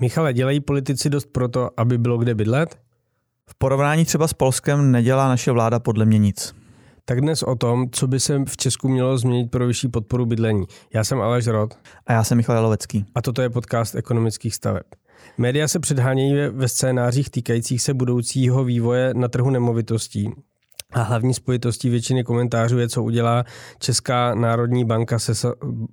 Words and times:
Michale, 0.00 0.32
dělají 0.32 0.60
politici 0.60 1.10
dost 1.10 1.26
proto, 1.32 1.70
aby 1.76 1.98
bylo 1.98 2.18
kde 2.18 2.34
bydlet? 2.34 2.78
V 3.50 3.54
porovnání 3.58 4.04
třeba 4.04 4.28
s 4.28 4.32
Polskem 4.32 4.92
nedělá 4.92 5.28
naše 5.28 5.52
vláda 5.52 5.78
podle 5.78 6.04
mě 6.04 6.18
nic. 6.18 6.54
Tak 7.04 7.20
dnes 7.20 7.42
o 7.42 7.54
tom, 7.54 7.90
co 7.90 8.06
by 8.06 8.20
se 8.20 8.44
v 8.44 8.56
Česku 8.56 8.88
mělo 8.88 9.18
změnit 9.18 9.50
pro 9.50 9.66
vyšší 9.66 9.88
podporu 9.88 10.26
bydlení. 10.26 10.66
Já 10.94 11.04
jsem 11.04 11.20
Aleš 11.20 11.46
Rod. 11.46 11.78
A 12.06 12.12
já 12.12 12.24
jsem 12.24 12.36
Michal 12.36 12.56
Jalovecký. 12.56 13.04
A 13.14 13.22
toto 13.22 13.42
je 13.42 13.50
podcast 13.50 13.94
ekonomických 13.94 14.54
staveb. 14.54 14.86
Média 15.38 15.68
se 15.68 15.78
předhánějí 15.78 16.34
ve 16.50 16.68
scénářích 16.68 17.30
týkajících 17.30 17.82
se 17.82 17.94
budoucího 17.94 18.64
vývoje 18.64 19.14
na 19.14 19.28
trhu 19.28 19.50
nemovitostí. 19.50 20.30
A 20.92 21.02
hlavní 21.02 21.34
spojitostí 21.34 21.90
většiny 21.90 22.24
komentářů 22.24 22.78
je, 22.78 22.88
co 22.88 23.02
udělá 23.02 23.44
Česká 23.78 24.34
národní 24.34 24.84
banka 24.84 25.18
se, 25.18 25.32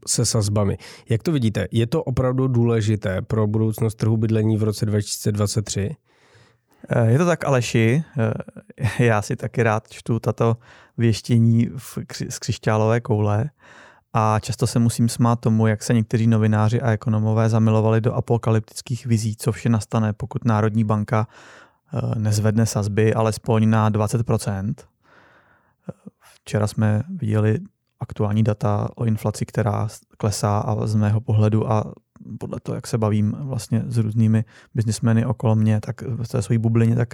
se 0.08 0.26
sazbami. 0.26 0.78
Jak 1.10 1.24
to 1.24 1.32
vidíte? 1.32 1.68
Je 1.72 1.88
to 1.88 2.04
opravdu 2.04 2.48
důležité 2.48 3.22
pro 3.22 3.48
budoucnost 3.48 3.96
trhu 3.96 4.18
bydlení 4.18 4.58
v 4.58 4.64
roce 4.64 4.86
2023? 4.86 5.96
Eh, 6.90 7.12
je 7.12 7.18
to 7.18 7.26
tak, 7.26 7.46
Aleši. 7.46 8.04
Eh, 9.00 9.04
já 9.04 9.22
si 9.22 9.36
taky 9.36 9.64
rád 9.64 9.88
čtu 9.90 10.20
tato 10.20 10.58
věštění 10.98 11.70
v, 11.78 11.98
z 12.30 12.40
křišťálové 12.40 13.02
koule 13.02 13.50
a 14.14 14.40
často 14.40 14.68
se 14.68 14.80
musím 14.80 15.10
smát 15.10 15.40
tomu, 15.40 15.68
jak 15.68 15.84
se 15.84 15.94
někteří 15.94 16.28
novináři 16.28 16.82
a 16.82 16.92
ekonomové 16.92 17.50
zamilovali 17.50 18.02
do 18.02 18.14
apokalyptických 18.14 19.06
vizí, 19.06 19.36
co 19.36 19.52
vše 19.52 19.70
nastane, 19.70 20.14
pokud 20.14 20.46
Národní 20.46 20.84
banka 20.84 21.28
nezvedne 22.18 22.66
sazby 22.66 23.14
alespoň 23.14 23.70
na 23.70 23.90
20%. 23.90 24.74
Včera 26.36 26.68
jsme 26.68 27.04
viděli 27.10 27.60
aktuální 28.00 28.44
data 28.44 28.90
o 28.96 29.06
inflaci, 29.06 29.46
která 29.46 29.88
klesá 30.18 30.60
a 30.60 30.88
z 30.88 30.96
mého 30.96 31.22
pohledu 31.22 31.72
a 31.72 31.94
podle 32.40 32.60
toho, 32.60 32.76
jak 32.76 32.88
se 32.88 32.98
bavím 32.98 33.36
vlastně 33.40 33.84
s 33.88 33.98
různými 33.98 34.46
biznismeny 34.76 35.26
okolo 35.26 35.56
mě, 35.56 35.82
tak 35.82 36.02
v 36.02 36.28
té 36.28 36.42
své 36.42 36.58
bublině, 36.58 36.96
tak 36.96 37.14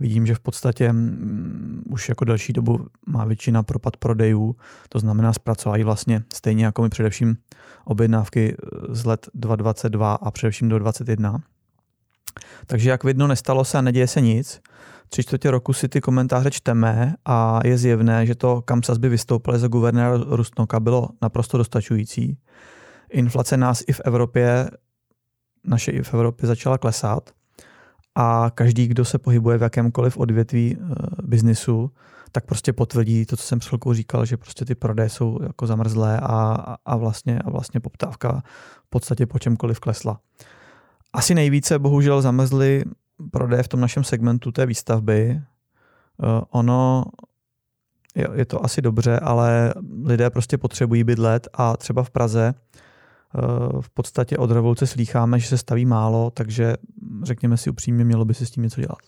vidím, 0.00 0.26
že 0.26 0.34
v 0.34 0.40
podstatě 0.40 0.90
um, 0.90 1.82
už 1.90 2.08
jako 2.08 2.24
další 2.24 2.52
dobu 2.52 2.86
má 3.06 3.24
většina 3.24 3.62
propad 3.62 3.96
prodejů, 3.96 4.56
to 4.88 4.98
znamená 4.98 5.32
zpracovají 5.32 5.84
vlastně 5.84 6.22
stejně 6.32 6.64
jako 6.64 6.82
mi 6.82 6.88
především 6.88 7.36
objednávky 7.84 8.56
eh, 8.56 8.94
z 8.94 9.04
let 9.04 9.28
2022 9.34 10.14
a 10.14 10.30
především 10.30 10.68
do 10.68 10.78
2021. 10.78 11.42
Takže 12.66 12.90
jak 12.90 13.04
vidno, 13.04 13.26
nestalo 13.26 13.64
se 13.64 13.78
a 13.78 13.80
neděje 13.80 14.06
se 14.06 14.20
nic. 14.20 14.60
Tři 15.08 15.22
čtvrtě 15.22 15.50
roku 15.50 15.72
si 15.72 15.88
ty 15.88 16.00
komentáře 16.00 16.50
čteme 16.50 17.14
a 17.24 17.60
je 17.64 17.78
zjevné, 17.78 18.26
že 18.26 18.34
to, 18.34 18.62
kam 18.62 18.82
sazby 18.82 19.08
vystoupily 19.08 19.58
za 19.58 19.68
guvernéra 19.68 20.16
Rustnoka, 20.26 20.80
bylo 20.80 21.08
naprosto 21.22 21.58
dostačující 21.58 22.38
inflace 23.10 23.56
nás 23.56 23.82
i 23.86 23.92
v 23.92 24.00
Evropě, 24.04 24.70
naše 25.64 25.90
i 25.90 26.02
v 26.02 26.14
Evropě 26.14 26.46
začala 26.46 26.78
klesat 26.78 27.30
a 28.14 28.50
každý, 28.54 28.86
kdo 28.86 29.04
se 29.04 29.18
pohybuje 29.18 29.58
v 29.58 29.62
jakémkoliv 29.62 30.16
odvětví 30.16 30.76
e, 30.76 30.94
biznisu, 31.22 31.90
tak 32.32 32.44
prostě 32.44 32.72
potvrdí 32.72 33.26
to, 33.26 33.36
co 33.36 33.42
jsem 33.42 33.58
před 33.58 33.68
chvilkou 33.68 33.92
říkal, 33.92 34.24
že 34.24 34.36
prostě 34.36 34.64
ty 34.64 34.74
prodeje 34.74 35.08
jsou 35.08 35.38
jako 35.42 35.66
zamrzlé 35.66 36.20
a, 36.22 36.76
a, 36.84 36.96
vlastně, 36.96 37.38
a 37.38 37.50
vlastně 37.50 37.80
poptávka 37.80 38.42
v 38.86 38.90
podstatě 38.90 39.26
po 39.26 39.38
čemkoliv 39.38 39.80
klesla. 39.80 40.20
Asi 41.12 41.34
nejvíce 41.34 41.78
bohužel 41.78 42.22
zamrzly 42.22 42.84
prodeje 43.30 43.62
v 43.62 43.68
tom 43.68 43.80
našem 43.80 44.04
segmentu 44.04 44.52
té 44.52 44.66
výstavby. 44.66 45.40
Uh, 46.16 46.42
ono 46.50 47.04
je, 48.14 48.28
je 48.34 48.44
to 48.44 48.64
asi 48.64 48.82
dobře, 48.82 49.20
ale 49.20 49.74
lidé 50.04 50.30
prostě 50.30 50.58
potřebují 50.58 51.04
bydlet 51.04 51.48
a 51.54 51.76
třeba 51.76 52.02
v 52.02 52.10
Praze 52.10 52.54
Eh, 53.34 53.80
v 53.80 53.90
podstatě 53.90 54.36
od 54.36 54.50
revoluce 54.50 54.86
slýcháme, 54.86 55.38
že 55.38 55.48
se 55.48 55.58
staví 55.58 55.86
málo, 55.86 56.30
takže 56.30 56.74
řekněme 57.22 57.56
si 57.56 57.70
upřímně, 57.70 58.04
mělo 58.04 58.24
by 58.24 58.34
se 58.34 58.46
s 58.46 58.50
tím 58.50 58.62
něco 58.62 58.80
dělat. 58.80 58.98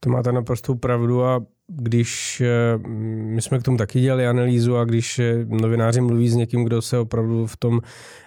To 0.00 0.10
máte 0.10 0.32
naprostou 0.32 0.74
pravdu 0.74 1.24
a 1.24 1.42
když 1.68 2.40
eh, 2.40 2.78
my 3.22 3.42
jsme 3.42 3.58
k 3.58 3.62
tomu 3.62 3.76
taky 3.76 4.00
dělali 4.00 4.26
analýzu 4.26 4.76
a 4.76 4.84
když 4.84 5.18
eh, 5.18 5.44
novináři 5.48 6.00
mluví 6.00 6.28
s 6.28 6.34
někým, 6.34 6.64
kdo 6.64 6.82
se 6.82 6.98
opravdu 6.98 7.46
v 7.46 7.56
tom, 7.56 7.80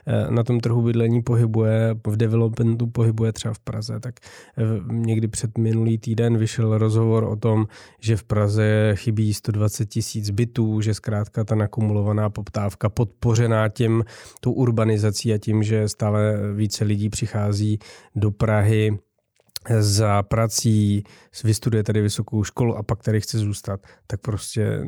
eh, 0.08 0.32
na 0.32 0.44
tom 0.44 0.60
trhu 0.60 0.82
bydlení 0.82 1.22
pohybuje, 1.22 1.96
v 2.08 2.18
developmentu 2.18 2.88
pohybuje 2.88 3.34
třeba 3.34 3.54
v 3.54 3.60
Praze, 3.60 4.00
tak 4.00 4.16
někdy 4.92 5.28
před 5.28 5.58
minulý 5.58 5.98
týden 5.98 6.38
vyšel 6.38 6.78
rozhovor 6.78 7.24
o 7.24 7.36
tom, 7.36 7.68
že 8.00 8.18
v 8.18 8.24
Praze 8.24 8.92
chybí 8.96 9.34
120 9.34 9.86
tisíc 9.86 10.30
bytů, 10.30 10.82
že 10.82 10.94
zkrátka 10.94 11.44
ta 11.44 11.56
nakumulovaná 11.56 12.30
poptávka 12.30 12.90
podpořená 12.90 13.70
tím, 13.70 14.04
tou 14.40 14.52
urbanizací 14.52 15.34
a 15.34 15.38
tím, 15.38 15.64
že 15.64 15.88
stále 15.90 16.38
více 16.54 16.84
lidí 16.84 17.10
přichází 17.10 17.80
do 18.16 18.32
Prahy, 18.32 18.98
za 19.80 20.24
prací, 20.24 21.04
vystuduje 21.44 21.84
tady 21.84 22.02
vysokou 22.02 22.44
školu 22.44 22.78
a 22.78 22.84
pak 22.84 23.04
tady 23.04 23.22
chce 23.22 23.38
zůstat, 23.38 23.80
tak 24.08 24.22
prostě 24.22 24.82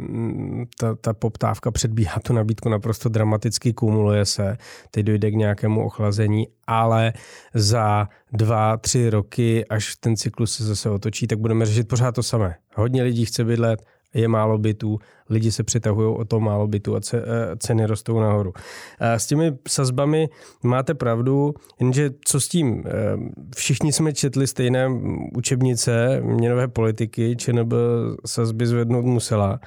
ta, 0.80 0.96
ta 0.96 1.14
poptávka 1.14 1.72
předbíhá 1.72 2.20
tu 2.20 2.34
nabídku 2.34 2.70
naprosto 2.70 3.10
dramaticky, 3.10 3.74
kumuluje 3.74 4.26
se, 4.26 4.58
teď 4.92 5.06
dojde 5.06 5.32
k 5.32 5.36
nějakému 5.36 5.86
ochlazení, 5.86 6.48
ale 6.68 7.14
za 7.54 8.10
dva, 8.34 8.78
tři 8.78 9.10
roky, 9.10 9.66
až 9.66 9.96
ten 9.96 10.16
cyklus 10.16 10.56
se 10.56 10.66
zase 10.66 10.90
otočí, 10.90 11.28
tak 11.28 11.40
budeme 11.40 11.66
řešit 11.66 11.88
pořád 11.88 12.16
to 12.16 12.24
samé. 12.24 12.56
Hodně 12.76 13.04
lidí 13.04 13.26
chce 13.26 13.44
bydlet, 13.44 13.86
je 14.14 14.28
málo 14.28 14.58
bytů, 14.58 15.00
lidi 15.30 15.52
se 15.52 15.64
přitahují 15.64 16.16
o 16.18 16.26
to 16.26 16.40
málo 16.40 16.68
bytů 16.68 16.96
a 16.96 17.00
eh, 17.14 17.22
ceny 17.58 17.86
rostou 17.86 18.20
nahoru. 18.20 18.54
S 19.00 19.28
těmi 19.28 19.52
sazbami 19.68 20.30
máte 20.64 20.94
pravdu, 20.94 21.54
jenže 21.80 22.10
co 22.26 22.40
s 22.40 22.48
tím? 22.48 22.84
Eh, 22.88 22.92
všichni 23.56 23.94
jsme 23.94 24.14
četli 24.14 24.48
stejné 24.48 24.88
učebnice 25.36 26.22
měnové 26.22 26.68
politiky, 26.68 27.36
ČNB 27.36 27.74
sazby 28.26 28.68
zvednout 28.68 29.06
musela, 29.06 29.60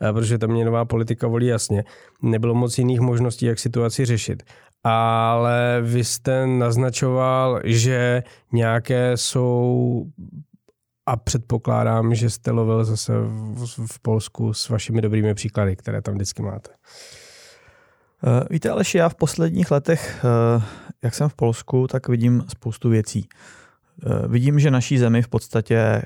eh, 0.00 0.12
protože 0.12 0.38
ta 0.38 0.46
měnová 0.46 0.84
politika 0.84 1.26
volí 1.26 1.46
jasně. 1.46 1.84
Nebylo 2.22 2.54
moc 2.54 2.78
jiných 2.78 3.00
možností, 3.00 3.46
jak 3.46 3.58
situaci 3.58 4.04
řešit 4.04 4.42
ale 4.84 5.80
vy 5.82 6.04
jste 6.04 6.46
naznačoval, 6.46 7.60
že 7.64 8.22
nějaké 8.52 9.16
jsou 9.16 10.06
a 11.06 11.16
předpokládám, 11.16 12.14
že 12.14 12.30
jste 12.30 12.50
lovil 12.50 12.84
zase 12.84 13.12
v, 13.20 13.86
v 13.86 13.98
Polsku 13.98 14.54
s 14.54 14.68
vašimi 14.68 15.00
dobrými 15.00 15.34
příklady, 15.34 15.76
které 15.76 16.02
tam 16.02 16.14
vždycky 16.14 16.42
máte. 16.42 16.70
Uh, 16.70 18.40
víte, 18.50 18.70
Aleši, 18.70 18.98
já 18.98 19.08
v 19.08 19.14
posledních 19.14 19.70
letech, 19.70 20.24
uh, 20.56 20.62
jak 21.02 21.14
jsem 21.14 21.28
v 21.28 21.34
Polsku, 21.34 21.86
tak 21.86 22.08
vidím 22.08 22.44
spoustu 22.48 22.88
věcí. 22.88 23.28
Uh, 24.06 24.32
vidím, 24.32 24.60
že 24.60 24.70
naší 24.70 24.98
zemi 24.98 25.22
v 25.22 25.28
podstatě 25.28 26.02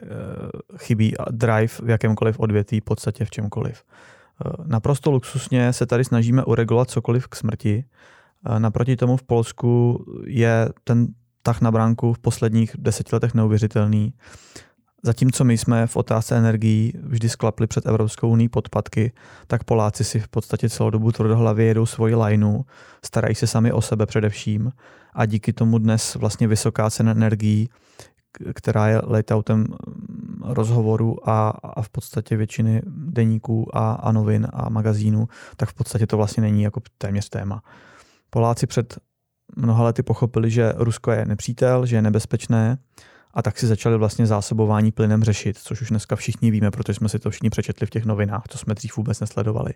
chybí 0.76 1.14
drive 1.30 1.68
v 1.68 1.90
jakémkoliv 1.90 2.40
odvětví, 2.40 2.80
v 2.80 2.84
podstatě 2.84 3.24
v 3.24 3.30
čemkoliv. 3.30 3.84
Naprosto 4.64 5.10
luxusně 5.10 5.72
se 5.72 5.86
tady 5.86 6.04
snažíme 6.04 6.44
uregulovat 6.44 6.90
cokoliv 6.90 7.28
k 7.28 7.36
smrti. 7.36 7.84
Naproti 8.58 8.96
tomu 8.96 9.16
v 9.16 9.22
Polsku 9.22 10.04
je 10.26 10.68
ten 10.84 11.06
tah 11.42 11.60
na 11.60 11.72
bránku 11.72 12.12
v 12.12 12.18
posledních 12.18 12.72
deseti 12.78 13.10
letech 13.12 13.34
neuvěřitelný. 13.34 14.12
Zatímco 15.02 15.44
my 15.44 15.58
jsme 15.58 15.86
v 15.86 15.96
otázce 15.96 16.36
energií 16.36 16.92
vždy 17.02 17.28
sklapli 17.28 17.66
před 17.66 17.86
Evropskou 17.86 18.28
unii 18.28 18.48
podpadky, 18.48 19.12
tak 19.46 19.64
Poláci 19.64 20.04
si 20.04 20.20
v 20.20 20.28
podstatě 20.28 20.68
celou 20.68 20.90
dobu 20.90 21.12
tvrdohlavě 21.12 21.66
jedou 21.66 21.86
svoji 21.86 22.14
lajnu, 22.14 22.64
starají 23.04 23.34
se 23.34 23.46
sami 23.46 23.72
o 23.72 23.82
sebe 23.82 24.06
především 24.06 24.72
a 25.14 25.26
díky 25.26 25.52
tomu 25.52 25.78
dnes 25.78 26.14
vlastně 26.14 26.48
vysoká 26.48 26.90
cena 26.90 27.10
energií, 27.10 27.68
která 28.54 28.88
je 28.88 29.00
layoutem 29.04 29.58
mm, 29.58 30.42
rozhovoru 30.44 31.28
a, 31.28 31.48
a 31.48 31.82
v 31.82 31.88
podstatě 31.88 32.36
většiny 32.36 32.82
deníků 32.86 33.76
a, 33.76 33.92
a 33.92 34.12
novin 34.12 34.48
a 34.52 34.68
magazínů, 34.68 35.28
tak 35.56 35.68
v 35.68 35.74
podstatě 35.74 36.06
to 36.06 36.16
vlastně 36.16 36.40
není 36.40 36.62
jako 36.62 36.80
téměř 36.98 37.28
téma. 37.28 37.62
Poláci 38.31 38.66
před 38.66 38.99
mnoha 39.56 39.84
lety 39.84 40.02
pochopili, 40.02 40.50
že 40.50 40.72
Rusko 40.76 41.10
je 41.10 41.25
nepřítel, 41.25 41.87
že 41.87 41.96
je 41.96 42.02
nebezpečné 42.02 42.78
a 43.37 43.43
tak 43.43 43.59
si 43.59 43.67
začali 43.67 43.97
vlastně 43.97 44.27
zásobování 44.27 44.93
plynem 44.93 45.25
řešit, 45.25 45.59
což 45.59 45.81
už 45.81 45.88
dneska 45.88 46.17
všichni 46.17 46.50
víme, 46.50 46.71
protože 46.71 46.94
jsme 46.94 47.09
si 47.09 47.19
to 47.19 47.31
všichni 47.31 47.50
přečetli 47.50 47.87
v 47.87 47.91
těch 47.91 48.05
novinách, 48.05 48.43
to 48.49 48.59
jsme 48.59 48.75
dřív 48.75 48.97
vůbec 48.97 49.21
nesledovali. 49.21 49.75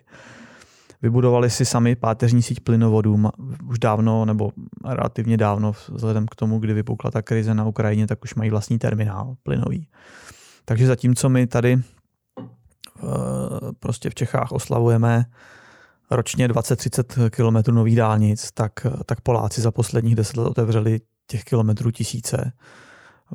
Vybudovali 1.01 1.49
si 1.49 1.65
sami 1.65 1.95
páteřní 1.95 2.41
síť 2.41 2.59
plynovodů 2.59 3.29
už 3.69 3.79
dávno 3.79 4.25
nebo 4.25 4.51
relativně 4.85 5.37
dávno, 5.37 5.73
vzhledem 5.89 6.25
k 6.27 6.35
tomu, 6.35 6.59
kdy 6.59 6.73
vypukla 6.73 7.11
ta 7.11 7.21
krize 7.21 7.53
na 7.53 7.65
Ukrajině, 7.65 8.07
tak 8.07 8.23
už 8.23 8.35
mají 8.35 8.49
vlastní 8.49 8.79
terminál 8.79 9.35
plynový. 9.43 9.87
Takže 10.65 10.87
zatímco 10.87 11.29
my 11.29 11.47
tady 11.47 11.77
eh, 11.77 13.07
prostě 13.79 14.09
v 14.09 14.15
Čechách 14.15 14.51
oslavujeme 14.51 15.25
ročně 16.11 16.47
20-30 16.47 17.29
kilometrů 17.29 17.73
nových 17.73 17.95
dálnic, 17.95 18.51
tak, 18.51 18.87
tak 19.05 19.21
Poláci 19.21 19.61
za 19.61 19.71
posledních 19.71 20.15
deset 20.15 20.37
let 20.37 20.47
otevřeli 20.47 20.99
těch 21.27 21.43
kilometrů 21.43 21.91
tisíce 21.91 22.51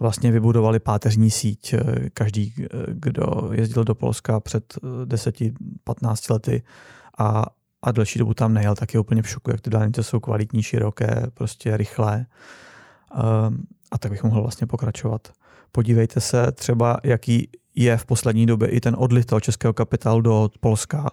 vlastně 0.00 0.32
vybudovali 0.32 0.78
páteřní 0.78 1.30
síť. 1.30 1.74
Eh, 1.74 2.10
každý, 2.10 2.54
eh, 2.58 2.66
kdo 2.88 3.50
jezdil 3.52 3.84
do 3.84 3.94
Polska 3.94 4.40
před 4.40 4.74
10-15 5.04 6.30
eh, 6.30 6.32
lety 6.32 6.62
a, 7.18 7.44
a 7.82 7.92
delší 7.92 8.18
dobu 8.18 8.34
tam 8.34 8.54
nejel, 8.54 8.74
tak 8.74 8.94
je 8.94 9.00
úplně 9.00 9.22
v 9.22 9.28
šoku, 9.28 9.50
jak 9.50 9.60
ty 9.60 9.70
dálnice 9.70 10.02
jsou 10.02 10.20
kvalitní, 10.20 10.62
široké, 10.62 11.22
prostě 11.34 11.76
rychlé. 11.76 12.26
A 13.90 13.98
tak 13.98 14.10
bych 14.10 14.24
mohl 14.24 14.42
vlastně 14.42 14.66
pokračovat. 14.66 15.28
Podívejte 15.72 16.20
se 16.20 16.52
třeba, 16.52 16.96
jaký 17.04 17.48
je 17.74 17.96
v 17.96 18.04
poslední 18.04 18.46
době 18.46 18.68
i 18.68 18.80
ten 18.80 18.96
odliv 18.98 19.26
toho 19.26 19.40
českého 19.40 19.72
kapitálu 19.72 20.20
do 20.20 20.50
Polska. 20.60 21.10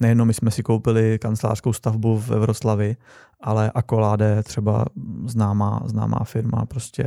Nejenom 0.00 0.28
my 0.28 0.34
jsme 0.34 0.50
si 0.50 0.62
koupili 0.62 1.18
kancelářskou 1.18 1.72
stavbu 1.72 2.18
v 2.18 2.30
Evroslavi, 2.30 2.96
ale 3.40 3.70
Akoláde, 3.74 4.42
třeba 4.42 4.84
známá, 5.26 5.82
známá 5.84 6.24
firma, 6.24 6.66
prostě 6.66 7.04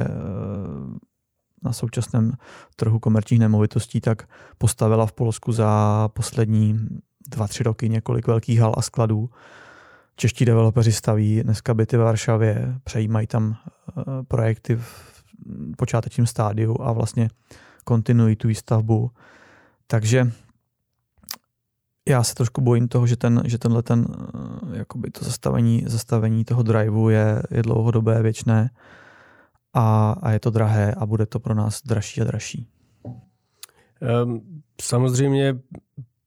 na 1.63 1.74
současném 1.74 2.33
trhu 2.75 3.00
komerčních 3.00 3.39
nemovitostí, 3.39 4.01
tak 4.01 4.27
postavila 4.57 5.06
v 5.06 5.13
Polsku 5.13 5.51
za 5.51 6.10
poslední 6.13 6.80
dva, 7.27 7.48
tři 7.48 7.63
roky 7.63 7.89
několik 7.89 8.27
velkých 8.27 8.60
hal 8.60 8.74
a 8.77 8.81
skladů. 8.81 9.30
Čeští 10.15 10.45
developeři 10.45 10.92
staví 10.92 11.44
dneska 11.44 11.74
byty 11.74 11.98
ve 11.98 12.04
Varšavě, 12.04 12.75
přejímají 12.83 13.27
tam 13.27 13.56
eh, 13.56 14.04
projekty 14.27 14.75
v 14.75 15.13
počátečním 15.77 16.27
stádiu 16.27 16.77
a 16.81 16.92
vlastně 16.92 17.30
kontinuují 17.83 18.36
tu 18.36 18.48
výstavbu. 18.48 19.12
Takže 19.88 20.31
já 22.09 22.24
se 22.24 22.36
trošku 22.36 22.62
bojím 22.62 22.88
toho, 22.88 23.07
že, 23.07 23.18
ten, 23.18 23.44
že 23.45 23.57
tenhle 23.57 23.83
ten, 23.83 24.06
eh, 24.74 24.77
jakoby 24.77 25.12
to 25.12 25.25
zastavení, 25.25 25.83
zastavení 25.88 26.45
toho 26.45 26.63
driveu 26.63 27.09
je, 27.09 27.44
je 27.51 27.63
dlouhodobé, 27.63 28.21
věčné 28.21 28.69
a, 29.74 30.16
a 30.22 30.31
je 30.31 30.40
to 30.40 30.50
drahé 30.50 30.94
a 30.98 31.06
bude 31.06 31.25
to 31.25 31.40
pro 31.40 31.54
nás 31.54 31.81
dražší 31.86 32.22
a 32.22 32.24
dražší. 32.24 32.68
Um, 34.24 34.62
samozřejmě 34.81 35.56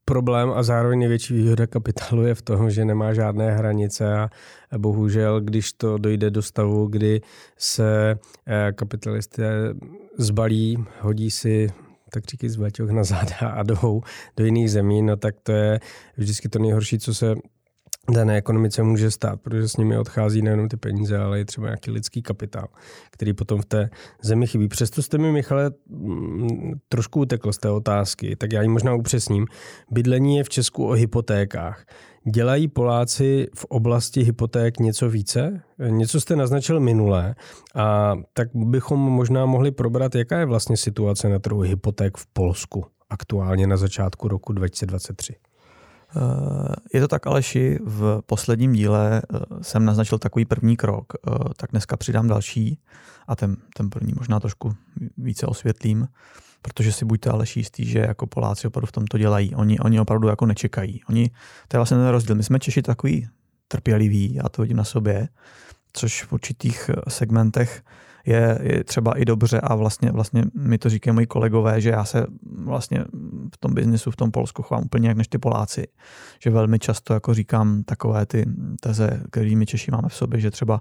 problém 0.04 0.50
a 0.50 0.62
zároveň 0.62 0.98
největší 0.98 1.34
výhoda 1.34 1.66
kapitálu 1.66 2.22
je 2.22 2.34
v 2.34 2.42
tom, 2.42 2.70
že 2.70 2.84
nemá 2.84 3.14
žádné 3.14 3.56
hranice 3.56 4.18
a 4.18 4.30
bohužel, 4.78 5.40
když 5.40 5.72
to 5.72 5.98
dojde 5.98 6.30
do 6.30 6.42
stavu, 6.42 6.86
kdy 6.86 7.20
se 7.58 8.18
eh, 8.46 8.72
kapitalisté 8.72 9.74
zbalí, 10.18 10.84
hodí 11.00 11.30
si 11.30 11.70
tak 12.10 12.24
říkají 12.24 12.50
z 12.50 12.58
na 12.92 13.04
záda 13.04 13.36
a 13.36 13.62
jdou 13.62 14.02
do 14.36 14.44
jiných 14.44 14.70
zemí, 14.70 15.02
no 15.02 15.16
tak 15.16 15.34
to 15.42 15.52
je 15.52 15.80
vždycky 16.16 16.48
to 16.48 16.58
nejhorší, 16.58 16.98
co 16.98 17.14
se 17.14 17.34
dané 18.10 18.36
ekonomice 18.36 18.82
může 18.82 19.10
stát, 19.10 19.40
protože 19.40 19.68
s 19.68 19.76
nimi 19.76 19.98
odchází 19.98 20.42
nejenom 20.42 20.68
ty 20.68 20.76
peníze, 20.76 21.18
ale 21.18 21.40
i 21.40 21.44
třeba 21.44 21.66
nějaký 21.66 21.90
lidský 21.90 22.22
kapitál, 22.22 22.68
který 23.10 23.32
potom 23.32 23.60
v 23.60 23.64
té 23.64 23.90
zemi 24.22 24.46
chybí. 24.46 24.68
Přesto 24.68 25.02
jste 25.02 25.18
mi, 25.18 25.32
Michale, 25.32 25.70
mm, 25.88 26.72
trošku 26.88 27.20
utekl 27.20 27.52
z 27.52 27.58
té 27.58 27.70
otázky, 27.70 28.36
tak 28.36 28.52
já 28.52 28.62
ji 28.62 28.68
možná 28.68 28.94
upřesním. 28.94 29.46
Bydlení 29.90 30.36
je 30.36 30.44
v 30.44 30.48
Česku 30.48 30.86
o 30.86 30.92
hypotékách. 30.92 31.84
Dělají 32.32 32.68
Poláci 32.68 33.46
v 33.54 33.64
oblasti 33.64 34.22
hypoték 34.22 34.78
něco 34.78 35.10
více? 35.10 35.62
Něco 35.88 36.20
jste 36.20 36.36
naznačil 36.36 36.80
minule 36.80 37.34
a 37.74 38.14
tak 38.32 38.48
bychom 38.54 39.00
možná 39.00 39.46
mohli 39.46 39.70
probrat, 39.70 40.14
jaká 40.14 40.38
je 40.38 40.46
vlastně 40.46 40.76
situace 40.76 41.28
na 41.28 41.38
trhu 41.38 41.60
hypoték 41.60 42.16
v 42.16 42.26
Polsku 42.32 42.84
aktuálně 43.10 43.66
na 43.66 43.76
začátku 43.76 44.28
roku 44.28 44.52
2023. 44.52 45.34
Eh, 46.16 46.74
je 46.94 47.00
to 47.00 47.08
tak, 47.08 47.26
Aleši, 47.26 47.78
v 47.84 48.20
posledním 48.26 48.72
díle 48.72 49.22
eh, 49.22 49.38
jsem 49.62 49.84
naznačil 49.84 50.18
takový 50.18 50.44
první 50.44 50.76
krok, 50.76 51.12
eh, 51.14 51.30
tak 51.56 51.70
dneska 51.70 51.96
přidám 51.96 52.28
další 52.28 52.78
a 53.28 53.36
ten, 53.36 53.56
ten 53.76 53.90
první 53.90 54.12
možná 54.18 54.40
trošku 54.40 54.74
více 55.18 55.46
osvětlím, 55.46 56.08
protože 56.62 56.92
si 56.92 57.04
buďte 57.04 57.30
Aleši 57.30 57.60
jistý, 57.60 57.84
že 57.84 57.98
jako 57.98 58.26
Poláci 58.26 58.66
opravdu 58.66 58.86
v 58.86 58.92
tom 58.92 59.06
to 59.06 59.18
dělají. 59.18 59.54
Oni, 59.54 59.78
oni 59.78 60.00
opravdu 60.00 60.28
jako 60.28 60.46
nečekají. 60.46 61.00
Oni, 61.08 61.30
to 61.68 61.76
je 61.76 61.78
vlastně 61.78 61.96
ten 61.96 62.08
rozdíl. 62.08 62.34
My 62.34 62.42
jsme 62.42 62.58
Češi 62.58 62.82
takový 62.82 63.28
trpěliví, 63.68 64.34
já 64.34 64.48
to 64.48 64.62
vidím 64.62 64.76
na 64.76 64.84
sobě, 64.84 65.28
což 65.92 66.24
v 66.24 66.32
určitých 66.32 66.90
segmentech 67.08 67.82
je, 68.26 68.58
je 68.62 68.84
třeba 68.84 69.18
i 69.18 69.24
dobře 69.24 69.60
a 69.60 69.74
vlastně, 69.74 70.10
vlastně 70.10 70.44
mi 70.54 70.78
to 70.78 70.90
říkají 70.90 71.14
moji 71.14 71.26
kolegové, 71.26 71.80
že 71.80 71.90
já 71.90 72.04
se 72.04 72.26
vlastně 72.64 73.04
v 73.54 73.56
tom 73.58 73.74
biznesu 73.74 74.10
v 74.10 74.16
tom 74.16 74.30
Polsku 74.30 74.62
chovám 74.62 74.84
úplně 74.84 75.08
jak 75.08 75.16
než 75.16 75.28
ty 75.28 75.38
Poláci. 75.38 75.86
Že 76.42 76.50
velmi 76.50 76.78
často 76.78 77.14
jako 77.14 77.34
říkám 77.34 77.82
takové 77.82 78.26
ty 78.26 78.46
teze, 78.80 79.22
které 79.30 79.56
my 79.56 79.66
Češi 79.66 79.90
máme 79.90 80.08
v 80.08 80.14
sobě, 80.14 80.40
že 80.40 80.50
třeba 80.50 80.80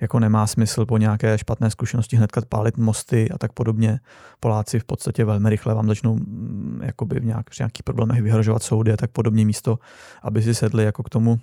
jako 0.00 0.20
nemá 0.20 0.46
smysl 0.46 0.86
po 0.86 0.98
nějaké 0.98 1.38
špatné 1.38 1.70
zkušenosti 1.70 2.16
hnedka 2.16 2.40
pálit 2.48 2.76
mosty 2.76 3.30
a 3.30 3.38
tak 3.38 3.52
podobně. 3.52 4.00
Poláci 4.40 4.78
v 4.78 4.84
podstatě 4.84 5.24
velmi 5.24 5.50
rychle 5.50 5.74
vám 5.74 5.88
začnou 5.88 6.14
mm, 6.14 6.80
jakoby 6.82 7.20
v 7.20 7.24
nějak, 7.24 7.50
v 7.50 7.58
nějakých 7.58 7.82
problémech 7.82 8.22
vyhrožovat 8.22 8.62
soudy 8.62 8.92
a 8.92 8.96
tak 8.96 9.10
podobně 9.10 9.44
místo, 9.44 9.78
aby 10.22 10.42
si 10.42 10.54
sedli 10.54 10.84
jako 10.84 11.02
k 11.02 11.08
tomu 11.08 11.40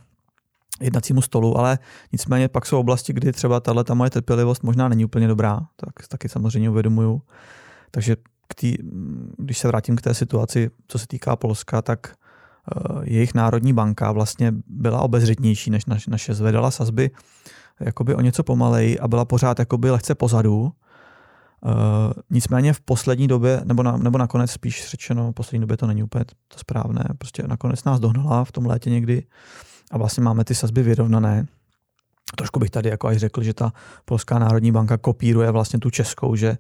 jednacímu 0.81 1.21
stolu, 1.21 1.57
ale 1.57 1.79
nicméně 2.11 2.47
pak 2.47 2.65
jsou 2.65 2.79
oblasti, 2.79 3.13
kdy 3.13 3.31
třeba 3.31 3.59
tahle 3.59 3.83
ta 3.83 3.93
moje 3.93 4.09
trpělivost 4.09 4.63
možná 4.63 4.87
není 4.87 5.05
úplně 5.05 5.27
dobrá, 5.27 5.59
tak 5.75 6.07
taky 6.07 6.29
samozřejmě 6.29 6.69
uvědomuju. 6.69 7.21
Takže 7.91 8.15
k 8.47 8.55
tý, 8.55 8.75
když 9.37 9.57
se 9.57 9.67
vrátím 9.67 9.95
k 9.95 10.01
té 10.01 10.13
situaci, 10.13 10.69
co 10.87 10.99
se 10.99 11.07
týká 11.07 11.35
Polska, 11.35 11.81
tak 11.81 12.13
uh, 12.75 13.01
jejich 13.03 13.33
národní 13.33 13.73
banka 13.73 14.11
vlastně 14.11 14.53
byla 14.67 15.01
obezřetnější 15.01 15.69
než 15.69 15.85
naš, 15.85 16.07
naše, 16.07 16.33
zvedala 16.33 16.71
sazby 16.71 17.11
jakoby 17.79 18.15
o 18.15 18.21
něco 18.21 18.43
pomalej 18.43 18.97
a 19.01 19.07
byla 19.07 19.25
pořád 19.25 19.59
jakoby 19.59 19.91
lehce 19.91 20.15
pozadu. 20.15 20.61
Uh, 20.61 21.71
nicméně 22.29 22.73
v 22.73 22.81
poslední 22.81 23.27
době, 23.27 23.61
nebo, 23.63 23.83
na, 23.83 23.97
nebo 23.97 24.17
nakonec 24.17 24.51
spíš 24.51 24.89
řečeno, 24.89 25.31
v 25.31 25.33
poslední 25.33 25.61
době 25.61 25.77
to 25.77 25.87
není 25.87 26.03
úplně 26.03 26.25
to 26.25 26.59
správné, 26.59 27.03
prostě 27.17 27.43
nakonec 27.47 27.83
nás 27.83 27.99
dohnala 27.99 28.45
v 28.45 28.51
tom 28.51 28.65
létě 28.65 28.89
někdy 28.89 29.23
a 29.91 29.97
vlastně 29.97 30.23
máme 30.23 30.43
ty 30.43 30.55
sazby 30.55 30.83
vyrovnané. 30.83 31.45
Trošku 32.35 32.59
bych 32.59 32.69
tady 32.69 32.89
jako 32.89 33.07
až 33.07 33.17
řekl, 33.17 33.43
že 33.43 33.53
ta 33.53 33.73
Polská 34.05 34.39
národní 34.39 34.71
banka 34.71 34.97
kopíruje 34.97 35.51
vlastně 35.51 35.79
tu 35.79 35.89
českou, 35.89 36.35
že, 36.35 36.57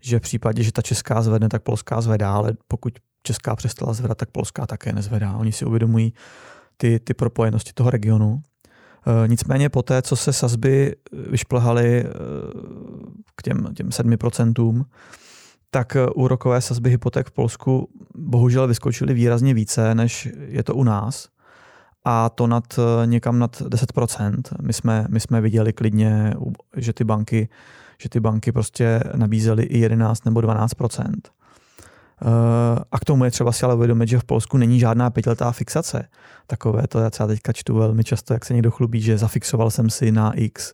že 0.00 0.18
v 0.18 0.22
případě, 0.22 0.62
že 0.62 0.72
ta 0.72 0.82
česká 0.82 1.22
zvedne, 1.22 1.48
tak 1.48 1.62
polská 1.62 2.00
zvedá, 2.00 2.32
ale 2.32 2.52
pokud 2.68 2.92
česká 3.22 3.56
přestala 3.56 3.92
zvedat, 3.92 4.18
tak 4.18 4.30
polská 4.30 4.66
také 4.66 4.92
nezvedá. 4.92 5.36
Oni 5.36 5.52
si 5.52 5.64
uvědomují 5.64 6.12
ty, 6.76 7.00
ty 7.00 7.14
propojenosti 7.14 7.72
toho 7.74 7.90
regionu. 7.90 8.42
E, 9.24 9.28
nicméně 9.28 9.68
po 9.68 9.82
té, 9.82 10.02
co 10.02 10.16
se 10.16 10.32
sazby 10.32 10.96
vyšplhaly 11.30 12.00
e, 12.00 12.04
k 13.34 13.42
těm, 13.42 13.74
těm 13.74 13.88
7%, 13.88 14.84
tak 15.70 15.96
úrokové 16.14 16.60
sazby 16.60 16.90
hypoték 16.90 17.26
v 17.26 17.30
Polsku 17.30 17.88
bohužel 18.14 18.66
vyskočily 18.66 19.14
výrazně 19.14 19.54
více, 19.54 19.94
než 19.94 20.28
je 20.48 20.62
to 20.62 20.74
u 20.74 20.84
nás 20.84 21.28
a 22.10 22.28
to 22.28 22.46
nad, 22.46 22.64
eh, 22.78 23.06
někam 23.06 23.38
nad 23.38 23.62
10%. 23.62 24.54
My 24.62 24.72
jsme, 24.72 25.06
my 25.08 25.20
jsme 25.20 25.40
viděli 25.40 25.72
klidně, 25.72 26.34
že 26.76 26.92
ty 26.92 27.04
banky, 27.04 27.48
že 27.98 28.08
ty 28.08 28.20
banky 28.20 28.52
prostě 28.52 29.00
nabízely 29.14 29.62
i 29.62 29.78
11 29.78 30.24
nebo 30.24 30.40
12%. 30.40 31.28
Eh, 32.22 32.84
a 32.92 32.98
k 32.98 33.04
tomu 33.04 33.24
je 33.24 33.30
třeba 33.30 33.52
si 33.52 33.64
ale 33.64 33.74
uvědomit, 33.74 34.08
že 34.08 34.18
v 34.18 34.24
Polsku 34.24 34.56
není 34.56 34.80
žádná 34.80 35.10
pětiletá 35.10 35.52
fixace. 35.52 36.08
Takové 36.46 36.86
to 36.88 36.98
já 36.98 37.10
teďka 37.10 37.52
čtu 37.52 37.74
velmi 37.74 38.04
často, 38.04 38.32
jak 38.32 38.44
se 38.44 38.54
někdo 38.54 38.70
chlubí, 38.70 39.00
že 39.00 39.18
zafixoval 39.18 39.70
jsem 39.70 39.90
si 39.90 40.12
na 40.12 40.32
X. 40.32 40.72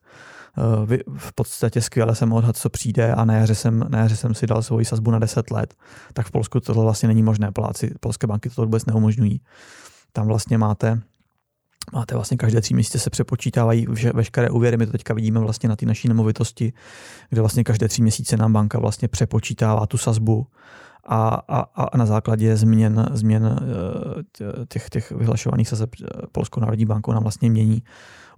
Eh, 0.58 0.98
v 1.18 1.32
podstatě 1.34 1.80
skvěle 1.80 2.14
jsem 2.14 2.32
odhad, 2.32 2.56
co 2.56 2.70
přijde 2.70 3.14
a 3.14 3.24
na 3.24 3.34
jaře, 3.34 3.54
jsem, 3.54 3.84
na 3.88 3.98
jaře 3.98 4.16
jsem 4.16 4.34
si 4.34 4.46
dal 4.46 4.62
svoji 4.62 4.84
sazbu 4.84 5.10
na 5.10 5.18
10 5.18 5.50
let. 5.50 5.74
Tak 6.12 6.26
v 6.26 6.30
Polsku 6.30 6.60
tohle 6.60 6.82
vlastně 6.82 7.08
není 7.08 7.22
možné. 7.22 7.52
Poláci, 7.52 7.94
polské 8.00 8.26
banky 8.26 8.50
to 8.50 8.62
vůbec 8.62 8.86
neumožňují. 8.86 9.40
Tam 10.12 10.26
vlastně 10.26 10.58
máte 10.58 11.02
máte 11.92 12.14
vlastně 12.14 12.36
každé 12.36 12.60
tři 12.60 12.74
měsíce 12.74 12.98
se 12.98 13.10
přepočítávají 13.10 13.86
veškeré 14.14 14.50
úvěry. 14.50 14.76
My 14.76 14.86
to 14.86 14.92
teďka 14.92 15.14
vidíme 15.14 15.40
vlastně 15.40 15.68
na 15.68 15.76
té 15.76 15.86
naší 15.86 16.08
nemovitosti, 16.08 16.72
kde 17.28 17.40
vlastně 17.40 17.64
každé 17.64 17.88
tři 17.88 18.02
měsíce 18.02 18.36
nám 18.36 18.52
banka 18.52 18.78
vlastně 18.78 19.08
přepočítává 19.08 19.86
tu 19.86 19.98
sazbu 19.98 20.46
a, 21.06 21.28
a, 21.48 21.60
a 21.74 21.96
na 21.96 22.06
základě 22.06 22.56
změn, 22.56 23.06
změn 23.12 23.58
eh, 24.40 24.66
těch, 24.68 24.88
těch 24.88 25.10
vyhlašovaných 25.10 25.68
sazeb 25.68 25.90
eh, 26.02 26.06
Polskou 26.32 26.60
národní 26.60 26.86
bankou 26.86 27.12
nám 27.12 27.22
vlastně 27.22 27.50
mění 27.50 27.82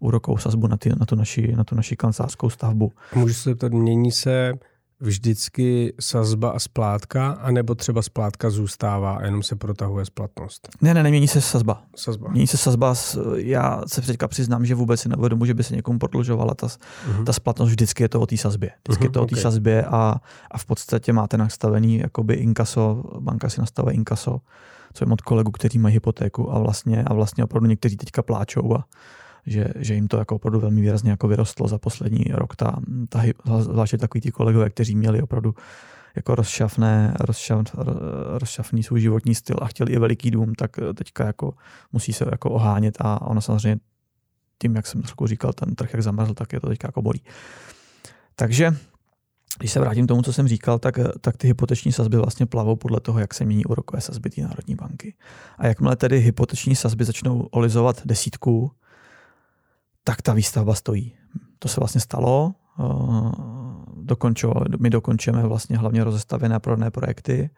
úrokovou 0.00 0.38
sazbu 0.38 0.66
na, 0.66 0.76
ty, 0.76 0.90
na, 1.00 1.06
tu 1.06 1.14
naši, 1.14 1.56
na 1.56 1.64
tu 1.64 1.74
naši 1.74 1.96
kancelářskou 1.96 2.50
stavbu. 2.50 2.92
Můžu 3.14 3.34
se 3.34 3.50
zeptat, 3.50 3.72
mění 3.72 4.12
se 4.12 4.52
vždycky 5.00 5.94
sazba 6.00 6.50
a 6.50 6.58
splátka, 6.58 7.30
anebo 7.30 7.74
třeba 7.74 8.02
splátka 8.02 8.50
zůstává 8.50 9.16
a 9.16 9.24
jenom 9.24 9.42
se 9.42 9.56
protahuje 9.56 10.04
splatnost? 10.04 10.68
Ne, 10.80 10.94
ne, 10.94 11.02
nemění 11.02 11.28
se 11.28 11.40
sazba. 11.40 11.82
Sazba. 11.96 12.28
Mění 12.30 12.46
se 12.46 12.56
sazba. 12.56 12.94
Já 13.34 13.82
se 13.86 14.02
teďka 14.02 14.28
přiznám, 14.28 14.66
že 14.66 14.74
vůbec 14.74 15.00
si 15.00 15.08
nevědomu, 15.08 15.44
že 15.44 15.54
by 15.54 15.64
se 15.64 15.76
někomu 15.76 15.98
prodlužovala 15.98 16.54
ta, 16.54 16.66
uh-huh. 16.66 17.24
ta 17.24 17.32
splatnost. 17.32 17.70
Vždycky 17.70 18.02
je 18.02 18.08
to 18.08 18.20
o 18.20 18.26
té 18.26 18.36
sazbě. 18.36 18.70
Vždycky 18.88 19.04
uh-huh, 19.04 19.06
je 19.06 19.12
to 19.12 19.22
o 19.22 19.26
té 19.26 19.34
okay. 19.34 19.42
sazbě 19.42 19.84
a, 19.84 20.20
a 20.50 20.58
v 20.58 20.64
podstatě 20.64 21.12
máte 21.12 21.36
nastavený 21.36 21.98
jakoby 21.98 22.34
inkaso, 22.34 23.04
banka 23.20 23.48
si 23.48 23.60
nastavuje 23.60 23.94
inkaso, 23.94 24.40
co 24.92 25.04
je 25.04 25.12
od 25.12 25.20
kolegu, 25.20 25.50
kteří 25.50 25.78
mají 25.78 25.94
hypotéku 25.94 26.52
a 26.54 26.58
vlastně, 26.58 27.04
a 27.04 27.14
vlastně 27.14 27.44
opravdu 27.44 27.68
někteří 27.68 27.96
teďka 27.96 28.22
pláčou 28.22 28.74
a 28.74 28.84
že, 29.46 29.68
že 29.76 29.94
jim 29.94 30.08
to 30.08 30.18
jako 30.18 30.34
opravdu 30.34 30.60
velmi 30.60 30.80
výrazně 30.80 31.10
jako 31.10 31.28
vyrostlo 31.28 31.68
za 31.68 31.78
poslední 31.78 32.24
rok. 32.32 32.56
Ta, 32.56 32.80
ta, 33.08 33.22
zvláště 33.60 33.98
takový 33.98 34.20
ti 34.20 34.30
kolegové, 34.30 34.70
kteří 34.70 34.96
měli 34.96 35.22
opravdu 35.22 35.54
jako 36.16 36.34
rozšafné, 36.34 37.14
rozšaf, 37.20 37.74
rozšafný 38.38 38.82
svůj 38.82 39.00
životní 39.00 39.34
styl 39.34 39.56
a 39.62 39.66
chtěli 39.66 39.92
i 39.92 39.98
veliký 39.98 40.30
dům, 40.30 40.54
tak 40.54 40.70
teďka 40.94 41.26
jako 41.26 41.54
musí 41.92 42.12
se 42.12 42.24
jako 42.30 42.50
ohánět 42.50 42.96
a 43.00 43.22
ono 43.22 43.40
samozřejmě 43.40 43.80
tím, 44.58 44.76
jak 44.76 44.86
jsem 44.86 45.02
trošku 45.02 45.26
říkal, 45.26 45.52
ten 45.52 45.74
trh 45.74 45.92
jak 45.92 46.02
zamrzl, 46.02 46.34
tak 46.34 46.52
je 46.52 46.60
to 46.60 46.68
teďka 46.68 46.88
jako 46.88 47.02
bolí. 47.02 47.22
Takže 48.36 48.76
když 49.58 49.72
se 49.72 49.80
vrátím 49.80 50.04
k 50.04 50.08
tomu, 50.08 50.22
co 50.22 50.32
jsem 50.32 50.48
říkal, 50.48 50.78
tak, 50.78 50.94
tak 51.20 51.36
ty 51.36 51.46
hypoteční 51.46 51.92
sazby 51.92 52.16
vlastně 52.16 52.46
plavou 52.46 52.76
podle 52.76 53.00
toho, 53.00 53.18
jak 53.18 53.34
se 53.34 53.44
mění 53.44 53.64
úrokové 53.64 54.00
sazby 54.00 54.30
té 54.30 54.40
národní 54.40 54.74
banky. 54.74 55.14
A 55.58 55.66
jakmile 55.66 55.96
tedy 55.96 56.18
hypoteční 56.18 56.76
sazby 56.76 57.04
začnou 57.04 57.40
olizovat 57.40 58.02
desítku, 58.04 58.70
tak 60.06 60.22
ta 60.22 60.32
výstavba 60.32 60.74
stojí. 60.74 61.12
To 61.58 61.68
se 61.68 61.80
vlastně 61.80 62.00
stalo. 62.00 62.54
Eh, 62.80 62.82
dokončo, 64.02 64.54
my 64.78 64.90
dokončujeme 64.90 65.42
vlastně 65.42 65.78
hlavně 65.78 66.04
rozestavěné 66.04 66.60
prodané 66.60 66.90
projekty 66.90 67.50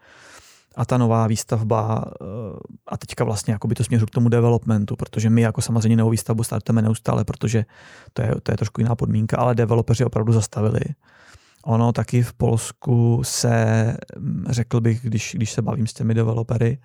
a 0.77 0.85
ta 0.85 0.99
nová 0.99 1.27
výstavba 1.27 2.05
eh, 2.07 2.25
a 2.87 2.97
teďka 2.97 3.25
vlastně 3.25 3.53
jakoby 3.53 3.75
to 3.75 3.85
směřu 3.85 4.07
k 4.07 4.11
tomu 4.11 4.29
developmentu, 4.29 4.97
protože 4.97 5.31
my 5.31 5.41
jako 5.41 5.63
samozřejmě 5.63 5.97
novou 5.97 6.11
výstavbu 6.11 6.43
startujeme 6.43 6.83
neustále, 6.83 7.25
protože 7.25 7.65
to 8.13 8.23
je, 8.23 8.35
to 8.43 8.53
je 8.53 8.57
trošku 8.57 8.81
jiná 8.81 8.95
podmínka, 8.95 9.37
ale 9.37 9.55
developeři 9.55 10.05
opravdu 10.05 10.33
zastavili. 10.33 10.81
Ono 11.65 11.93
taky 11.93 12.23
v 12.23 12.33
Polsku 12.33 13.21
se, 13.25 13.97
hm, 14.19 14.45
řekl 14.49 14.81
bych, 14.81 15.01
když, 15.03 15.35
když 15.35 15.53
se 15.53 15.63
bavím 15.63 15.87
s 15.87 15.93
těmi 15.93 16.15
developery, 16.15 16.79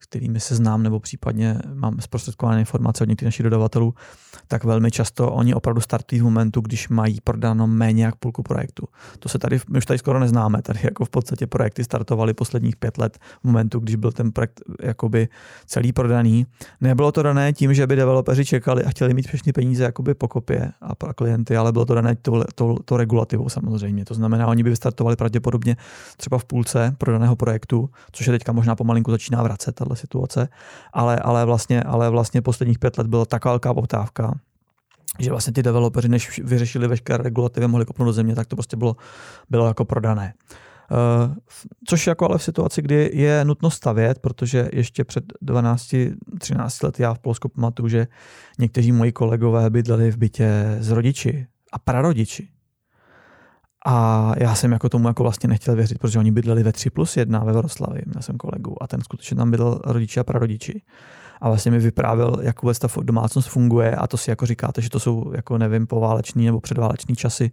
s 0.00 0.06
kterými 0.06 0.40
se 0.40 0.54
znám, 0.54 0.82
nebo 0.82 1.00
případně 1.00 1.58
mám 1.74 2.00
zprostředkované 2.00 2.60
informace 2.60 3.04
od 3.04 3.08
některých 3.08 3.26
našich 3.26 3.44
dodavatelů, 3.44 3.94
tak 4.48 4.64
velmi 4.64 4.90
často 4.90 5.32
oni 5.32 5.54
opravdu 5.54 5.80
startují 5.80 6.20
v 6.20 6.24
momentu, 6.24 6.60
když 6.60 6.88
mají 6.88 7.18
prodáno 7.24 7.66
méně 7.66 8.04
jak 8.04 8.16
půlku 8.16 8.42
projektu. 8.42 8.88
To 9.18 9.28
se 9.28 9.38
tady, 9.38 9.60
my 9.70 9.78
už 9.78 9.86
tady 9.86 9.98
skoro 9.98 10.20
neznáme, 10.20 10.62
tady 10.62 10.80
jako 10.82 11.04
v 11.04 11.10
podstatě 11.10 11.46
projekty 11.46 11.84
startovaly 11.84 12.34
posledních 12.34 12.76
pět 12.76 12.98
let 12.98 13.18
v 13.40 13.44
momentu, 13.44 13.78
když 13.78 13.96
byl 13.96 14.12
ten 14.12 14.32
projekt 14.32 14.60
jakoby 14.82 15.28
celý 15.66 15.92
prodaný. 15.92 16.46
Nebylo 16.80 17.12
to 17.12 17.22
dané 17.22 17.52
tím, 17.52 17.74
že 17.74 17.86
by 17.86 17.96
developeři 17.96 18.44
čekali 18.44 18.84
a 18.84 18.90
chtěli 18.90 19.14
mít 19.14 19.26
všechny 19.26 19.52
peníze 19.52 19.84
jakoby 19.84 20.14
po 20.14 20.28
kopě 20.28 20.72
a 20.80 20.94
pro 20.94 21.14
klienty, 21.14 21.56
ale 21.56 21.72
bylo 21.72 21.84
to 21.84 21.94
dané 21.94 22.16
to, 22.16 22.44
to, 22.54 22.76
to 22.84 22.96
regulativou 22.96 23.48
samozřejmě. 23.48 24.04
To 24.04 24.14
znamená, 24.14 24.46
oni 24.46 24.62
by 24.62 24.70
vystartovali 24.70 25.16
pravděpodobně 25.16 25.76
třeba 26.16 26.38
v 26.38 26.44
půlce 26.44 26.94
prodaného 26.98 27.36
projektu, 27.36 27.90
což 28.12 28.26
je 28.26 28.32
teďka 28.32 28.52
možná 28.52 28.76
pomalinku 28.76 29.10
začíná 29.10 29.42
vracet, 29.42 29.80
tahle 29.86 29.96
situace, 29.96 30.48
ale, 30.92 31.16
ale, 31.16 31.44
vlastně, 31.44 31.82
ale 31.82 32.10
vlastně 32.10 32.42
posledních 32.42 32.78
pět 32.78 32.98
let 32.98 33.06
byla 33.06 33.24
tak 33.24 33.44
velká 33.44 33.74
poptávka, 33.74 34.34
že 35.18 35.30
vlastně 35.30 35.52
ty 35.52 35.62
developeři, 35.62 36.08
než 36.08 36.40
vyřešili 36.44 36.88
veškeré 36.88 37.24
regulativy, 37.24 37.68
mohli 37.68 37.86
kopnout 37.86 38.08
do 38.08 38.12
země, 38.12 38.34
tak 38.34 38.46
to 38.46 38.56
prostě 38.56 38.76
bylo, 38.76 38.96
bylo 39.50 39.66
jako 39.66 39.84
prodané. 39.84 40.34
Uh, 40.90 41.34
což 41.84 42.06
jako 42.06 42.28
ale 42.28 42.38
v 42.38 42.42
situaci, 42.42 42.82
kdy 42.82 43.10
je 43.12 43.44
nutno 43.44 43.70
stavět, 43.70 44.18
protože 44.18 44.68
ještě 44.72 45.04
před 45.04 45.24
12-13 45.42 46.84
lety 46.84 47.02
já 47.02 47.14
v 47.14 47.18
Polsku 47.18 47.48
pamatuju, 47.48 47.88
že 47.88 48.06
někteří 48.58 48.92
moji 48.92 49.12
kolegové 49.12 49.70
bydleli 49.70 50.10
v 50.10 50.16
bytě 50.16 50.76
s 50.80 50.90
rodiči 50.90 51.46
a 51.72 51.78
prarodiči. 51.78 52.48
A 53.88 54.32
já 54.36 54.54
jsem 54.54 54.72
jako 54.72 54.88
tomu 54.88 55.08
jako 55.08 55.22
vlastně 55.22 55.48
nechtěl 55.48 55.76
věřit, 55.76 55.98
protože 55.98 56.18
oni 56.18 56.32
bydleli 56.32 56.62
ve 56.62 56.72
3 56.72 56.90
plus 56.90 57.16
1 57.16 57.44
ve 57.44 57.52
Vroclavi, 57.52 58.00
měl 58.06 58.22
jsem 58.22 58.36
kolegu 58.36 58.82
a 58.82 58.86
ten 58.86 59.00
skutečně 59.00 59.36
tam 59.36 59.50
bydlel 59.50 59.80
rodiči 59.84 60.20
a 60.20 60.24
prarodiči. 60.24 60.82
A 61.40 61.48
vlastně 61.48 61.70
mi 61.70 61.78
vyprávěl, 61.78 62.36
jak 62.42 62.62
vůbec 62.62 62.78
ta 62.78 62.88
domácnost 63.02 63.48
funguje 63.48 63.96
a 63.96 64.06
to 64.06 64.16
si 64.16 64.30
jako 64.30 64.46
říkáte, 64.46 64.82
že 64.82 64.90
to 64.90 65.00
jsou 65.00 65.32
jako 65.34 65.58
nevím, 65.58 65.86
pováleční 65.86 66.46
nebo 66.46 66.60
předváleční 66.60 67.16
časy 67.16 67.50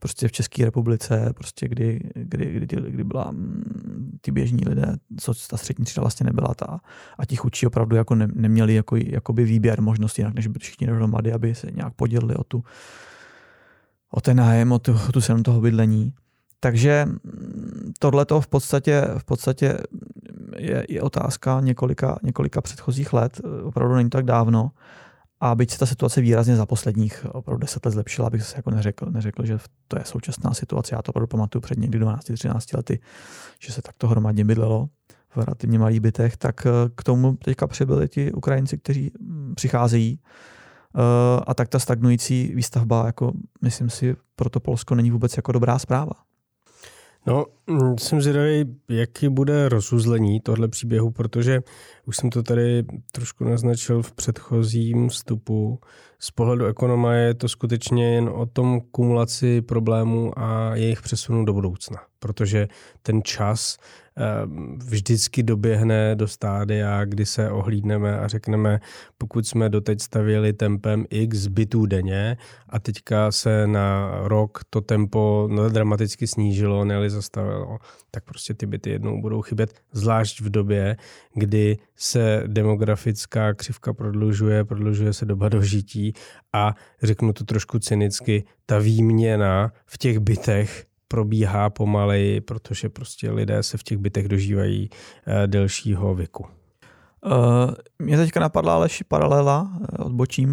prostě 0.00 0.28
v 0.28 0.32
České 0.32 0.64
republice, 0.64 1.32
prostě 1.34 1.68
kdy, 1.68 2.00
kdy, 2.14 2.46
kdy, 2.46 2.66
kdy, 2.66 2.90
kdy 2.90 3.04
byla 3.04 3.30
mm, 3.30 4.18
ty 4.20 4.30
běžní 4.30 4.60
lidé, 4.66 4.96
co 5.20 5.34
ta 5.50 5.56
střední 5.56 5.84
třída 5.84 6.00
vlastně 6.00 6.24
nebyla 6.24 6.54
ta 6.54 6.80
a 7.18 7.24
ti 7.24 7.36
chudší 7.36 7.66
opravdu 7.66 7.96
jako 7.96 8.14
ne, 8.14 8.28
neměli 8.34 8.74
jako, 8.74 8.96
jakoby 8.96 9.44
výběr 9.44 9.80
možností 9.82 10.22
jinak, 10.22 10.34
než 10.34 10.46
by 10.46 10.58
všichni 10.58 10.86
dohromady, 10.86 11.32
aby 11.32 11.54
se 11.54 11.70
nějak 11.70 11.94
podělili 11.94 12.34
o 12.34 12.44
tu 12.44 12.64
o 14.14 14.20
ten 14.20 14.36
nájem, 14.36 14.72
o 14.72 14.78
tu, 14.78 14.94
tu 15.12 15.20
cenu 15.20 15.42
toho 15.42 15.60
bydlení. 15.60 16.12
Takže 16.60 17.08
tohle 17.98 18.24
to 18.24 18.40
v 18.40 18.46
podstatě, 18.46 19.04
v 19.18 19.24
podstatě 19.24 19.78
je, 20.56 20.86
je 20.88 21.02
otázka 21.02 21.60
několika, 21.60 22.18
několika 22.22 22.60
předchozích 22.60 23.12
let, 23.12 23.40
opravdu 23.62 23.94
není 23.94 24.10
tak 24.10 24.24
dávno. 24.24 24.70
A 25.40 25.54
byť 25.54 25.70
se 25.70 25.78
ta 25.78 25.86
situace 25.86 26.20
výrazně 26.20 26.56
za 26.56 26.66
posledních 26.66 27.26
opravdu 27.32 27.60
deset 27.60 27.86
let 27.86 27.92
zlepšila, 27.92 28.30
bych 28.30 28.42
se 28.42 28.56
jako 28.56 28.70
neřekl, 28.70 29.06
neřekl, 29.10 29.46
že 29.46 29.58
to 29.88 29.98
je 29.98 30.04
současná 30.04 30.54
situace. 30.54 30.94
Já 30.94 31.02
to 31.02 31.10
opravdu 31.10 31.26
pamatuju 31.26 31.62
před 31.62 31.78
někdy 31.78 32.00
12-13 32.00 32.76
lety, 32.76 33.00
že 33.58 33.72
se 33.72 33.82
takto 33.82 34.08
hromadně 34.08 34.44
bydlelo 34.44 34.88
v 35.30 35.36
relativně 35.36 35.78
malých 35.78 36.00
bytech, 36.00 36.36
tak 36.36 36.66
k 36.94 37.02
tomu 37.04 37.36
teďka 37.36 37.66
přibyli 37.66 38.08
ti 38.08 38.32
Ukrajinci, 38.32 38.78
kteří 38.78 39.10
přicházejí 39.54 40.20
a 41.46 41.54
tak 41.54 41.68
ta 41.68 41.78
stagnující 41.78 42.52
výstavba, 42.54 43.06
jako 43.06 43.32
myslím 43.62 43.90
si, 43.90 44.16
pro 44.36 44.50
to 44.50 44.60
Polsko 44.60 44.94
není 44.94 45.10
vůbec 45.10 45.36
jako 45.36 45.52
dobrá 45.52 45.78
zpráva. 45.78 46.12
No, 47.26 47.46
mm, 47.66 47.98
jsem 47.98 48.22
zvědavý, 48.22 48.76
jaký 48.88 49.28
bude 49.28 49.68
rozuzlení 49.68 50.40
tohle 50.40 50.68
příběhu, 50.68 51.10
protože 51.10 51.60
už 52.06 52.16
jsem 52.16 52.30
to 52.30 52.42
tady 52.42 52.84
trošku 53.12 53.44
naznačil 53.44 54.02
v 54.02 54.12
předchozím 54.12 55.08
vstupu. 55.08 55.80
Z 56.18 56.30
pohledu 56.30 56.66
ekonoma 56.66 57.14
je 57.14 57.34
to 57.34 57.48
skutečně 57.48 58.14
jen 58.14 58.28
o 58.28 58.46
tom 58.46 58.80
kumulaci 58.80 59.62
problémů 59.62 60.38
a 60.38 60.74
jejich 60.74 61.02
přesunu 61.02 61.44
do 61.44 61.52
budoucna, 61.52 61.98
protože 62.18 62.68
ten 63.02 63.22
čas 63.22 63.76
vždycky 64.76 65.42
doběhne 65.42 66.14
do 66.14 66.28
stádia, 66.28 67.04
kdy 67.04 67.26
se 67.26 67.50
ohlídneme 67.50 68.18
a 68.18 68.28
řekneme, 68.28 68.80
pokud 69.18 69.46
jsme 69.46 69.68
doteď 69.68 70.00
stavěli 70.00 70.52
tempem 70.52 71.04
x 71.10 71.46
bytů 71.46 71.86
denně 71.86 72.36
a 72.68 72.78
teďka 72.78 73.32
se 73.32 73.66
na 73.66 74.18
rok 74.22 74.58
to 74.70 74.80
tempo 74.80 75.50
dramaticky 75.68 76.26
snížilo, 76.26 76.84
neli 76.84 77.10
zastavilo, 77.10 77.78
tak 78.10 78.24
prostě 78.24 78.54
ty 78.54 78.66
byty 78.66 78.90
jednou 78.90 79.20
budou 79.20 79.42
chybět, 79.42 79.74
zvlášť 79.92 80.40
v 80.40 80.50
době, 80.50 80.96
kdy 81.34 81.78
se 81.96 82.42
demografická 82.46 83.54
křivka 83.54 83.92
prodlužuje, 83.92 84.64
prodlužuje 84.64 85.12
se 85.12 85.24
doba 85.24 85.48
dožití 85.48 86.12
a 86.52 86.74
řeknu 87.02 87.32
to 87.32 87.44
trošku 87.44 87.78
cynicky, 87.78 88.44
ta 88.66 88.78
výměna 88.78 89.72
v 89.86 89.98
těch 89.98 90.18
bytech 90.18 90.86
probíhá 91.14 91.70
pomaleji, 91.70 92.40
protože 92.40 92.88
prostě 92.88 93.30
lidé 93.30 93.62
se 93.62 93.78
v 93.78 93.82
těch 93.82 93.98
bytech 93.98 94.28
dožívají 94.28 94.90
eh, 95.26 95.46
delšího 95.46 96.14
věku. 96.14 96.46
Uh, 97.26 97.74
mě 97.98 98.16
teďka 98.16 98.40
napadla 98.40 98.74
ale 98.74 98.88
paralela, 99.08 99.78
eh, 99.82 100.02
odbočím. 100.02 100.48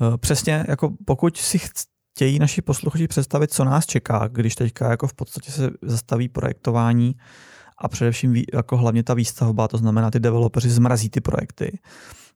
Uh, 0.00 0.16
přesně, 0.16 0.64
jako 0.68 0.92
pokud 1.04 1.36
si 1.36 1.58
chtějí 1.58 2.38
naši 2.38 2.62
posluchači 2.62 3.08
představit, 3.08 3.52
co 3.52 3.64
nás 3.64 3.86
čeká, 3.86 4.28
když 4.28 4.54
teďka 4.54 4.90
jako 4.90 5.06
v 5.06 5.14
podstatě 5.14 5.52
se 5.52 5.70
zastaví 5.82 6.28
projektování 6.28 7.14
a 7.78 7.88
především 7.88 8.44
jako 8.54 8.76
hlavně 8.76 9.02
ta 9.02 9.14
výstavba, 9.14 9.68
to 9.68 9.78
znamená 9.78 10.10
ty 10.10 10.20
developeři 10.20 10.70
zmrazí 10.70 11.10
ty 11.10 11.20
projekty, 11.20 11.78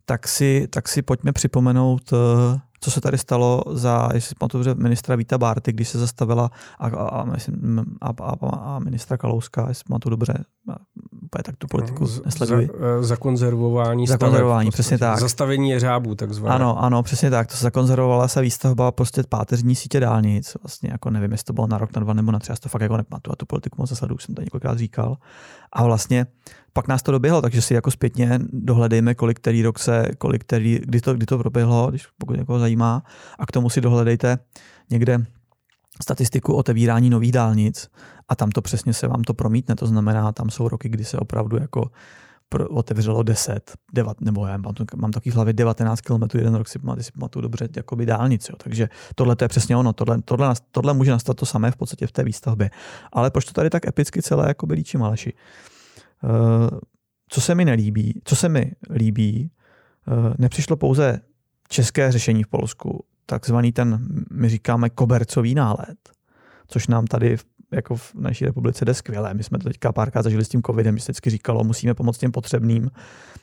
tak 0.04 0.28
si, 0.28 0.68
tak 0.70 0.88
si 0.88 1.02
pojďme 1.02 1.32
připomenout 1.32 2.12
co 2.80 2.90
se 2.90 3.00
tady 3.00 3.18
stalo 3.18 3.62
za, 3.70 4.08
jestli 4.14 4.34
pamatuju 4.38 4.64
dobře, 4.64 4.82
ministra 4.82 5.16
Víta 5.16 5.38
Bárty, 5.38 5.72
když 5.72 5.88
se 5.88 5.98
zastavila 5.98 6.50
a, 6.78 6.86
a, 6.86 6.90
a, 6.90 7.26
a, 8.00 8.10
a, 8.22 8.56
a 8.56 8.78
ministra 8.78 9.16
Kalouska, 9.16 9.68
jestli 9.68 9.84
pamatuju 9.88 10.10
dobře, 10.10 10.44
úplně 11.22 11.42
tak 11.42 11.56
tu 11.56 11.66
politiku 11.66 12.06
nesleduji. 12.24 12.66
Za, 12.80 13.02
zakonzervování 13.02 14.06
Zakonzervování, 14.06 14.70
přesně 14.70 14.98
tak. 14.98 15.20
Zastavení 15.20 15.70
jeřábů, 15.70 16.14
takzvané. 16.14 16.54
Ano, 16.54 16.84
ano, 16.84 17.02
přesně 17.02 17.30
tak. 17.30 17.46
To 17.46 17.56
se 17.56 17.62
zakonzervovala 17.62 18.28
se 18.28 18.40
výstavba 18.40 18.92
prostě 18.92 19.22
páteřní 19.28 19.74
sítě 19.74 20.00
dálnic. 20.00 20.56
Vlastně 20.62 20.90
jako 20.92 21.10
nevím, 21.10 21.32
jestli 21.32 21.44
to 21.44 21.52
bylo 21.52 21.66
na 21.66 21.78
rok, 21.78 21.96
na 21.96 22.02
dva 22.02 22.12
nebo 22.12 22.32
na 22.32 22.38
tři, 22.38 22.52
já 22.52 22.56
to 22.56 22.68
fakt 22.68 22.82
jako 22.82 22.96
nepamatuju. 22.96 23.32
A 23.32 23.36
tu 23.36 23.46
politiku 23.46 23.76
moc 23.78 23.90
zasleduju, 23.90 24.18
jsem 24.18 24.34
to 24.34 24.42
několikrát 24.42 24.78
říkal. 24.78 25.16
A 25.72 25.84
vlastně 25.84 26.26
pak 26.76 26.88
nás 26.88 27.02
to 27.02 27.12
doběhlo, 27.12 27.42
takže 27.42 27.62
si 27.62 27.74
jako 27.74 27.90
zpětně 27.90 28.38
dohledejme, 28.52 29.14
kolik 29.14 29.36
který 29.36 29.62
rok 29.62 29.78
se, 29.78 30.08
kolik 30.18 30.44
který, 30.44 30.80
kdy 30.84 31.00
to, 31.00 31.14
kdy 31.14 31.26
to 31.26 31.38
proběhlo, 31.38 31.90
když 31.90 32.06
pokud 32.18 32.36
někoho 32.36 32.58
zajímá. 32.58 33.02
A 33.38 33.46
k 33.46 33.52
tomu 33.52 33.70
si 33.70 33.80
dohledejte 33.80 34.38
někde 34.90 35.18
statistiku 36.02 36.54
otevírání 36.54 37.10
nových 37.10 37.32
dálnic 37.32 37.88
a 38.28 38.36
tam 38.36 38.50
to 38.50 38.62
přesně 38.62 38.92
se 38.92 39.08
vám 39.08 39.22
to 39.22 39.34
promítne. 39.34 39.76
To 39.76 39.86
znamená, 39.86 40.32
tam 40.32 40.50
jsou 40.50 40.68
roky, 40.68 40.88
kdy 40.88 41.04
se 41.04 41.18
opravdu 41.18 41.56
jako 41.56 41.90
otevřelo 42.70 43.22
10, 43.22 43.72
9, 43.92 44.20
nebo 44.20 44.46
já 44.46 44.56
mám, 44.56 44.74
mám 44.96 45.10
taky 45.10 45.30
hlavě 45.30 45.52
19 45.52 46.00
km 46.00 46.38
jeden 46.38 46.54
rok 46.54 46.68
si 46.68 46.78
pamatuju, 46.78 47.04
si 47.04 47.12
pamatuju 47.12 47.42
dobře 47.42 47.68
jakoby 47.76 48.06
dálnici. 48.06 48.52
Jo. 48.52 48.56
Takže 48.58 48.88
tohle 49.14 49.36
to 49.36 49.44
je 49.44 49.48
přesně 49.48 49.76
ono. 49.76 49.92
Tohle, 49.92 50.22
tohle, 50.24 50.54
tohle, 50.70 50.94
může 50.94 51.10
nastat 51.10 51.36
to 51.36 51.46
samé 51.46 51.70
v 51.70 51.76
podstatě 51.76 52.06
v 52.06 52.12
té 52.12 52.24
výstavbě. 52.24 52.70
Ale 53.12 53.30
proč 53.30 53.44
to 53.44 53.52
tady 53.52 53.70
tak 53.70 53.86
epicky 53.86 54.22
celé 54.22 54.48
jako 54.48 54.66
líčí 54.70 54.98
Maleši? 54.98 55.32
Uh, 55.32 55.75
co 57.28 57.40
se 57.40 57.54
mi 57.54 57.64
nelíbí, 57.64 58.20
co 58.24 58.36
se 58.36 58.48
mi 58.48 58.72
líbí, 58.90 59.50
uh, 60.06 60.34
nepřišlo 60.38 60.76
pouze 60.76 61.20
české 61.68 62.12
řešení 62.12 62.42
v 62.42 62.48
Polsku, 62.48 63.04
takzvaný 63.26 63.72
ten, 63.72 64.06
my 64.32 64.48
říkáme, 64.48 64.90
kobercový 64.90 65.54
nálet, 65.54 65.98
což 66.68 66.86
nám 66.86 67.06
tady 67.06 67.36
jako 67.72 67.96
v 67.96 68.14
naší 68.14 68.44
republice 68.44 68.84
jde 68.84 68.94
skvěle. 68.94 69.34
My 69.34 69.42
jsme 69.42 69.58
to 69.58 69.68
teďka 69.68 69.92
párkrát 69.92 70.22
zažili 70.22 70.44
s 70.44 70.48
tím 70.48 70.62
covidem, 70.62 70.98
že 70.98 71.04
se 71.04 71.12
vždycky 71.12 71.30
říkalo, 71.30 71.64
musíme 71.64 71.94
pomoct 71.94 72.18
těm 72.18 72.32
potřebným. 72.32 72.90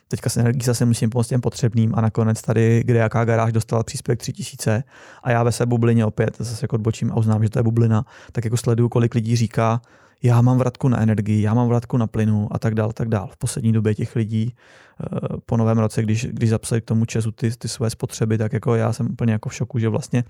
Teďka 0.08 0.30
se 0.30 0.40
energií 0.40 0.62
zase 0.62 0.84
musíme 0.84 1.10
pomoct 1.10 1.28
těm 1.28 1.40
potřebným 1.40 1.94
a 1.94 2.00
nakonec 2.00 2.42
tady, 2.42 2.82
kde 2.84 2.98
jaká 2.98 3.24
garáž 3.24 3.52
dostala 3.52 3.82
příspěvek 3.82 4.18
3000 4.18 4.84
a 5.22 5.30
já 5.30 5.42
ve 5.42 5.52
své 5.52 5.66
bublině 5.66 6.06
opět 6.06 6.36
zase 6.38 6.64
jako 6.64 6.74
odbočím 6.74 7.12
a 7.12 7.16
uznám, 7.16 7.42
že 7.42 7.50
to 7.50 7.58
je 7.58 7.62
bublina, 7.62 8.04
tak 8.32 8.44
jako 8.44 8.56
sleduju, 8.56 8.88
kolik 8.88 9.14
lidí 9.14 9.36
říká, 9.36 9.80
já 10.24 10.40
mám 10.40 10.58
vratku 10.58 10.88
na 10.88 11.00
energii, 11.00 11.42
já 11.42 11.54
mám 11.54 11.68
vratku 11.68 11.96
na 11.96 12.06
plynu 12.06 12.48
a 12.50 12.58
tak 12.58 12.74
dál, 12.74 12.92
tak 12.92 13.08
dál. 13.08 13.28
V 13.32 13.36
poslední 13.36 13.72
době 13.72 13.94
těch 13.94 14.16
lidí 14.16 14.54
eh, 14.54 15.18
po 15.46 15.56
novém 15.56 15.78
roce, 15.78 16.02
když, 16.02 16.26
když 16.26 16.50
zapsali 16.50 16.80
k 16.80 16.84
tomu 16.84 17.04
Česu 17.04 17.32
ty, 17.32 17.50
ty 17.50 17.68
své 17.68 17.90
spotřeby, 17.90 18.38
tak 18.38 18.52
jako 18.52 18.74
já 18.74 18.92
jsem 18.92 19.06
úplně 19.10 19.32
jako 19.32 19.48
v 19.48 19.54
šoku, 19.54 19.78
že 19.78 19.88
vlastně 19.88 20.24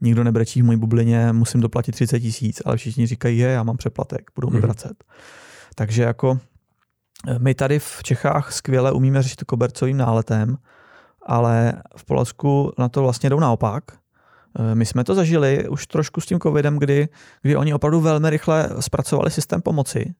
nikdo 0.00 0.24
nebrečí 0.24 0.62
v 0.62 0.64
mojí 0.64 0.78
bublině, 0.78 1.32
musím 1.32 1.60
doplatit 1.60 1.92
30 1.92 2.20
tisíc, 2.20 2.62
ale 2.64 2.76
všichni 2.76 3.06
říkají, 3.06 3.38
je, 3.38 3.48
já 3.48 3.62
mám 3.62 3.76
přeplatek, 3.76 4.30
budou 4.34 4.50
mi 4.50 4.58
mhm. 4.58 4.62
vracet. 4.62 5.04
Takže 5.74 6.02
jako 6.02 6.38
eh, 7.28 7.38
my 7.38 7.54
tady 7.54 7.78
v 7.78 8.02
Čechách 8.02 8.52
skvěle 8.52 8.92
umíme 8.92 9.22
řešit 9.22 9.44
kobercovým 9.44 9.96
náletem, 9.96 10.56
ale 11.26 11.82
v 11.96 12.04
Polsku 12.04 12.72
na 12.78 12.88
to 12.88 13.02
vlastně 13.02 13.30
jdou 13.30 13.40
naopak 13.40 13.84
my 14.74 14.86
jsme 14.86 15.04
to 15.04 15.14
zažili 15.14 15.68
už 15.68 15.86
trošku 15.86 16.20
s 16.20 16.26
tím 16.26 16.40
covidem, 16.40 16.78
kdy, 16.78 17.08
kdy 17.42 17.56
oni 17.56 17.74
opravdu 17.74 18.00
velmi 18.00 18.30
rychle 18.30 18.70
zpracovali 18.80 19.30
systém 19.30 19.62
pomoci 19.62 20.14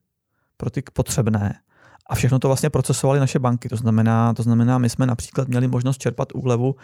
pro 0.57 0.69
ty 0.69 0.83
potřebné 0.93 1.59
a 2.09 2.15
všechno 2.15 2.39
to 2.39 2.47
vlastně 2.47 2.69
procesovali 2.69 3.19
naše 3.19 3.39
banky. 3.39 3.69
To 3.69 3.75
znamená, 3.75 4.33
to 4.33 4.43
znamená, 4.43 4.77
my 4.77 4.89
jsme 4.89 5.05
například 5.05 5.47
měli 5.47 5.67
možnost 5.67 5.97
čerpat 5.97 6.27
úlevu 6.33 6.75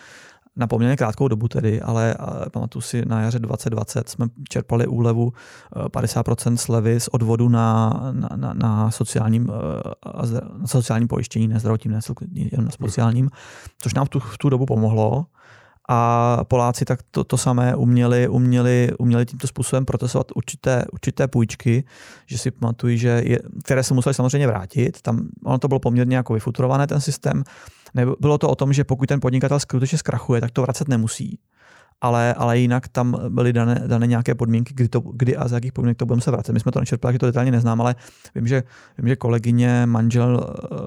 na 0.55 0.67
poměrně 0.67 0.97
krátkou 0.97 1.27
dobu 1.27 1.47
tedy, 1.47 1.81
ale 1.81 2.15
pamatuju 2.51 2.81
si 2.81 3.05
na 3.05 3.21
jaře 3.21 3.39
2020 3.39 4.09
jsme 4.09 4.27
čerpali 4.49 4.87
úlevu 4.87 5.33
50% 5.75 6.53
eh, 6.53 6.57
slevy 6.57 6.99
z 6.99 7.07
odvodu 7.07 7.49
na, 7.49 7.89
na, 8.11 8.29
na, 8.35 8.53
na, 8.53 8.91
sociálním, 8.91 9.51
eh, 9.51 10.41
na 10.57 10.67
sociálním 10.67 11.07
pojištění, 11.07 11.47
ne 11.47 11.59
zdravotním, 11.59 11.91
ne 11.91 11.99
na 12.57 12.71
sociálním, 12.81 13.29
což 13.81 13.93
nám 13.93 14.05
v 14.05 14.09
tu, 14.09 14.19
v 14.19 14.37
tu 14.37 14.49
dobu 14.49 14.65
pomohlo 14.65 15.25
a 15.93 16.43
Poláci 16.47 16.85
tak 16.85 16.99
to, 17.11 17.23
to 17.23 17.37
samé 17.37 17.75
uměli, 17.75 18.27
uměli, 18.27 18.91
uměli 18.99 19.25
tímto 19.25 19.47
způsobem 19.47 19.85
procesovat 19.85 20.27
určité, 20.35 20.85
určité 20.93 21.27
půjčky, 21.27 21.83
že 22.25 22.37
si 22.37 22.51
pamatuju, 22.51 22.97
že 22.97 23.21
je, 23.25 23.39
které 23.63 23.83
se 23.83 23.93
museli 23.93 24.13
samozřejmě 24.13 24.47
vrátit. 24.47 25.01
Tam 25.01 25.27
ono 25.45 25.59
to 25.59 25.67
bylo 25.67 25.79
poměrně 25.79 26.15
jako 26.15 26.33
vyfuturované 26.33 26.87
ten 26.87 27.01
systém. 27.01 27.43
Bylo 28.19 28.37
to 28.37 28.49
o 28.49 28.55
tom, 28.55 28.73
že 28.73 28.83
pokud 28.83 29.05
ten 29.05 29.19
podnikatel 29.19 29.59
skutečně 29.59 29.97
zkrachuje, 29.97 30.41
tak 30.41 30.51
to 30.51 30.61
vracet 30.61 30.87
nemusí 30.87 31.39
ale, 32.03 32.33
ale 32.33 32.59
jinak 32.59 32.87
tam 32.87 33.17
byly 33.29 33.53
dané, 33.53 33.83
dané 33.87 34.07
nějaké 34.07 34.35
podmínky, 34.35 34.73
kdy, 34.73 34.89
to, 34.89 34.99
kdy 34.99 35.37
a 35.37 35.47
za 35.47 35.55
jakých 35.55 35.73
podmínek 35.73 35.97
to 35.97 36.05
budeme 36.05 36.21
se 36.21 36.31
vracet. 36.31 36.53
My 36.53 36.59
jsme 36.59 36.71
to 36.71 36.79
nečerpali, 36.79 37.13
že 37.13 37.19
to 37.19 37.25
detailně 37.25 37.51
neznám, 37.51 37.81
ale 37.81 37.95
vím, 38.35 38.47
že, 38.47 38.63
vím, 38.97 39.07
že 39.07 39.15
kolegyně, 39.15 39.85
manžel 39.85 40.55
uh, 40.71 40.77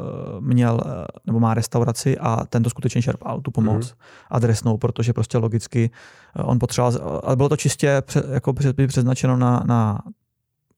měl 0.41 0.75
uh, 0.85 0.91
nebo 1.27 1.41
má 1.41 1.55
restauraci 1.55 2.19
a 2.19 2.47
ten 2.47 2.63
to 2.63 2.71
skutečně 2.71 3.03
čerpal, 3.03 3.41
tu 3.41 3.51
pomoc 3.51 3.91
mm. 3.91 3.99
adresnou, 4.31 4.77
protože 4.77 5.13
prostě 5.13 5.39
logicky 5.39 5.91
uh, 6.39 6.51
on 6.51 6.59
potřeboval, 6.59 7.21
ale 7.25 7.37
bylo 7.37 7.49
to 7.49 7.57
čistě 7.57 8.03
pře, 8.07 8.23
jako 8.31 8.53
přeznačeno 8.87 9.37
na, 9.37 9.63
na 9.67 9.99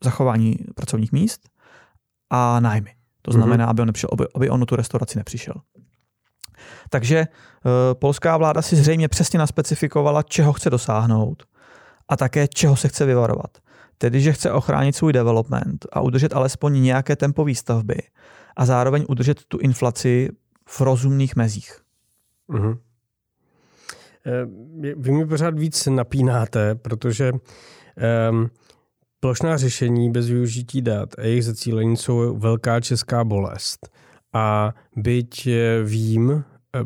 zachování 0.05 0.57
pracovních 0.75 1.13
míst 1.13 1.49
a 2.31 2.61
nájmy. 2.61 2.95
To 3.23 3.31
mhm. 3.31 3.41
znamená, 3.41 3.65
mm. 3.65 3.71
aby 3.71 3.83
on, 3.83 3.87
nepřišel, 3.87 4.11
aby, 4.13 4.25
aby 4.35 4.51
on 4.51 4.67
tu 4.67 4.77
restauraci 4.77 5.19
nepřišel. 5.19 5.55
Takže 6.91 7.27
uh, 7.27 7.71
polská 7.95 8.37
vláda 8.37 8.63
si 8.63 8.77
zřejmě 8.77 9.09
přesně 9.09 9.39
naspecifikovala, 9.39 10.23
čeho 10.23 10.53
chce 10.53 10.71
dosáhnout 10.71 11.43
a 12.09 12.17
také 12.17 12.49
čeho 12.49 12.77
se 12.77 12.89
chce 12.89 13.07
vyvarovat. 13.07 13.59
Tedy, 13.99 14.21
že 14.21 14.33
chce 14.33 14.53
ochránit 14.53 14.97
svůj 14.97 15.13
development 15.13 15.87
a 15.93 16.01
udržet 16.01 16.33
alespoň 16.33 16.83
nějaké 16.83 17.17
tempo 17.17 17.45
výstavby 17.45 17.97
a 18.57 18.67
zároveň 18.67 19.05
udržet 19.09 19.45
tu 19.45 19.59
inflaci 19.59 20.29
v 20.69 20.81
rozumných 20.81 21.37
mezích. 21.37 21.81
Uh-huh. 22.51 22.79
Vy 24.97 25.13
mi 25.13 25.27
pořád 25.27 25.59
víc 25.59 25.87
napínáte, 25.87 26.75
protože 26.75 27.33
um, 27.33 28.51
plošná 29.21 29.57
řešení 29.57 30.13
bez 30.13 30.29
využití 30.29 30.83
dat 30.83 31.09
a 31.19 31.23
jejich 31.23 31.45
zacílení 31.45 31.97
jsou 31.97 32.39
velká 32.39 32.81
česká 32.81 33.25
bolest. 33.25 33.91
A 34.33 34.75
byť 34.97 35.49
vím, 35.85 36.45
Eh, 36.77 36.85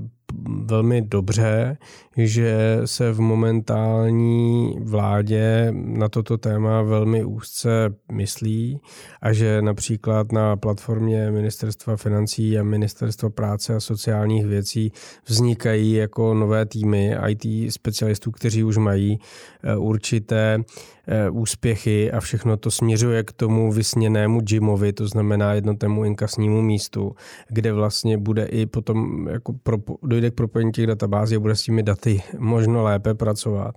velmi 0.65 1.03
dobře, 1.03 1.77
že 2.16 2.81
se 2.85 3.12
v 3.12 3.20
momentální 3.20 4.77
vládě 4.81 5.72
na 5.72 6.09
toto 6.09 6.38
téma 6.38 6.83
velmi 6.83 7.25
úzce 7.25 7.94
myslí 8.12 8.81
a 9.22 9.33
že 9.33 9.62
například 9.62 10.33
na 10.33 10.57
platformě 10.57 11.31
Ministerstva 11.31 11.96
financí 11.96 12.59
a 12.59 12.62
Ministerstva 12.62 13.31
práce 13.31 13.75
a 13.75 13.81
sociálních 13.81 14.46
věcí 14.46 14.92
vznikají 15.27 15.92
jako 15.92 16.35
nové 16.35 16.66
týmy 16.66 17.16
IT 17.29 17.72
specialistů, 17.72 18.31
kteří 18.31 18.64
už 18.64 18.77
mají 18.77 19.18
eh, 19.64 19.77
určité 19.77 20.64
Eh, 21.07 21.31
úspěchy 21.31 22.12
a 22.12 22.20
všechno 22.20 22.57
to 22.57 22.70
směřuje 22.70 23.22
k 23.22 23.33
tomu 23.33 23.72
vysněnému 23.72 24.40
Jimovi, 24.48 24.92
to 24.92 25.09
znamená 25.09 25.55
jednotému 25.55 26.05
inkasnímu 26.05 26.62
místu, 26.62 27.14
kde 27.48 27.72
vlastně 27.72 28.18
bude 28.18 28.44
i 28.44 28.66
potom 28.66 29.29
jako 29.29 29.53
pro, 29.53 29.79
dojde 30.03 30.31
k 30.31 30.35
propojení 30.35 30.72
těch 30.72 30.87
databází 30.87 31.37
a 31.37 31.40
bude 31.40 31.57
s 31.57 31.62
těmi 31.62 31.83
daty 31.83 32.02
možno 32.38 32.83
lépe 32.83 33.15
pracovat 33.15 33.75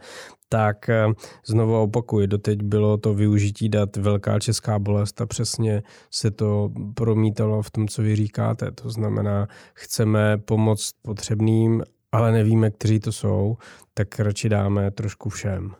tak 0.49 0.89
eh, 0.89 1.07
znovu 1.45 1.81
opakuji, 1.81 2.27
doteď 2.27 2.63
bylo 2.63 2.97
to 2.97 3.13
využití 3.13 3.69
dat 3.69 3.95
velká 3.95 4.39
česká 4.39 4.79
bolest 4.79 5.21
a 5.21 5.25
přesně 5.25 5.83
se 6.11 6.31
to 6.31 6.69
promítalo 6.93 7.61
v 7.61 7.71
tom, 7.71 7.87
co 7.87 8.01
vy 8.01 8.15
říkáte. 8.15 8.71
To 8.71 8.89
znamená, 8.89 9.47
chceme 9.73 10.37
pomoct 10.37 10.91
potřebným, 11.01 11.83
ale 12.11 12.31
nevíme, 12.31 12.71
kteří 12.71 12.99
to 12.99 13.11
jsou, 13.11 13.57
tak 13.93 14.19
radši 14.19 14.49
dáme 14.49 14.91
trošku 14.91 15.29
všem. 15.29 15.75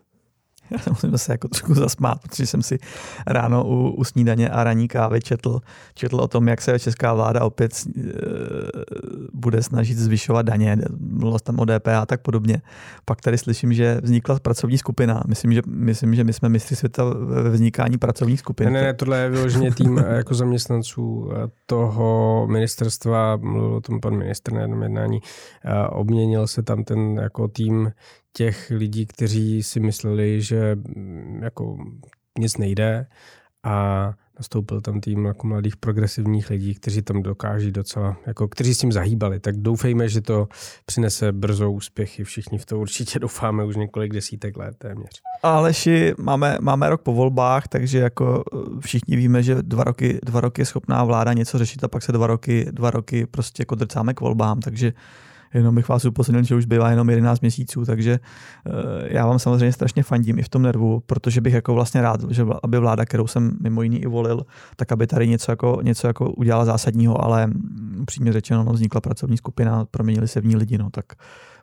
Já 0.70 0.78
se 0.78 0.90
musím 0.90 1.10
zase 1.10 1.32
jako 1.32 1.48
trošku 1.48 1.74
zasmát, 1.74 2.18
protože 2.22 2.46
jsem 2.46 2.62
si 2.62 2.78
ráno 3.26 3.64
u, 3.64 3.90
u 3.90 4.04
snídaně 4.04 4.48
a 4.48 4.64
raní 4.64 4.88
kávy 4.88 5.20
četl, 5.20 5.60
četl 5.94 6.16
o 6.16 6.28
tom, 6.28 6.48
jak 6.48 6.62
se 6.62 6.78
česká 6.78 7.14
vláda 7.14 7.44
opět 7.44 7.72
e, 7.72 8.00
bude 9.32 9.62
snažit 9.62 9.98
zvyšovat 9.98 10.42
daně, 10.42 10.76
mluvilo 10.98 11.38
tam 11.38 11.58
o 11.58 11.64
DPA 11.64 12.00
a 12.00 12.06
tak 12.06 12.20
podobně. 12.20 12.62
Pak 13.04 13.20
tady 13.20 13.38
slyším, 13.38 13.72
že 13.72 14.00
vznikla 14.02 14.38
pracovní 14.38 14.78
skupina. 14.78 15.22
Myslím, 15.26 15.52
že, 15.52 15.62
myslím, 15.66 16.14
že 16.14 16.24
my 16.24 16.32
jsme 16.32 16.48
mistři 16.48 16.76
světa 16.76 17.04
ve 17.42 17.50
vznikání 17.50 17.98
pracovních 17.98 18.40
skupin. 18.40 18.72
Ne, 18.72 18.82
ne, 18.82 18.94
tohle 18.94 19.18
je 19.18 19.30
vyloženě 19.30 19.70
tým 19.74 19.98
e, 19.98 20.16
jako 20.16 20.34
zaměstnanců 20.34 21.30
e, 21.32 21.48
toho 21.66 22.46
ministerstva, 22.50 23.36
mluvil 23.36 23.74
o 23.74 23.80
tom 23.80 24.00
pan 24.00 24.16
ministr 24.16 24.52
na 24.52 24.60
jednom 24.60 24.82
jednání, 24.82 25.20
obměnil 25.90 26.46
se 26.46 26.62
tam 26.62 26.84
ten 26.84 27.16
jako 27.16 27.48
tým 27.48 27.90
těch 28.36 28.70
lidí, 28.70 29.06
kteří 29.06 29.62
si 29.62 29.80
mysleli, 29.80 30.42
že 30.42 30.74
mm, 30.74 31.40
jako 31.42 31.78
nic 32.38 32.56
nejde 32.56 33.06
a 33.64 34.14
nastoupil 34.38 34.80
tam 34.80 35.00
tým 35.00 35.24
jako 35.24 35.46
mladých 35.46 35.76
progresivních 35.76 36.50
lidí, 36.50 36.74
kteří 36.74 37.02
tam 37.02 37.22
dokáží 37.22 37.72
docela, 37.72 38.16
jako 38.26 38.48
kteří 38.48 38.74
s 38.74 38.78
tím 38.78 38.92
zahýbali. 38.92 39.40
Tak 39.40 39.56
doufejme, 39.56 40.08
že 40.08 40.20
to 40.20 40.48
přinese 40.86 41.32
brzo 41.32 41.70
úspěchy. 41.70 42.24
Všichni 42.24 42.58
v 42.58 42.66
to 42.66 42.78
určitě 42.78 43.18
doufáme 43.18 43.64
už 43.64 43.76
několik 43.76 44.12
desítek 44.12 44.56
let 44.56 44.74
téměř. 44.78 45.20
Aleši, 45.42 46.14
máme, 46.18 46.58
máme 46.60 46.90
rok 46.90 47.02
po 47.02 47.14
volbách, 47.14 47.68
takže 47.68 47.98
jako 47.98 48.44
eh, 48.52 48.80
všichni 48.80 49.16
víme, 49.16 49.42
že 49.42 49.62
dva 49.62 49.84
roky, 49.84 50.18
dva 50.24 50.40
roky 50.40 50.62
je 50.62 50.66
schopná 50.66 51.04
vláda 51.04 51.32
něco 51.32 51.58
řešit 51.58 51.84
a 51.84 51.88
pak 51.88 52.02
se 52.02 52.12
dva 52.12 52.26
roky, 52.26 52.66
dva 52.70 52.90
roky 52.90 53.26
prostě 53.26 53.60
jako 53.60 53.74
drcáme 53.74 54.14
k 54.14 54.20
volbám, 54.20 54.60
takže 54.60 54.92
jenom 55.54 55.74
bych 55.74 55.88
vás 55.88 56.04
upozornil, 56.04 56.44
že 56.44 56.54
už 56.54 56.64
bývá 56.64 56.90
jenom 56.90 57.10
11 57.10 57.40
měsíců, 57.40 57.84
takže 57.84 58.20
eh, 58.66 58.70
já 59.14 59.26
vám 59.26 59.38
samozřejmě 59.38 59.72
strašně 59.72 60.02
fandím 60.02 60.38
i 60.38 60.42
v 60.42 60.48
tom 60.48 60.62
nervu, 60.62 61.02
protože 61.06 61.40
bych 61.40 61.54
jako 61.54 61.74
vlastně 61.74 62.02
rád, 62.02 62.30
že 62.30 62.44
aby 62.62 62.78
vláda, 62.78 63.04
kterou 63.04 63.26
jsem 63.26 63.56
mimo 63.60 63.82
jiný 63.82 64.02
i 64.02 64.06
volil, 64.06 64.46
tak 64.76 64.92
aby 64.92 65.06
tady 65.06 65.28
něco 65.28 65.52
jako, 65.52 65.78
něco 65.82 66.06
jako 66.06 66.30
udělala 66.30 66.64
zásadního, 66.64 67.24
ale 67.24 67.50
upřímně 68.00 68.32
řečeno, 68.32 68.64
no, 68.64 68.72
vznikla 68.72 69.00
pracovní 69.00 69.36
skupina, 69.36 69.84
proměnili 69.90 70.28
se 70.28 70.40
v 70.40 70.46
ní 70.46 70.56
lidi, 70.56 70.78
no, 70.78 70.90
tak 70.90 71.04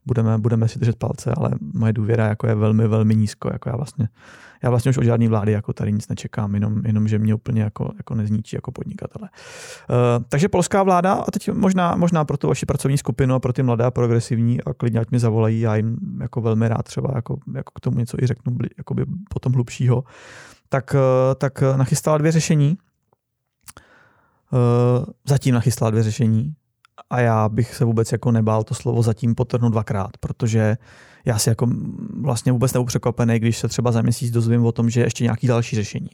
budeme, 0.06 0.38
budeme 0.38 0.68
si 0.68 0.80
držet 0.80 0.96
palce, 0.96 1.34
ale 1.38 1.52
moje 1.74 1.94
důvěra 1.94 2.28
jako 2.28 2.48
je 2.48 2.56
velmi, 2.56 2.88
velmi 2.88 3.16
nízko. 3.16 3.50
Jako 3.54 3.70
já, 3.70 3.76
vlastně, 3.76 4.10
já 4.63 4.70
vlastně 4.70 4.89
už 4.89 4.98
od 4.98 5.04
žádné 5.04 5.28
vlády 5.28 5.52
jako 5.52 5.74
tady 5.74 5.92
nic 5.92 6.08
nečekám, 6.08 6.54
jenom, 6.54 6.86
jenom 6.86 7.08
že 7.08 7.20
mě 7.20 7.36
úplně 7.36 7.62
jako, 7.62 7.92
jako 7.98 8.16
nezničí 8.16 8.56
jako 8.56 8.72
podnikatele. 8.72 9.30
Uh, 9.89 10.24
takže 10.30 10.50
polská 10.50 10.84
vláda, 10.84 11.13
a 11.13 11.32
teď 11.32 11.52
možná, 11.52 11.96
možná 11.96 12.26
pro 12.26 12.38
tu 12.38 12.48
vaši 12.48 12.66
pracovní 12.66 12.98
skupinu 12.98 13.36
a 13.36 13.39
pro 13.39 13.54
ty 13.54 13.63
mladé 13.63 13.86
a 13.86 13.92
progresivní, 13.92 14.63
a 14.63 14.74
klidně 14.74 15.00
ať 15.00 15.12
mi 15.12 15.20
zavolají, 15.20 15.60
já 15.60 15.76
jim 15.76 15.98
jako 16.22 16.42
velmi 16.42 16.68
rád 16.68 16.84
třeba 16.84 17.12
jako, 17.16 17.38
jako 17.54 17.72
k 17.76 17.80
tomu 17.80 18.00
něco 18.00 18.18
i 18.24 18.28
řeknu 18.28 18.58
jakoby 18.78 19.06
potom 19.30 19.54
hlubšího, 19.54 20.04
tak, 20.70 20.96
uh, 20.96 21.36
tak 21.36 21.62
nachystala 21.76 22.18
dvě 22.18 22.32
řešení. 22.32 22.78
Uh, 24.54 25.06
zatím 25.26 25.56
nachystala 25.56 25.92
dvě 25.92 26.04
řešení 26.04 26.56
a 27.10 27.20
já 27.20 27.50
bych 27.50 27.76
se 27.76 27.86
vůbec 27.86 28.12
jako 28.12 28.32
nebál 28.32 28.63
to 28.63 28.74
slovo 28.74 29.04
zatím 29.04 29.36
potrhnout 29.36 29.72
dvakrát, 29.72 30.18
protože 30.20 30.78
já 31.26 31.39
si 31.39 31.50
jako 31.50 31.68
vlastně 32.22 32.52
vůbec 32.52 32.74
nebudu 32.74 32.88
překvapený, 32.88 33.39
když 33.39 33.58
se 33.58 33.68
třeba 33.68 33.92
za 33.92 34.02
měsíc 34.02 34.32
dozvím 34.32 34.66
o 34.66 34.72
tom, 34.72 34.89
že 34.89 35.02
je 35.02 35.06
ještě 35.06 35.24
nějaký 35.24 35.48
další 35.48 35.76
řešení. 35.76 36.10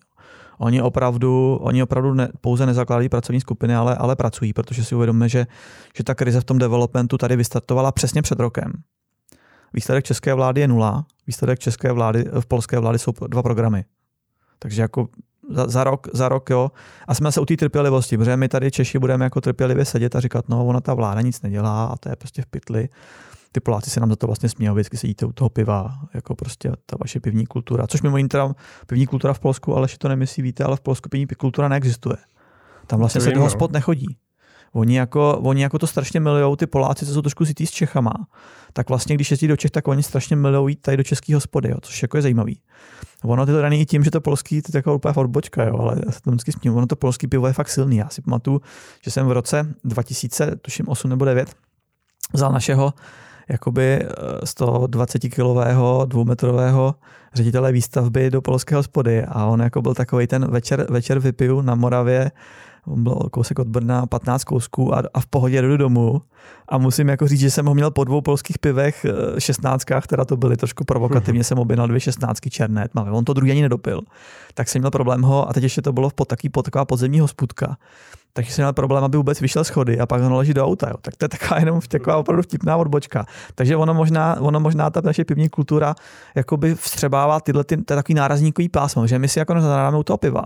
Oni 0.57 0.81
opravdu, 0.81 1.59
oni 1.61 1.83
opravdu 1.83 2.13
ne, 2.13 2.29
pouze 2.41 2.65
nezakládají 2.65 3.09
pracovní 3.09 3.41
skupiny, 3.41 3.75
ale, 3.75 3.95
ale 3.95 4.15
pracují, 4.15 4.53
protože 4.53 4.85
si 4.85 4.95
uvědomíme, 4.95 5.29
že, 5.29 5.47
že 5.97 6.03
ta 6.03 6.15
krize 6.15 6.41
v 6.41 6.43
tom 6.43 6.57
developmentu 6.57 7.17
tady 7.17 7.35
vystartovala 7.35 7.91
přesně 7.91 8.21
před 8.21 8.39
rokem. 8.39 8.73
Výsledek 9.73 10.05
české 10.05 10.33
vlády 10.33 10.61
je 10.61 10.67
nula, 10.67 11.05
výsledek 11.27 11.59
české 11.59 11.91
vlády, 11.91 12.25
v 12.39 12.45
polské 12.45 12.79
vlády 12.79 12.99
jsou 12.99 13.11
dva 13.27 13.43
programy. 13.43 13.85
Takže 14.59 14.81
jako 14.81 15.07
za, 15.49 15.67
za, 15.67 15.83
rok, 15.83 16.07
za 16.13 16.29
rok, 16.29 16.49
jo. 16.49 16.71
A 17.07 17.15
jsme 17.15 17.31
se 17.31 17.41
u 17.41 17.45
té 17.45 17.57
trpělivosti, 17.57 18.17
protože 18.17 18.37
my 18.37 18.47
tady 18.47 18.71
Češi 18.71 18.99
budeme 18.99 19.25
jako 19.25 19.41
trpělivě 19.41 19.85
sedět 19.85 20.15
a 20.15 20.19
říkat, 20.19 20.49
no 20.49 20.65
ona 20.65 20.81
ta 20.81 20.93
vláda 20.93 21.21
nic 21.21 21.41
nedělá 21.41 21.85
a 21.85 21.97
to 21.97 22.09
je 22.09 22.15
prostě 22.15 22.41
v 22.41 22.45
pytli. 22.45 22.89
Ty 23.51 23.59
Poláci 23.59 23.89
se 23.89 23.99
nám 23.99 24.09
za 24.09 24.15
to 24.15 24.27
vlastně 24.27 24.49
smějí, 24.49 24.73
vždycky 24.73 24.97
sedíte 24.97 25.25
u 25.25 25.31
toho 25.31 25.49
piva, 25.49 25.91
jako 26.13 26.35
prostě 26.35 26.71
ta 26.85 26.95
vaše 26.99 27.19
pivní 27.19 27.45
kultura. 27.45 27.87
Což 27.87 28.01
mimo 28.01 28.17
jiné 28.17 28.29
teda 28.29 28.53
pivní 28.87 29.07
kultura 29.07 29.33
v 29.33 29.39
Polsku, 29.39 29.75
ale 29.75 29.87
to 29.97 30.07
nemyslí, 30.07 30.43
víte, 30.43 30.63
ale 30.63 30.75
v 30.77 30.81
Polsku 30.81 31.09
pivní 31.09 31.25
kultura 31.25 31.67
neexistuje. 31.67 32.17
Tam 32.87 32.99
vlastně 32.99 33.21
se 33.21 33.31
do 33.31 33.41
hospod 33.41 33.71
nechodí. 33.71 34.17
Oni 34.71 34.97
jako, 34.97 35.39
oni 35.43 35.61
jako 35.61 35.79
to 35.79 35.87
strašně 35.87 36.19
milujou, 36.19 36.55
ty 36.55 36.67
Poláci, 36.67 37.05
co 37.05 37.13
jsou 37.13 37.21
trošku 37.21 37.45
zjistý 37.45 37.67
s 37.67 37.71
Čechama, 37.71 38.13
tak 38.73 38.89
vlastně, 38.89 39.15
když 39.15 39.31
jezdí 39.31 39.47
do 39.47 39.57
Čech, 39.57 39.71
tak 39.71 39.87
oni 39.87 40.03
strašně 40.03 40.35
milují 40.35 40.75
tady 40.75 40.97
do 40.97 41.03
českých 41.03 41.35
hospody, 41.35 41.69
jo, 41.69 41.77
což 41.81 42.01
jako 42.01 42.17
je 42.17 42.21
zajímavý. 42.21 42.61
Ono 43.23 43.43
je 43.43 43.45
to 43.45 43.61
daný 43.61 43.81
i 43.81 43.85
tím, 43.85 44.03
že 44.03 44.11
to 44.11 44.21
polský, 44.21 44.61
to 44.61 44.69
je 44.69 44.73
taková 44.73 44.95
úplně 44.95 45.13
odbočka, 45.13 45.63
jo, 45.63 45.77
ale 45.77 46.01
já 46.05 46.11
se 46.11 46.21
to 46.21 46.31
vždycky 46.31 46.51
smím. 46.51 46.77
Ono 46.77 46.87
to 46.87 46.95
polský 46.95 47.27
pivo 47.27 47.47
je 47.47 47.53
fakt 47.53 47.69
silný. 47.69 47.97
Já 47.97 48.09
si 48.09 48.21
pamatuju, 48.21 48.61
že 49.01 49.11
jsem 49.11 49.27
v 49.27 49.31
roce 49.31 49.73
2000, 49.83 50.55
tuším 50.55 50.87
8 50.87 51.09
nebo 51.09 51.25
9, 51.25 51.55
vzal 52.33 52.51
našeho 52.51 52.93
jakoby 53.49 54.05
120 54.43 55.25
eh, 55.25 55.29
dvoumetrového 56.05 56.95
ředitele 57.33 57.71
výstavby 57.71 58.31
do 58.31 58.41
polské 58.41 58.75
hospody 58.75 59.23
a 59.25 59.45
on 59.45 59.59
jako 59.59 59.81
byl 59.81 59.93
takový 59.93 60.27
ten 60.27 60.51
večer, 60.51 60.85
večer 60.89 61.19
vypiju 61.19 61.61
na 61.61 61.75
Moravě 61.75 62.31
on 62.89 63.03
byl 63.03 63.15
kousek 63.15 63.59
od 63.59 63.67
Brna, 63.67 64.05
15 64.05 64.43
kousků 64.43 64.95
a, 64.95 65.03
a 65.13 65.19
v 65.19 65.25
pohodě 65.25 65.61
jdu 65.61 65.77
domů. 65.77 66.21
A 66.67 66.77
musím 66.77 67.09
jako 67.09 67.27
říct, 67.27 67.39
že 67.39 67.51
jsem 67.51 67.65
ho 67.65 67.73
měl 67.73 67.91
po 67.91 68.03
dvou 68.03 68.21
polských 68.21 68.59
pivech, 68.59 69.05
16, 69.37 69.85
teda 70.07 70.25
to 70.25 70.37
byly 70.37 70.57
trošku 70.57 70.83
provokativně, 70.83 71.43
jsem 71.43 71.59
objednal 71.59 71.87
dvě 71.87 71.99
16 71.99 72.39
černé 72.49 72.87
tmavé. 72.87 73.11
On 73.11 73.25
to 73.25 73.33
druhý 73.33 73.51
ani 73.51 73.61
nedopil. 73.61 74.01
Tak 74.53 74.69
jsem 74.69 74.81
měl 74.81 74.91
problém 74.91 75.21
ho, 75.21 75.49
a 75.49 75.53
teď 75.53 75.63
ještě 75.63 75.81
to 75.81 75.93
bylo 75.93 76.09
v 76.09 76.13
pod, 76.13 76.27
taký, 76.27 76.49
pod 76.49 76.65
taková 76.65 76.85
podzemní 76.85 77.19
hospůdka 77.19 77.77
takže 78.33 78.51
jsem 78.51 78.63
měl 78.63 78.73
problém, 78.73 79.03
aby 79.03 79.17
vůbec 79.17 79.41
vyšel 79.41 79.63
schody 79.63 79.99
a 79.99 80.05
pak 80.05 80.21
ho 80.21 80.29
naložit 80.29 80.53
do 80.53 80.65
auta. 80.65 80.89
Jo. 80.89 80.95
Tak 81.01 81.15
to 81.15 81.25
je 81.25 81.29
taková 81.29 81.59
jenom 81.59 81.81
taková 81.87 82.17
opravdu 82.17 82.43
vtipná 82.43 82.77
odbočka. 82.77 83.25
Takže 83.55 83.75
ono 83.75 83.93
možná, 83.93 84.37
ono 84.39 84.59
možná 84.59 84.89
ta 84.89 85.01
naše 85.03 85.25
pivní 85.25 85.49
kultura 85.49 85.95
jakoby 86.35 86.75
vstřebává 86.75 87.39
tyhle 87.39 87.63
ty, 87.63 87.75
je 87.75 87.83
takový 87.83 88.13
nárazníkový 88.13 88.69
pásmo, 88.69 89.07
že 89.07 89.19
my 89.19 89.27
si 89.27 89.39
jako 89.39 89.53
nezadáme 89.53 89.97
u 89.97 90.03
toho 90.03 90.17
piva. 90.17 90.45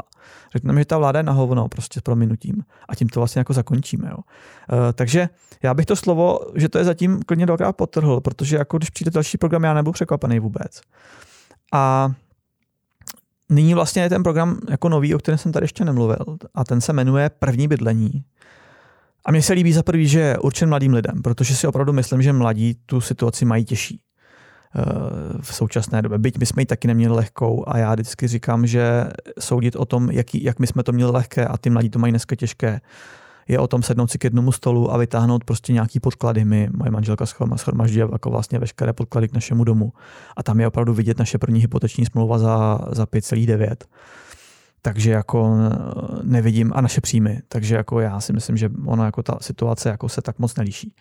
Řekneme, 0.53 0.81
že 0.81 0.85
ta 0.85 0.97
vláda 0.97 1.19
je 1.19 1.23
na 1.23 1.31
hovno, 1.31 1.67
prostě 1.67 1.99
s 1.99 2.03
prominutím. 2.33 2.63
A 2.89 2.95
tím 2.95 3.09
to 3.09 3.19
vlastně 3.19 3.39
jako 3.39 3.53
zakončíme. 3.53 4.09
Jo. 4.09 4.17
Uh, 4.17 4.77
takže 4.93 5.29
já 5.63 5.73
bych 5.73 5.85
to 5.85 5.95
slovo, 5.95 6.39
že 6.55 6.69
to 6.69 6.77
je 6.77 6.83
zatím 6.83 7.21
klidně 7.21 7.45
dvakrát 7.45 7.73
potrhl, 7.73 8.21
protože 8.21 8.57
jako 8.57 8.77
když 8.77 8.89
přijde 8.89 9.11
další 9.11 9.37
program, 9.37 9.63
já 9.63 9.73
nebudu 9.73 9.93
překvapený 9.93 10.39
vůbec. 10.39 10.81
A 11.73 12.11
nyní 13.49 13.73
vlastně 13.73 14.01
je 14.01 14.09
ten 14.09 14.23
program 14.23 14.59
jako 14.69 14.89
nový, 14.89 15.15
o 15.15 15.17
kterém 15.17 15.37
jsem 15.37 15.51
tady 15.51 15.63
ještě 15.63 15.85
nemluvil 15.85 16.37
a 16.55 16.63
ten 16.63 16.81
se 16.81 16.93
jmenuje 16.93 17.29
První 17.39 17.67
bydlení. 17.67 18.23
A 19.25 19.31
mně 19.31 19.41
se 19.41 19.53
líbí 19.53 19.73
za 19.73 19.83
prvý, 19.83 20.07
že 20.07 20.19
je 20.19 20.37
určen 20.37 20.69
mladým 20.69 20.93
lidem, 20.93 21.21
protože 21.21 21.55
si 21.55 21.67
opravdu 21.67 21.93
myslím, 21.93 22.21
že 22.21 22.33
mladí 22.33 22.75
tu 22.85 23.01
situaci 23.01 23.45
mají 23.45 23.65
těžší 23.65 23.99
eh, 23.99 24.12
v 25.41 25.55
současné 25.55 26.01
době. 26.01 26.17
Byť 26.17 26.37
my 26.37 26.45
jsme 26.45 26.61
ji 26.61 26.65
taky 26.65 26.87
neměli 26.87 27.15
lehkou 27.15 27.63
a 27.67 27.77
já 27.77 27.93
vždycky 27.93 28.27
říkám, 28.27 28.67
že 28.67 29.09
soudit 29.39 29.75
o 29.75 29.85
tom, 29.85 30.11
jaký, 30.11 30.43
jak 30.43 30.59
my 30.59 30.67
jsme 30.67 30.83
to 30.83 30.91
měli 30.91 31.11
lehké 31.11 31.47
a 31.47 31.57
ty 31.57 31.69
mladí 31.69 31.89
to 31.89 31.99
mají 31.99 32.11
dneska 32.11 32.35
těžké, 32.35 32.81
je 33.47 33.59
o 33.59 33.67
tom 33.67 33.83
sednout 33.83 34.11
si 34.11 34.17
k 34.17 34.23
jednomu 34.23 34.51
stolu 34.51 34.93
a 34.93 34.97
vytáhnout 34.97 35.43
prostě 35.43 35.73
nějaký 35.73 35.99
podklady. 35.99 36.45
My, 36.45 36.69
moje 36.77 36.91
manželka 36.91 37.25
schromaždí 37.55 37.97
jako 37.97 38.29
vlastně 38.29 38.59
veškeré 38.59 38.93
podklady 38.93 39.27
k 39.27 39.33
našemu 39.33 39.63
domu. 39.63 39.93
A 40.37 40.43
tam 40.43 40.59
je 40.59 40.67
opravdu 40.67 40.93
vidět 40.93 41.19
naše 41.19 41.37
první 41.37 41.59
hypoteční 41.59 42.05
smlouva 42.05 42.39
za, 42.39 42.79
za 42.91 43.03
5,9 43.03 43.75
takže 44.85 45.11
jako 45.11 45.55
nevidím 46.23 46.71
a 46.75 46.81
naše 46.81 47.01
příjmy. 47.01 47.41
Takže 47.47 47.75
jako 47.75 47.99
já 47.99 48.19
si 48.19 48.33
myslím, 48.33 48.57
že 48.57 48.69
ona 48.85 49.05
jako 49.05 49.23
ta 49.23 49.37
situace 49.41 49.89
jako 49.89 50.09
se 50.09 50.21
tak 50.21 50.39
moc 50.39 50.55
nelíší. 50.55 50.93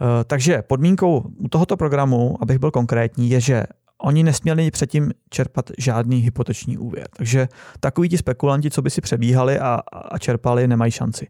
Eh, 0.00 0.24
takže 0.24 0.62
podmínkou 0.62 1.24
u 1.38 1.48
tohoto 1.48 1.76
programu, 1.76 2.36
abych 2.40 2.58
byl 2.58 2.70
konkrétní, 2.70 3.30
je, 3.30 3.40
že 3.40 3.64
oni 3.98 4.22
nesměli 4.22 4.70
předtím 4.70 5.12
čerpat 5.30 5.70
žádný 5.78 6.20
hypoteční 6.20 6.78
úvěr. 6.78 7.08
Takže 7.16 7.48
takoví 7.80 8.08
ti 8.08 8.18
spekulanti, 8.18 8.70
co 8.70 8.82
by 8.82 8.90
si 8.90 9.00
přebíhali 9.00 9.58
a, 9.58 9.80
a 9.92 10.18
čerpali, 10.18 10.68
nemají 10.68 10.92
šanci. 10.92 11.28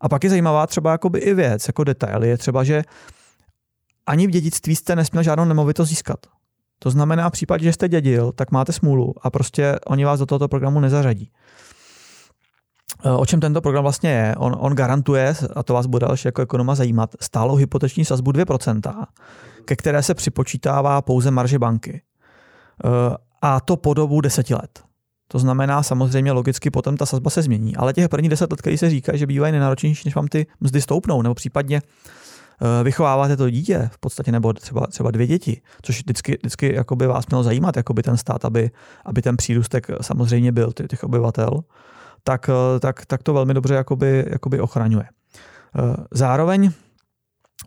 A 0.00 0.08
pak 0.08 0.24
je 0.24 0.30
zajímavá 0.30 0.66
třeba 0.66 0.92
jakoby 0.92 1.18
i 1.18 1.34
věc, 1.34 1.66
jako 1.66 1.84
detail, 1.84 2.24
je 2.24 2.38
třeba, 2.38 2.64
že 2.64 2.82
ani 4.06 4.26
v 4.26 4.30
dědictví 4.30 4.76
jste 4.76 4.96
nesměl 4.96 5.22
žádnou 5.22 5.44
nemovitost 5.44 5.88
získat. 5.88 6.26
To 6.78 6.90
znamená, 6.90 7.28
v 7.28 7.32
případě, 7.32 7.64
že 7.64 7.72
jste 7.72 7.88
dědil, 7.88 8.32
tak 8.32 8.50
máte 8.50 8.72
smůlu 8.72 9.14
a 9.22 9.30
prostě 9.30 9.78
oni 9.86 10.04
vás 10.04 10.20
do 10.20 10.26
tohoto 10.26 10.48
programu 10.48 10.80
nezařadí. 10.80 11.30
E, 13.04 13.10
o 13.10 13.26
čem 13.26 13.40
tento 13.40 13.60
program 13.60 13.82
vlastně 13.82 14.10
je? 14.10 14.34
On, 14.38 14.56
on 14.58 14.74
garantuje, 14.74 15.34
a 15.56 15.62
to 15.62 15.74
vás 15.74 15.86
bude 15.86 16.06
další 16.06 16.28
jako 16.28 16.42
ekonoma 16.42 16.74
zajímat, 16.74 17.14
stálou 17.20 17.54
hypoteční 17.54 18.04
sazbu 18.04 18.30
2%, 18.30 19.06
ke 19.64 19.76
které 19.76 20.02
se 20.02 20.14
připočítává 20.14 21.02
pouze 21.02 21.30
marže 21.30 21.58
banky. 21.58 22.02
E, 22.84 23.16
a 23.42 23.60
to 23.60 23.76
po 23.76 23.94
dobu 23.94 24.20
deseti 24.20 24.54
let. 24.54 24.82
To 25.32 25.38
znamená, 25.38 25.82
samozřejmě 25.82 26.32
logicky 26.32 26.70
potom 26.70 26.96
ta 26.96 27.06
sazba 27.06 27.30
se 27.30 27.42
změní, 27.42 27.76
ale 27.76 27.92
těch 27.92 28.08
prvních 28.08 28.30
deset 28.30 28.50
let, 28.50 28.60
který 28.60 28.78
se 28.78 28.90
říká, 28.90 29.16
že 29.16 29.26
bývají 29.26 29.52
nenáročnější, 29.52 30.02
než 30.04 30.14
vám 30.14 30.28
ty 30.28 30.46
mzdy 30.60 30.80
stoupnou, 30.80 31.22
nebo 31.22 31.34
případně 31.34 31.76
eh, 31.80 32.84
vychováváte 32.84 33.36
to 33.36 33.50
dítě 33.50 33.90
v 33.92 33.98
podstatě, 33.98 34.32
nebo 34.32 34.52
třeba, 34.52 34.86
třeba 34.86 35.10
dvě 35.10 35.26
děti, 35.26 35.60
což 35.82 35.96
vždycky, 35.96 36.38
vždycky 36.42 36.74
jakoby 36.74 37.06
vás 37.06 37.26
mělo 37.26 37.42
zajímat, 37.42 37.76
jakoby 37.76 38.02
ten 38.02 38.16
stát, 38.16 38.44
aby, 38.44 38.70
aby 39.04 39.22
ten 39.22 39.36
přírůstek 39.36 39.86
samozřejmě 40.00 40.52
byl 40.52 40.72
těch 40.88 41.04
obyvatel, 41.04 41.50
tak, 42.24 42.50
eh, 42.76 42.80
tak, 42.80 43.06
tak 43.06 43.22
to 43.22 43.34
velmi 43.34 43.54
dobře 43.54 43.74
jakoby, 43.74 44.24
jakoby 44.28 44.60
ochraňuje. 44.60 45.04
Eh, 45.04 45.96
zároveň 46.10 46.70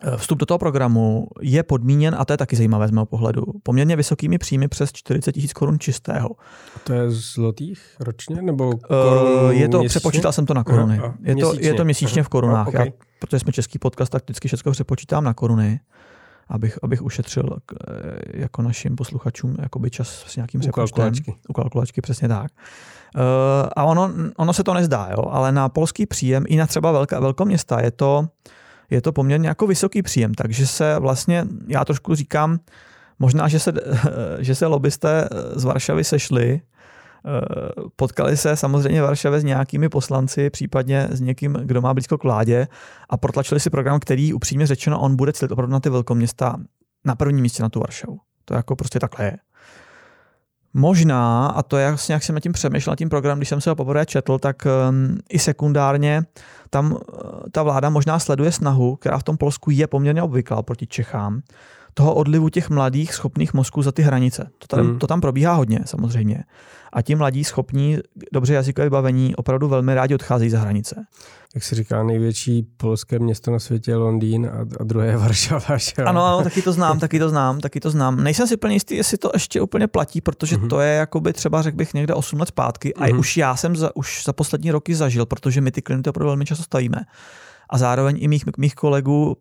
Eh, 0.02 0.16
vstup 0.16 0.38
do 0.38 0.46
toho 0.46 0.58
programu 0.58 1.28
je 1.40 1.62
podmíněn, 1.62 2.16
a 2.18 2.24
to 2.24 2.32
je 2.32 2.36
taky 2.36 2.56
zajímavé 2.56 2.88
z 2.88 2.90
mého 2.90 3.06
pohledu, 3.06 3.42
poměrně 3.62 3.96
vysokými 3.96 4.38
příjmy 4.38 4.68
přes 4.68 4.92
40 4.92 5.32
tisíc 5.32 5.52
korun 5.52 5.78
čistého. 5.78 6.30
To 6.84 6.92
je 6.92 7.10
zlotých 7.10 7.96
ročně? 8.00 8.42
Nebo 8.42 8.72
korun 8.76 9.52
Je 9.52 9.68
to, 9.68 9.78
měsíčně? 9.78 9.88
přepočítal 9.88 10.32
jsem 10.32 10.46
to 10.46 10.54
na 10.54 10.64
koruny. 10.64 10.98
Aha, 10.98 11.14
je, 11.22 11.36
to, 11.36 11.54
je 11.58 11.74
to 11.74 11.84
měsíčně 11.84 12.22
v 12.22 12.28
korunách. 12.28 12.68
okay. 12.68 12.86
Já, 12.86 12.92
protože 13.18 13.38
jsme 13.38 13.52
český 13.52 13.78
podcast, 13.78 14.12
tak 14.12 14.22
vždycky 14.22 14.48
všechno 14.48 14.72
přepočítám 14.72 15.24
na 15.24 15.34
koruny, 15.34 15.80
abych, 16.48 16.78
abych 16.82 17.02
ušetřil 17.02 17.56
eh, 17.56 18.40
jako 18.40 18.62
našim 18.62 18.96
posluchačům 18.96 19.56
jakoby 19.62 19.90
čas 19.90 20.24
s 20.26 20.36
nějakým 20.36 20.60
U 20.68 20.70
kalkulačky. 20.70 21.34
U 21.48 21.52
kalkulačky, 21.52 22.00
přesně 22.00 22.28
tak. 22.28 22.52
a 23.76 23.84
ono, 23.84 24.10
ono 24.36 24.52
se 24.52 24.64
to 24.64 24.74
nezdá, 24.74 25.08
jo, 25.10 25.24
ale 25.30 25.52
na 25.52 25.68
polský 25.68 26.06
příjem 26.06 26.44
i 26.48 26.56
na 26.56 26.66
třeba 26.66 26.92
velká, 26.92 27.20
velkoměsta 27.20 27.80
je 27.80 27.90
to 27.90 28.28
je 28.90 29.00
to 29.00 29.12
poměrně 29.12 29.48
jako 29.48 29.66
vysoký 29.66 30.02
příjem, 30.02 30.34
takže 30.34 30.66
se 30.66 30.98
vlastně, 30.98 31.46
já 31.66 31.84
trošku 31.84 32.14
říkám, 32.14 32.58
možná, 33.18 33.48
že 33.48 33.58
se, 33.58 33.72
že 34.38 34.54
se 34.54 34.66
lobbysté 34.66 35.28
z 35.54 35.64
Varšavy 35.64 36.04
sešli, 36.04 36.60
eh, 36.62 36.75
potkali 37.96 38.36
se 38.36 38.56
samozřejmě 38.56 39.02
v 39.02 39.04
Varšavě 39.04 39.40
s 39.40 39.44
nějakými 39.44 39.88
poslanci, 39.88 40.50
případně 40.50 41.08
s 41.10 41.20
někým, 41.20 41.52
kdo 41.52 41.80
má 41.80 41.94
blízko 41.94 42.18
k 42.18 42.24
vládě 42.24 42.68
a 43.08 43.16
protlačili 43.16 43.60
si 43.60 43.70
program, 43.70 44.00
který 44.00 44.32
upřímně 44.32 44.66
řečeno, 44.66 45.00
on 45.00 45.16
bude 45.16 45.32
cílit 45.32 45.52
opravdu 45.52 45.72
na 45.72 45.80
ty 45.80 45.90
velkoměsta 45.90 46.56
na 47.04 47.14
prvním 47.14 47.42
místě 47.42 47.62
na 47.62 47.68
tu 47.68 47.80
Varšavu. 47.80 48.18
To 48.44 48.54
jako 48.54 48.76
prostě 48.76 49.00
takhle 49.00 49.24
je. 49.24 49.36
Možná, 50.74 51.46
a 51.46 51.62
to 51.62 51.76
je 51.76 51.84
jasně, 51.84 52.14
jak 52.14 52.22
jsem 52.22 52.34
nad 52.34 52.40
tím 52.40 52.52
přemýšlel, 52.52 52.96
tím 52.96 53.08
programem, 53.08 53.38
když 53.38 53.48
jsem 53.48 53.60
se 53.60 53.70
ho 53.70 53.76
poprvé 53.76 54.06
četl, 54.06 54.38
tak 54.38 54.66
um, 54.66 55.18
i 55.28 55.38
sekundárně 55.38 56.22
tam 56.70 56.92
uh, 56.92 56.98
ta 57.52 57.62
vláda 57.62 57.90
možná 57.90 58.18
sleduje 58.18 58.52
snahu, 58.52 58.96
která 58.96 59.18
v 59.18 59.22
tom 59.22 59.36
Polsku 59.36 59.70
je 59.70 59.86
poměrně 59.86 60.22
obvyklá 60.22 60.62
proti 60.62 60.86
Čechám, 60.86 61.40
toho 61.98 62.14
odlivu 62.14 62.48
těch 62.48 62.70
mladých 62.70 63.14
schopných 63.14 63.54
mozků 63.54 63.82
za 63.82 63.92
ty 63.92 64.02
hranice. 64.02 64.50
To, 64.58 64.66
tady, 64.66 64.82
hmm. 64.82 64.98
to 64.98 65.06
tam 65.06 65.20
probíhá 65.20 65.52
hodně 65.52 65.80
samozřejmě. 65.84 66.44
A 66.92 67.02
ti 67.02 67.14
mladí 67.14 67.44
schopní, 67.44 67.98
dobře 68.32 68.54
jazykové 68.54 68.86
vybavení, 68.86 69.36
opravdu 69.36 69.68
velmi 69.68 69.94
rádi 69.94 70.14
odcházejí 70.14 70.50
za 70.50 70.58
hranice 70.58 71.06
jak 71.56 71.64
se 71.64 71.74
říká, 71.74 72.02
největší 72.02 72.62
polské 72.76 73.18
město 73.18 73.50
na 73.50 73.58
světě 73.58 73.90
je 73.90 73.96
Londýn 73.96 74.50
a, 74.52 74.60
a 74.80 74.84
druhé 74.84 75.06
je 75.06 75.16
Varšava. 75.16 75.76
Že? 75.76 75.92
Ano, 76.04 76.24
ano, 76.24 76.42
taky 76.42 76.62
to 76.62 76.72
znám, 76.72 76.98
taky 77.00 77.18
to 77.18 77.28
znám, 77.28 77.60
taky 77.60 77.80
to 77.80 77.90
znám. 77.90 78.24
Nejsem 78.24 78.46
si 78.46 78.56
plně 78.56 78.74
jistý, 78.74 78.96
jestli 78.96 79.18
to 79.18 79.30
ještě 79.34 79.60
úplně 79.60 79.86
platí, 79.86 80.20
protože 80.20 80.56
uh-huh. 80.56 80.68
to 80.68 80.80
je 80.80 80.94
jakoby 80.94 81.32
třeba, 81.32 81.62
řekl 81.62 81.76
bych, 81.76 81.94
někde 81.94 82.14
8 82.14 82.40
let 82.40 82.48
zpátky 82.48 82.94
a 82.94 83.06
mhm. 83.06 83.18
už 83.18 83.36
já 83.36 83.56
jsem 83.56 83.76
za, 83.76 83.96
už 83.96 84.24
za 84.26 84.32
poslední 84.32 84.70
roky 84.70 84.94
zažil, 84.94 85.26
protože 85.26 85.60
my 85.60 85.70
ty 85.70 85.82
klienty 85.82 86.10
opravdu 86.10 86.28
velmi 86.28 86.44
často 86.44 86.64
stavíme. 86.64 86.98
A 87.70 87.78
zároveň 87.78 88.16
i 88.20 88.28
mých, 88.28 88.44
mých 88.58 88.74
kolegů, 88.74 89.36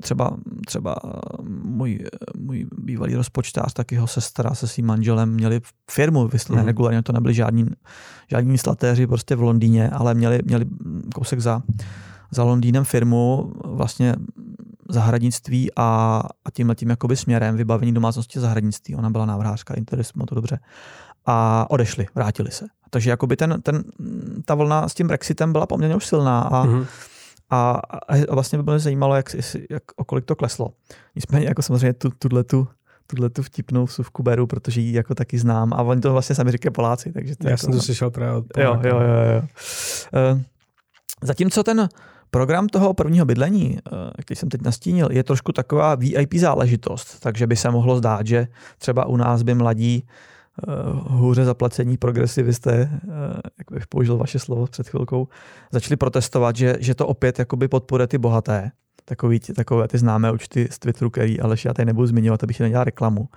třeba, 0.00 0.36
třeba 0.66 0.96
můj, 1.64 2.04
můj 2.36 2.66
bývalý 2.78 3.14
rozpočtář, 3.14 3.72
tak 3.72 3.92
jeho 3.92 4.06
sestra 4.06 4.54
se 4.54 4.68
svým 4.68 4.86
manželem 4.86 5.30
měli 5.30 5.60
firmu, 5.90 6.28
vyslené 6.28 6.62
mm. 6.62 6.66
regulárně, 6.66 7.02
to 7.02 7.12
nebyli 7.12 7.34
žádní, 7.34 7.66
žádní 8.30 8.58
slatéři 8.58 9.06
prostě 9.06 9.36
v 9.36 9.42
Londýně, 9.42 9.90
ale 9.90 10.14
měli, 10.14 10.40
měli 10.44 10.64
kousek 11.14 11.40
za, 11.40 11.62
za 12.30 12.44
Londýnem 12.44 12.84
firmu, 12.84 13.52
vlastně 13.64 14.14
zahradnictví 14.88 15.70
a, 15.76 16.22
a 16.44 16.50
tímhle 16.50 16.74
tím 16.74 16.90
jakoby 16.90 17.16
směrem 17.16 17.56
vybavení 17.56 17.94
domácnosti 17.94 18.40
zahradnictví. 18.40 18.96
Ona 18.96 19.10
byla 19.10 19.26
návrhářka, 19.26 19.74
interesovala 19.74 20.26
to 20.26 20.34
dobře. 20.34 20.58
A 21.26 21.66
odešli, 21.70 22.06
vrátili 22.14 22.50
se. 22.50 22.66
Takže 22.90 23.10
jakoby 23.10 23.36
ten, 23.36 23.62
ten, 23.62 23.84
ta 24.44 24.54
vlna 24.54 24.88
s 24.88 24.94
tím 24.94 25.06
Brexitem 25.06 25.52
byla 25.52 25.66
poměrně 25.66 25.96
už 25.96 26.06
silná 26.06 26.40
a, 26.40 26.66
mm-hmm. 26.66 26.86
A, 27.52 27.80
a, 28.08 28.34
vlastně 28.34 28.62
by 28.62 28.70
mě 28.70 28.78
zajímalo, 28.78 29.14
jak, 29.14 29.36
jak, 29.70 29.82
o 29.96 30.04
kolik 30.04 30.24
to 30.24 30.36
kleslo. 30.36 30.72
Nicméně 31.16 31.46
jako 31.46 31.62
samozřejmě 31.62 31.92
tu, 31.92 32.10
tuhle 32.18 32.44
tu 32.44 32.68
tuhle 33.06 33.30
tu 33.30 33.42
vtipnou 33.42 33.84
vsuvku 33.84 34.22
beru, 34.22 34.46
protože 34.46 34.80
ji 34.80 34.92
jako 34.92 35.14
taky 35.14 35.38
znám 35.38 35.72
a 35.72 35.82
oni 35.82 36.00
to 36.00 36.12
vlastně 36.12 36.34
sami 36.34 36.52
říkají 36.52 36.72
Poláci. 36.72 37.12
Takže 37.12 37.36
to 37.36 37.46
Já 37.46 37.50
jako, 37.50 37.60
jsem 37.60 37.72
to 37.72 37.80
slyšel 37.80 38.10
právě 38.10 38.36
od 38.36 38.46
Jo, 38.58 38.80
jo, 38.84 38.96
jo. 38.96 39.08
jo. 39.34 39.42
Uh, 40.32 40.40
zatímco 41.22 41.62
ten 41.62 41.88
Program 42.34 42.68
toho 42.68 42.94
prvního 42.94 43.26
bydlení, 43.26 43.78
eh, 43.78 44.22
který 44.22 44.36
jsem 44.36 44.48
teď 44.48 44.62
nastínil, 44.62 45.08
je 45.12 45.24
trošku 45.24 45.52
taková 45.52 45.94
VIP 45.94 46.34
záležitost, 46.34 47.20
takže 47.20 47.46
by 47.46 47.56
se 47.56 47.70
mohlo 47.70 47.96
zdát, 47.96 48.26
že 48.26 48.46
třeba 48.78 49.06
u 49.06 49.16
nás 49.16 49.42
by 49.42 49.54
mladí 49.54 50.06
hůře 51.06 51.44
zaplacení 51.44 51.96
progresivisté, 51.96 52.90
uh, 53.04 53.10
jak 53.58 53.72
bych 53.72 53.86
použil 53.86 54.16
vaše 54.16 54.38
slovo 54.38 54.66
před 54.66 54.88
chvilkou, 54.88 55.28
začali 55.72 55.96
protestovat, 55.96 56.56
že, 56.56 56.76
že 56.80 56.94
to 56.94 57.06
opět 57.06 57.38
jakoby 57.38 57.68
podporuje 57.68 58.06
ty 58.06 58.18
bohaté, 58.18 58.70
takový, 59.04 59.40
takové 59.40 59.88
ty 59.88 59.98
známé 59.98 60.32
účty 60.32 60.68
z 60.70 60.78
Twitteru, 60.78 61.10
který 61.10 61.40
ale 61.40 61.56
já 61.64 61.74
tady 61.74 61.86
nebudu 61.86 62.06
zmiňovat, 62.06 62.44
abych 62.44 62.60
nedělal 62.60 62.84
reklamu, 62.84 63.28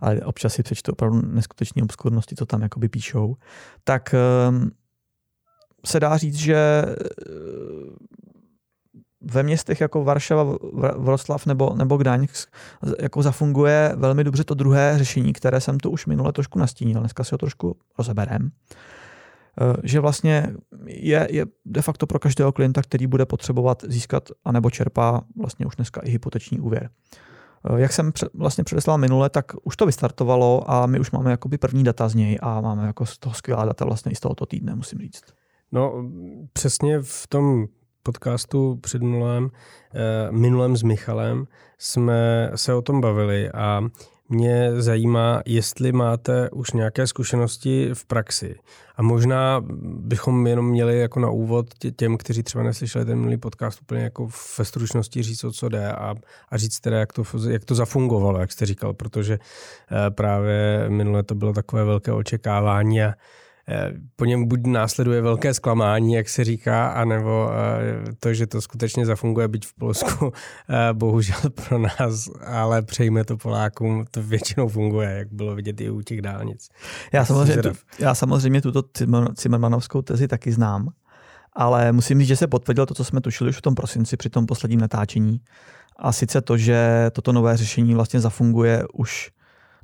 ale 0.00 0.20
občas 0.20 0.54
si 0.54 0.62
přečtu 0.62 0.92
opravdu 0.92 1.22
neskutečné 1.22 1.82
obskurnosti, 1.82 2.34
co 2.36 2.46
tam 2.46 2.62
jakoby 2.62 2.88
píšou, 2.88 3.36
tak 3.84 4.14
um, 4.48 4.70
se 5.86 6.00
dá 6.00 6.16
říct, 6.16 6.36
že 6.36 6.84
ve 9.20 9.42
městech 9.42 9.80
jako 9.80 10.04
Varšava, 10.04 10.56
Vroclav 10.96 11.46
nebo, 11.46 11.74
nebo 11.74 11.96
Gdaňsk 11.96 12.48
jako 13.00 13.22
zafunguje 13.22 13.92
velmi 13.96 14.24
dobře 14.24 14.44
to 14.44 14.54
druhé 14.54 14.98
řešení, 14.98 15.32
které 15.32 15.60
jsem 15.60 15.80
tu 15.80 15.90
už 15.90 16.06
minule 16.06 16.32
trošku 16.32 16.58
nastínil. 16.58 17.00
Dneska 17.00 17.24
si 17.24 17.34
ho 17.34 17.38
trošku 17.38 17.76
rozeberem. 17.98 18.50
Eh, 19.60 19.76
že 19.84 20.00
vlastně 20.00 20.54
je, 20.86 21.28
je 21.30 21.46
de 21.64 21.82
facto 21.82 22.06
pro 22.06 22.18
každého 22.18 22.52
klienta, 22.52 22.82
který 22.82 23.06
bude 23.06 23.26
potřebovat 23.26 23.84
získat 23.88 24.30
anebo 24.44 24.70
čerpá 24.70 25.24
vlastně 25.36 25.66
už 25.66 25.76
dneska 25.76 26.00
i 26.04 26.10
hypoteční 26.10 26.60
úvěr. 26.60 26.90
Eh, 27.70 27.80
jak 27.80 27.92
jsem 27.92 28.12
vlastně 28.34 28.64
předeslal 28.64 28.98
minule, 28.98 29.30
tak 29.30 29.52
už 29.62 29.76
to 29.76 29.86
vystartovalo 29.86 30.70
a 30.70 30.86
my 30.86 31.00
už 31.00 31.10
máme 31.10 31.30
jakoby 31.30 31.58
první 31.58 31.84
data 31.84 32.08
z 32.08 32.14
něj 32.14 32.38
a 32.42 32.60
máme 32.60 32.86
jako 32.86 33.06
z 33.06 33.18
toho 33.18 33.34
skvělá 33.34 33.64
data 33.64 33.84
vlastně 33.84 34.12
i 34.12 34.14
z 34.14 34.20
tohoto 34.20 34.46
týdne, 34.46 34.74
musím 34.74 34.98
říct. 34.98 35.22
No 35.72 36.10
přesně 36.52 36.98
v 37.02 37.26
tom 37.28 37.66
podcastu 38.02 38.76
před 38.76 39.02
minulém, 39.02 39.50
eh, 39.94 40.32
minulém 40.32 40.76
s 40.76 40.82
Michalem 40.82 41.46
jsme 41.78 42.50
se 42.54 42.74
o 42.74 42.82
tom 42.82 43.00
bavili 43.00 43.50
a 43.50 43.82
mě 44.28 44.82
zajímá, 44.82 45.42
jestli 45.46 45.92
máte 45.92 46.50
už 46.50 46.70
nějaké 46.70 47.06
zkušenosti 47.06 47.90
v 47.94 48.04
praxi. 48.04 48.54
A 48.96 49.02
možná 49.02 49.64
bychom 49.82 50.46
jenom 50.46 50.68
měli 50.68 50.98
jako 50.98 51.20
na 51.20 51.30
úvod 51.30 51.66
těm, 51.96 52.16
kteří 52.16 52.42
třeba 52.42 52.64
neslyšeli 52.64 53.04
ten 53.04 53.18
minulý 53.18 53.36
podcast, 53.36 53.82
úplně 53.82 54.02
jako 54.02 54.28
ve 54.58 54.64
stručnosti 54.64 55.22
říct, 55.22 55.44
o 55.44 55.52
co 55.52 55.68
jde 55.68 55.92
a, 55.92 56.14
a 56.48 56.56
říct 56.56 56.80
teda, 56.80 56.98
jak 56.98 57.12
to, 57.12 57.22
jak 57.50 57.64
to 57.64 57.74
zafungovalo, 57.74 58.40
jak 58.40 58.52
jste 58.52 58.66
říkal, 58.66 58.94
protože 58.94 59.38
eh, 59.38 60.10
právě 60.10 60.84
minule 60.88 61.22
to 61.22 61.34
bylo 61.34 61.52
takové 61.52 61.84
velké 61.84 62.12
očekávání 62.12 63.02
a 63.02 63.14
po 64.16 64.24
něm 64.24 64.48
buď 64.48 64.66
následuje 64.66 65.22
velké 65.22 65.54
zklamání, 65.54 66.12
jak 66.12 66.28
se 66.28 66.44
říká, 66.44 66.88
anebo 66.88 67.50
eh, 67.50 68.12
to, 68.20 68.34
že 68.34 68.46
to 68.46 68.60
skutečně 68.60 69.06
zafunguje, 69.06 69.48
byť 69.48 69.66
v 69.66 69.74
Polsku, 69.74 70.32
eh, 70.68 70.92
bohužel 70.92 71.40
pro 71.68 71.78
nás, 71.78 72.28
ale 72.46 72.82
přejme 72.82 73.24
to 73.24 73.36
Polákům, 73.36 74.04
to 74.10 74.22
většinou 74.22 74.68
funguje, 74.68 75.10
jak 75.10 75.32
bylo 75.32 75.54
vidět 75.54 75.80
i 75.80 75.90
u 75.90 76.02
těch 76.02 76.22
dálnic. 76.22 76.68
Já 77.12 77.24
samozřejmě, 77.24 77.62
tu, 77.62 77.72
já 77.98 78.14
samozřejmě 78.14 78.62
tuto 78.62 78.82
Zimmermanovskou 79.40 80.02
tezi 80.02 80.28
taky 80.28 80.52
znám, 80.52 80.88
ale 81.52 81.92
musím 81.92 82.18
říct, 82.18 82.28
že 82.28 82.36
se 82.36 82.46
potvrdilo 82.46 82.86
to, 82.86 82.94
co 82.94 83.04
jsme 83.04 83.20
tušili 83.20 83.50
už 83.50 83.56
v 83.56 83.62
tom 83.62 83.74
prosinci 83.74 84.16
při 84.16 84.30
tom 84.30 84.46
posledním 84.46 84.80
natáčení. 84.80 85.40
A 85.96 86.12
sice 86.12 86.40
to, 86.40 86.56
že 86.56 87.10
toto 87.12 87.32
nové 87.32 87.56
řešení 87.56 87.94
vlastně 87.94 88.20
zafunguje 88.20 88.84
už, 88.94 89.30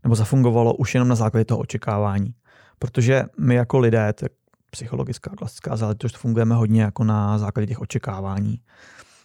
nebo 0.05 0.14
zafungovalo 0.14 0.75
už 0.75 0.94
jenom 0.94 1.09
na 1.09 1.14
základě 1.14 1.44
toho 1.44 1.61
očekávání. 1.61 2.35
Protože 2.78 3.24
my 3.38 3.54
jako 3.54 3.78
lidé, 3.78 4.12
tak 4.12 4.32
psychologická, 4.70 5.30
klasická 5.30 5.76
záležitost, 5.76 6.16
fungujeme 6.16 6.54
hodně 6.54 6.82
jako 6.82 7.04
na 7.04 7.38
základě 7.38 7.66
těch 7.66 7.80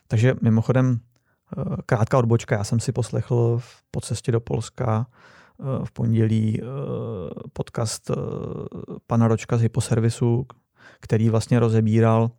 Takže 0.08 0.36
mimochodem, 0.42 1.00
eh, 1.58 1.64
krátká 1.86 2.18
odbočka, 2.18 2.56
já 2.56 2.64
jsem 2.64 2.80
si 2.80 2.92
poslechl 2.92 3.62
po 3.92 4.02
cestě 4.02 4.32
do 4.32 4.40
Polska 4.40 5.08
eh, 5.10 5.86
v 5.86 5.92
pondělí 5.92 6.62
eh, 6.62 6.66
podcast 7.54 8.12
pana 9.08 9.28
Ročka 9.28 9.58
z 9.58 9.62
Hyposervisu, 9.62 10.46
který 11.00 11.30
vlastně 11.30 11.60
rozebíral 11.60 12.32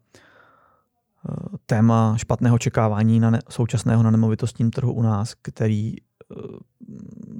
téma 1.67 2.17
špatného 2.17 2.59
čekávání 2.59 3.21
na 3.21 3.31
ne, 3.31 3.39
současného 3.49 4.03
na 4.03 4.11
nemovitostním 4.11 4.71
trhu 4.71 4.93
u 4.93 5.03
nás, 5.03 5.35
který 5.43 5.95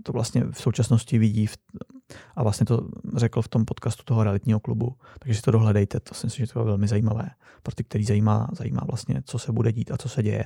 to 0.03 0.13
vlastně 0.13 0.45
v 0.51 0.61
současnosti 0.61 1.19
vidí 1.19 1.47
v, 1.47 1.57
a 2.37 2.43
vlastně 2.43 2.67
to 2.67 2.89
řekl 3.17 3.43
v 3.43 3.49
tom 3.49 3.65
podcastu 3.65 4.03
toho 4.05 4.25
realitního 4.25 4.61
klubu. 4.61 4.97
Takže 5.19 5.35
si 5.35 5.43
to 5.43 5.51
dohledejte, 5.51 6.01
to 6.01 6.15
si 6.15 6.27
myslím, 6.27 6.47
že 6.47 6.53
to 6.53 6.59
je 6.59 6.65
velmi 6.65 6.89
zajímavé. 6.89 7.31
Pro 7.63 7.75
ty, 7.75 7.85
který 7.85 8.05
zajímá, 8.05 8.49
zajímá 8.53 8.81
vlastně, 8.87 9.23
co 9.25 9.39
se 9.39 9.53
bude 9.53 9.73
dít 9.73 9.91
a 9.91 9.97
co 9.97 10.09
se 10.09 10.23
děje 10.23 10.45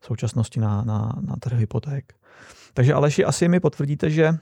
v 0.00 0.06
současnosti 0.06 0.60
na, 0.60 0.82
na, 0.82 1.12
na 1.20 1.36
trh 1.36 1.58
hypoték. 1.58 2.12
Takže 2.74 2.94
Aleši, 2.94 3.24
asi 3.24 3.48
mi 3.48 3.60
potvrdíte, 3.60 4.10
že 4.10 4.38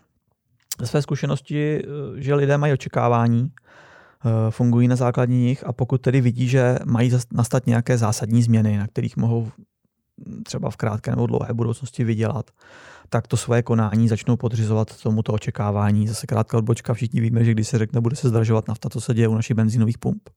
ze 0.81 0.87
své 0.87 1.03
zkušenosti, 1.03 1.83
že 2.17 2.35
lidé 2.35 2.59
mají 2.59 2.73
očekávání, 2.73 3.51
eh, 3.51 4.51
fungují 4.51 4.89
na 4.89 4.97
základní 4.97 5.43
nich 5.43 5.67
a 5.67 5.73
pokud 5.73 6.01
tedy 6.01 6.21
vidí, 6.21 6.49
že 6.49 6.79
mají 6.85 7.13
nastat 7.33 7.67
nějaké 7.67 7.99
zásadní 7.99 8.43
změny, 8.43 8.79
na 8.79 8.87
kterých 8.87 9.17
mohou 9.17 9.51
třeba 10.44 10.70
v 10.70 10.77
krátké 10.77 11.11
nebo 11.11 11.27
dlouhé 11.27 11.55
budoucnosti 11.55 12.05
vydělat, 12.05 12.51
tak 13.09 13.27
to 13.27 13.37
svoje 13.37 13.62
konání 13.62 14.09
začnou 14.09 14.37
podřizovat 14.37 15.03
tomuto 15.03 15.33
očekávání. 15.33 16.09
Zase 16.09 16.27
krátká 16.27 16.59
odbočka, 16.59 16.94
všichni 16.94 17.20
víme, 17.20 17.44
že 17.44 17.53
když 17.53 17.68
se 17.68 17.79
řekne, 17.79 18.01
bude 18.01 18.16
se 18.16 18.29
zdražovat 18.29 18.68
nafta, 18.68 18.88
to 18.88 19.01
se 19.01 19.14
děje 19.14 19.29
u 19.29 19.35
našich 19.35 19.57
benzínových 19.57 19.98
pump. 19.98 20.31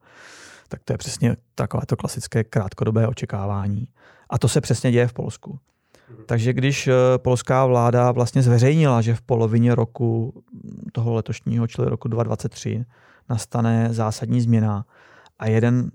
Tak 0.67 0.83
to 0.83 0.93
je 0.93 0.97
přesně 0.97 1.38
takové 1.55 1.85
to 1.85 1.95
klasické 1.95 2.43
krátkodobé 2.43 3.07
očekávání. 3.07 3.88
A 4.29 4.38
to 4.38 4.47
se 4.47 4.61
přesně 4.61 4.91
děje 4.91 5.07
v 5.07 5.13
Polsku. 5.13 5.59
Mhm. 6.09 6.23
Takže 6.25 6.53
když 6.53 6.88
eh, 6.88 6.93
polská 7.17 7.65
vláda 7.65 8.11
vlastně 8.11 8.41
zveřejnila, 8.41 9.01
že 9.01 9.15
v 9.15 9.21
polovině 9.21 9.75
roku 9.75 10.43
toho 10.91 11.13
letošního, 11.13 11.67
čili 11.67 11.89
roku 11.89 12.07
2023, 12.07 12.85
nastane 13.29 13.88
zásadní 13.91 14.41
změna 14.41 14.85
a 15.39 15.47
jeden 15.47 15.91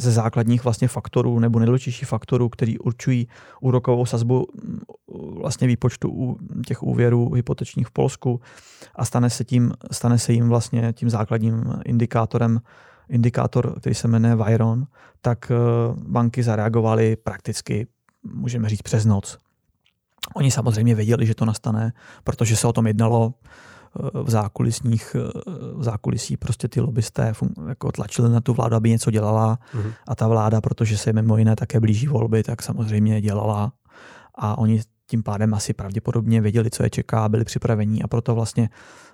ze 0.00 0.10
základních 0.10 0.64
vlastně 0.64 0.88
faktorů 0.88 1.38
nebo 1.38 1.58
nejdůležitějších 1.58 2.08
faktorů, 2.08 2.48
který 2.48 2.78
určují 2.78 3.28
úrokovou 3.60 4.06
sazbu 4.06 4.46
vlastně 5.40 5.66
výpočtu 5.66 6.10
u 6.10 6.38
těch 6.66 6.82
úvěrů 6.82 7.32
hypotečních 7.32 7.86
v 7.86 7.90
Polsku 7.90 8.40
a 8.94 9.04
stane 9.04 9.30
se, 9.30 9.44
tím, 9.44 9.72
stane 9.92 10.18
se 10.18 10.32
jim 10.32 10.48
vlastně 10.48 10.92
tím 10.92 11.10
základním 11.10 11.64
indikátorem 11.84 12.60
indikátor, 13.10 13.80
který 13.80 13.94
se 13.94 14.08
jmenuje 14.08 14.36
Viron, 14.36 14.86
tak 15.20 15.50
eh, 15.50 15.54
banky 16.08 16.42
zareagovaly 16.42 17.16
prakticky, 17.16 17.86
můžeme 18.34 18.68
říct, 18.68 18.82
přes 18.82 19.04
noc. 19.04 19.38
Oni 20.34 20.50
samozřejmě 20.50 20.94
věděli, 20.94 21.26
že 21.26 21.34
to 21.34 21.44
nastane, 21.44 21.92
protože 22.24 22.56
se 22.56 22.66
o 22.66 22.72
tom 22.72 22.86
jednalo 22.86 23.34
v 24.12 24.30
zákulisních, 24.30 25.16
v 25.74 25.82
zákulisí 25.82 26.36
prostě 26.36 26.68
ty 26.68 26.80
lobbysté 26.80 27.32
jako 27.68 27.92
tlačili 27.92 28.30
na 28.30 28.40
tu 28.40 28.54
vládu, 28.54 28.76
aby 28.76 28.90
něco 28.90 29.10
dělala 29.10 29.58
mm-hmm. 29.74 29.92
a 30.08 30.14
ta 30.14 30.28
vláda, 30.28 30.60
protože 30.60 30.98
se 30.98 31.12
mimo 31.12 31.36
jiné 31.36 31.56
také 31.56 31.80
blíží 31.80 32.06
volby, 32.06 32.42
tak 32.42 32.62
samozřejmě 32.62 33.20
dělala 33.20 33.72
a 34.34 34.58
oni 34.58 34.80
tím 35.06 35.22
pádem 35.22 35.54
asi 35.54 35.72
pravděpodobně 35.72 36.40
věděli, 36.40 36.70
co 36.70 36.82
je 36.82 36.90
čeká, 36.90 37.28
byli 37.28 37.44
připravení 37.44 38.02
a 38.02 38.08
proto 38.08 38.34
vlastně 38.34 38.68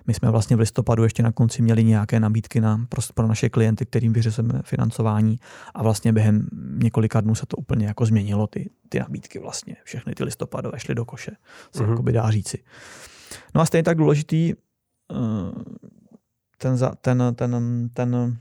my 0.07 0.13
jsme 0.13 0.31
vlastně 0.31 0.55
v 0.55 0.59
listopadu 0.59 1.03
ještě 1.03 1.23
na 1.23 1.31
konci 1.31 1.61
měli 1.61 1.83
nějaké 1.83 2.19
nabídky 2.19 2.61
na, 2.61 2.85
pro, 2.89 3.01
pro 3.13 3.27
naše 3.27 3.49
klienty, 3.49 3.85
kterým 3.85 4.13
vyřizujeme 4.13 4.61
financování 4.63 5.39
a 5.75 5.83
vlastně 5.83 6.13
během 6.13 6.47
několika 6.77 7.21
dnů 7.21 7.35
se 7.35 7.45
to 7.45 7.57
úplně 7.57 7.85
jako 7.85 8.05
změnilo, 8.05 8.47
ty, 8.47 8.69
ty 8.89 8.99
nabídky 8.99 9.39
vlastně, 9.39 9.75
všechny 9.83 10.15
ty 10.15 10.23
listopadové 10.23 10.79
šly 10.79 10.95
do 10.95 11.05
koše, 11.05 11.31
se 11.75 11.83
mm-hmm. 11.83 12.01
by 12.01 12.11
dá 12.11 12.31
říci. 12.31 12.63
No 13.55 13.61
a 13.61 13.65
stejně 13.65 13.83
tak 13.83 13.97
důležitý 13.97 14.53
ten, 16.57 16.77
ten, 17.01 17.35
ten, 17.35 17.89
ten 17.93 18.37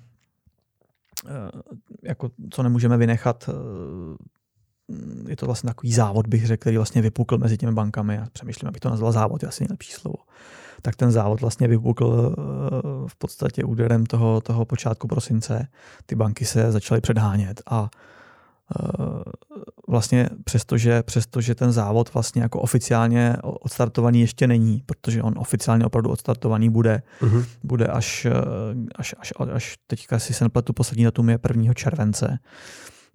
jako 2.02 2.30
co 2.50 2.62
nemůžeme 2.62 2.96
vynechat, 2.96 3.50
je 5.28 5.36
to 5.36 5.46
vlastně 5.46 5.68
takový 5.68 5.92
závod, 5.92 6.26
bych 6.26 6.46
řekl, 6.46 6.60
který 6.60 6.76
vlastně 6.76 7.02
vypukl 7.02 7.38
mezi 7.38 7.56
těmi 7.56 7.72
bankami. 7.72 8.14
Já 8.14 8.26
přemýšlím, 8.32 8.68
abych 8.68 8.80
to 8.80 8.90
nazval 8.90 9.12
závod, 9.12 9.42
je 9.42 9.48
asi 9.48 9.64
nejlepší 9.64 9.92
slovo. 9.92 10.16
Tak 10.82 10.96
ten 10.96 11.10
závod 11.10 11.40
vlastně 11.40 11.68
vypukl 11.68 12.34
v 13.06 13.16
podstatě 13.18 13.64
úderem 13.64 14.06
toho, 14.06 14.40
toho 14.40 14.64
počátku 14.64 15.08
prosince. 15.08 15.68
Ty 16.06 16.14
banky 16.14 16.44
se 16.44 16.72
začaly 16.72 17.00
předhánět 17.00 17.62
a 17.66 17.90
Eh, 17.90 18.15
vlastně 19.88 20.28
přestože, 20.44 21.02
přestože 21.02 21.54
ten 21.54 21.72
závod 21.72 22.14
vlastně 22.14 22.42
jako 22.42 22.60
oficiálně 22.60 23.36
odstartovaný 23.42 24.20
ještě 24.20 24.46
není, 24.46 24.82
protože 24.86 25.22
on 25.22 25.34
oficiálně 25.36 25.84
opravdu 25.84 26.10
odstartovaný 26.10 26.70
bude, 26.70 27.02
uh-huh. 27.20 27.44
bude 27.64 27.86
až, 27.86 28.24
eh, 28.24 28.32
až, 28.96 29.14
až, 29.18 29.32
až 29.52 29.76
teďka 29.86 30.18
si 30.18 30.34
se 30.34 30.44
nepletu, 30.44 30.72
poslední 30.72 31.04
datum 31.04 31.30
je 31.30 31.38
1. 31.48 31.74
července, 31.74 32.38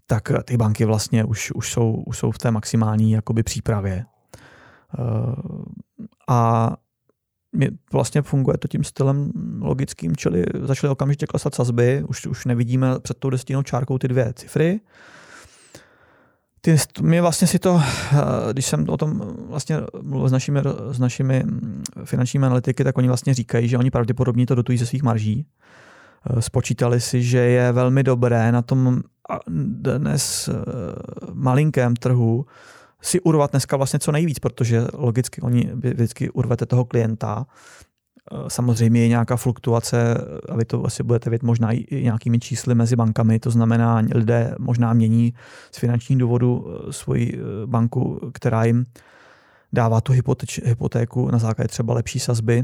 tak 0.06 0.32
ty 0.44 0.58
banky 0.58 0.86
vlastně 0.86 1.24
už, 1.24 1.52
už, 1.52 1.72
jsou, 1.72 2.04
už 2.08 2.18
jsou 2.18 2.32
v 2.32 2.38
té 2.38 2.52
maximální 2.52 3.12
jakoby 3.12 3.44
přípravě. 3.44 4.06
Eh, 5.00 5.06
a 6.30 6.72
vlastně 7.92 8.22
funguje 8.22 8.58
to 8.58 8.68
tím 8.68 8.84
stylem 8.84 9.32
logickým, 9.62 10.16
čili 10.16 10.44
začaly 10.64 10.92
okamžitě 10.92 11.26
klesat 11.26 11.56
sazby, 11.56 12.04
už, 12.08 12.26
už 12.28 12.46
nevidíme 12.46 13.00
před 13.00 13.18
tou 13.18 13.30
desetinou 13.30 13.64
čárkou 13.64 13.98
ty 13.98 14.08
dvě 14.08 14.34
cifry, 14.34 14.80
ty, 16.62 16.76
my 17.02 17.22
vlastně 17.22 17.48
si 17.48 17.60
to, 17.60 17.82
eh, 17.84 18.18
když 18.54 18.66
jsem 18.66 18.90
o 18.90 18.98
tom 18.98 19.36
vlastně 19.50 19.78
mluvil 20.02 20.30
s 20.30 20.32
našimi, 20.32 20.62
s 20.92 21.00
našimi 21.00 21.44
mm, 21.44 21.84
finančními 22.06 22.46
analytiky, 22.46 22.84
tak 22.84 22.98
oni 22.98 23.08
vlastně 23.08 23.34
říkají, 23.34 23.68
že 23.68 23.78
oni 23.78 23.92
pravděpodobně 23.92 24.46
to 24.46 24.56
dotují 24.56 24.78
ze 24.78 24.86
svých 24.86 25.04
marží. 25.04 25.46
Eh, 26.30 26.42
spočítali 26.42 27.02
si, 27.02 27.24
že 27.24 27.38
je 27.38 27.72
velmi 27.72 28.04
dobré 28.04 28.52
na 28.52 28.62
tom 28.62 29.02
dnes 29.48 30.50
eh, 30.50 30.54
malinkém 31.34 31.96
trhu 31.96 32.46
si 33.02 33.22
urvat 33.22 33.52
dneska 33.52 33.78
vlastně 33.78 34.00
co 34.00 34.12
nejvíc, 34.12 34.40
protože 34.40 34.88
logicky 34.94 35.42
oni 35.42 35.72
vždycky 35.74 36.30
urvete 36.30 36.66
toho 36.66 36.86
klienta, 36.86 37.46
Samozřejmě 38.48 39.02
je 39.02 39.08
nějaká 39.08 39.36
fluktuace, 39.36 40.16
a 40.50 40.56
vy 40.56 40.66
to 40.66 40.86
asi 40.86 41.04
budete 41.04 41.30
vědět 41.30 41.44
možná 41.44 41.72
i 41.72 42.04
nějakými 42.04 42.40
čísly 42.40 42.76
mezi 42.76 42.96
bankami, 42.96 43.40
to 43.40 43.52
znamená, 43.52 44.02
lidé 44.16 44.56
možná 44.60 44.94
mění 44.94 45.34
z 45.72 45.78
finančních 45.78 46.18
důvodů 46.18 46.68
eh, 46.68 46.94
svoji 46.94 47.34
eh, 47.34 47.68
banku, 47.68 48.32
která 48.34 48.64
jim 48.64 48.86
dává 49.74 50.02
tu 50.02 50.14
hypotéku 50.64 51.32
na 51.32 51.40
základě 51.40 51.68
třeba 51.68 51.94
lepší 51.94 52.20
sazby 52.20 52.64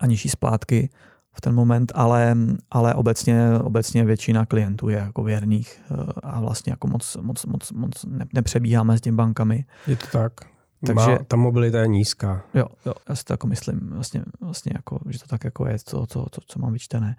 a 0.00 0.06
nižší 0.06 0.28
splátky 0.28 0.90
v 1.32 1.40
ten 1.40 1.54
moment, 1.54 1.92
ale, 1.94 2.36
ale 2.70 2.94
obecně, 2.94 3.58
obecně 3.62 4.04
většina 4.04 4.46
klientů 4.46 4.88
je 4.88 4.96
jako 4.96 5.22
věrných 5.22 5.80
eh, 5.90 6.12
a 6.22 6.40
vlastně 6.40 6.72
jako 6.72 6.88
moc, 6.88 7.16
moc, 7.20 7.46
moc, 7.46 7.72
moc 7.72 8.04
nepřebíháme 8.32 8.98
s 8.98 9.00
těmi 9.00 9.16
bankami. 9.16 9.64
Je 9.86 9.96
to 9.96 10.06
tak. 10.12 10.49
Takže 10.86 11.10
Má, 11.10 11.18
ta 11.28 11.36
mobilita 11.36 11.80
je 11.80 11.88
nízká. 11.88 12.42
Jo, 12.54 12.66
jo, 12.86 12.92
já 13.08 13.14
si 13.14 13.24
to 13.24 13.32
jako 13.32 13.46
myslím, 13.46 13.80
vlastně, 13.92 14.22
vlastně 14.40 14.72
jako, 14.74 14.98
že 15.08 15.18
to 15.18 15.26
tak 15.26 15.44
jako 15.44 15.66
je, 15.66 15.78
co, 15.78 16.06
co, 16.06 16.26
co, 16.30 16.40
co 16.46 16.58
mám 16.58 16.72
vyčtené. 16.72 17.16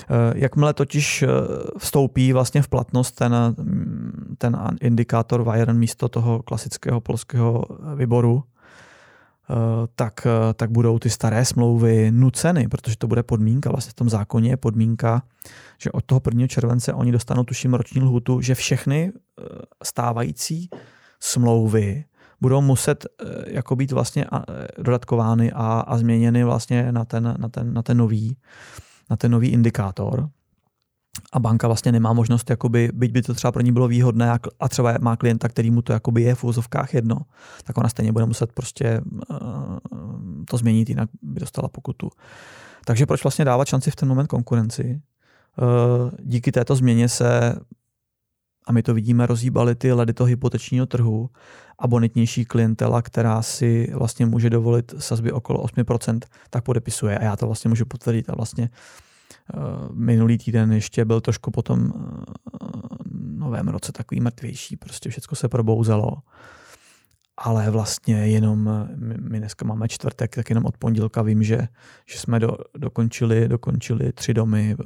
Eh, 0.00 0.04
jakmile 0.34 0.74
totiž 0.74 1.22
eh, 1.22 1.28
vstoupí 1.78 2.32
vlastně 2.32 2.62
v 2.62 2.68
platnost 2.68 3.12
ten, 3.12 3.34
ten 4.38 4.56
indikátor 4.80 5.50
Wiren 5.50 5.78
místo 5.78 6.08
toho 6.08 6.42
klasického 6.42 7.00
polského 7.00 7.64
výboru, 7.96 8.42
eh, 9.50 9.54
tak, 9.94 10.26
tak 10.54 10.70
budou 10.70 10.98
ty 10.98 11.10
staré 11.10 11.44
smlouvy 11.44 12.10
nuceny, 12.10 12.68
protože 12.68 12.96
to 12.96 13.06
bude 13.06 13.22
podmínka, 13.22 13.70
vlastně 13.70 13.90
v 13.90 13.94
tom 13.94 14.08
zákoně 14.08 14.50
je 14.50 14.56
podmínka, 14.56 15.22
že 15.78 15.92
od 15.92 16.04
toho 16.04 16.20
1. 16.20 16.46
července 16.46 16.92
oni 16.92 17.12
dostanou 17.12 17.44
tuším 17.44 17.74
roční 17.74 18.02
lhutu, 18.02 18.40
že 18.40 18.54
všechny 18.54 19.12
stávající 19.82 20.70
smlouvy 21.20 22.04
budou 22.44 22.60
muset 22.60 23.06
eh, 23.06 23.24
jako 23.46 23.76
být 23.76 23.92
vlastně 23.92 24.26
dodatkovány 24.78 25.52
a, 25.52 25.80
a 25.80 25.98
změněny 25.98 26.44
vlastně 26.44 26.92
na 26.92 27.04
ten, 27.04 27.34
na 27.38 27.48
ten, 27.48 27.74
na 27.74 27.82
ten 27.82 27.96
nový 27.96 28.36
na 29.10 29.16
ten 29.16 29.32
nový 29.32 29.48
indikátor. 29.48 30.28
A 31.32 31.38
banka 31.38 31.66
vlastně 31.66 31.92
nemá 31.92 32.12
možnost, 32.12 32.50
jakoby, 32.50 32.90
byť 32.94 33.12
by 33.12 33.22
to 33.22 33.34
třeba 33.34 33.52
pro 33.52 33.62
ní 33.62 33.72
bylo 33.72 33.88
výhodné 33.88 34.38
a 34.60 34.68
třeba 34.68 34.98
má 35.00 35.16
klienta, 35.16 35.48
který 35.48 35.70
mu 35.70 35.82
to 35.82 35.92
jakoby 35.92 36.22
je 36.22 36.34
v 36.34 36.44
úzovkách 36.44 36.94
jedno, 36.94 37.16
tak 37.64 37.78
ona 37.78 37.88
stejně 37.88 38.12
bude 38.12 38.26
muset 38.26 38.52
prostě 38.52 39.00
uh, 39.30 39.38
to 40.48 40.56
změnit, 40.56 40.88
jinak 40.88 41.08
by 41.22 41.40
dostala 41.40 41.68
pokutu. 41.68 42.10
Takže 42.84 43.06
proč 43.06 43.24
vlastně 43.24 43.44
dávat 43.44 43.68
šanci 43.68 43.90
v 43.90 43.96
ten 43.96 44.08
moment 44.08 44.26
konkurenci? 44.26 45.00
Uh, 45.62 46.10
díky 46.18 46.52
této 46.52 46.76
změně 46.76 47.08
se 47.08 47.54
a 48.66 48.72
my 48.72 48.82
to 48.82 48.94
vidíme, 48.94 49.26
rozhýbaly 49.26 49.74
ty 49.74 49.92
ledy 49.92 50.12
toho 50.12 50.26
hypotečního 50.26 50.86
trhu 50.86 51.30
a 51.78 51.86
bonitnější 51.86 52.44
klientela, 52.44 53.02
která 53.02 53.42
si 53.42 53.92
vlastně 53.94 54.26
může 54.26 54.50
dovolit 54.50 54.94
sazby 54.98 55.32
okolo 55.32 55.64
8%, 55.64 56.20
tak 56.50 56.64
podepisuje. 56.64 57.18
A 57.18 57.24
já 57.24 57.36
to 57.36 57.46
vlastně 57.46 57.68
můžu 57.68 57.84
potvrdit. 57.84 58.30
A 58.30 58.34
vlastně 58.34 58.70
uh, 59.56 59.96
minulý 59.96 60.38
týden 60.38 60.72
ještě 60.72 61.04
byl 61.04 61.20
trošku 61.20 61.50
po 61.50 61.62
tom 61.62 61.80
uh, 61.80 61.90
novém 63.12 63.68
roce 63.68 63.92
takový 63.92 64.20
mrtvější. 64.20 64.76
Prostě 64.76 65.10
všechno 65.10 65.36
se 65.36 65.48
probouzelo 65.48 66.16
ale 67.36 67.70
vlastně 67.70 68.26
jenom, 68.26 68.88
my 69.20 69.38
dneska 69.38 69.64
máme 69.64 69.88
čtvrtek, 69.88 70.34
tak 70.34 70.50
jenom 70.50 70.64
od 70.64 70.78
pondělka 70.78 71.22
vím, 71.22 71.42
že, 71.42 71.68
že 72.06 72.18
jsme 72.18 72.40
do, 72.40 72.56
dokončili, 72.78 73.48
dokončili 73.48 74.12
tři 74.12 74.34
domy, 74.34 74.76
eh, 74.80 74.84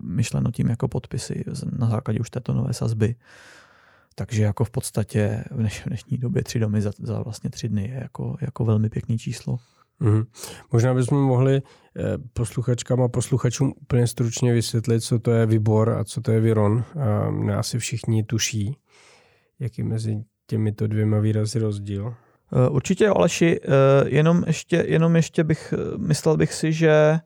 myšleno 0.00 0.50
tím 0.50 0.68
jako 0.68 0.88
podpisy 0.88 1.44
na 1.78 1.88
základě 1.88 2.20
už 2.20 2.30
této 2.30 2.54
nové 2.54 2.72
sazby. 2.72 3.14
Takže 4.18 4.42
jako 4.42 4.64
v 4.64 4.70
podstatě 4.70 5.44
v 5.50 5.86
dnešní 5.86 6.18
době 6.18 6.42
tři 6.42 6.58
domy 6.58 6.82
za, 6.82 6.90
za 6.98 7.22
vlastně 7.22 7.50
tři 7.50 7.68
dny 7.68 7.82
je 7.82 8.00
jako, 8.02 8.36
jako 8.40 8.64
velmi 8.64 8.88
pěkný 8.90 9.18
číslo. 9.18 9.58
Mm-hmm. 10.00 10.26
Možná 10.72 10.94
bychom 10.94 11.22
mohli 11.22 11.56
eh, 11.56 11.62
posluchačkám 12.32 13.02
a 13.02 13.08
posluchačům 13.08 13.72
úplně 13.82 14.06
stručně 14.06 14.52
vysvětlit, 14.52 15.00
co 15.00 15.18
to 15.18 15.30
je 15.30 15.46
Vibor 15.46 15.90
a 15.90 16.04
co 16.04 16.20
to 16.20 16.32
je 16.32 16.40
Viron. 16.40 16.84
Ne 17.30 17.56
asi 17.56 17.78
všichni 17.78 18.24
tuší, 18.24 18.76
jaký 19.60 19.82
mezi 19.82 20.24
těmito 20.46 20.86
dvěma 20.86 21.18
výrazy 21.18 21.58
rozdíl? 21.58 22.14
Eh, 22.52 22.68
určitě, 22.68 23.08
Aleši, 23.08 23.60
eh, 23.62 23.68
jenom 24.06 24.44
ještě, 24.46 24.84
jenom 24.88 25.16
ještě 25.16 25.44
bych, 25.44 25.74
myslel 25.96 26.36
bych 26.36 26.54
si, 26.54 26.72
že 26.72 27.18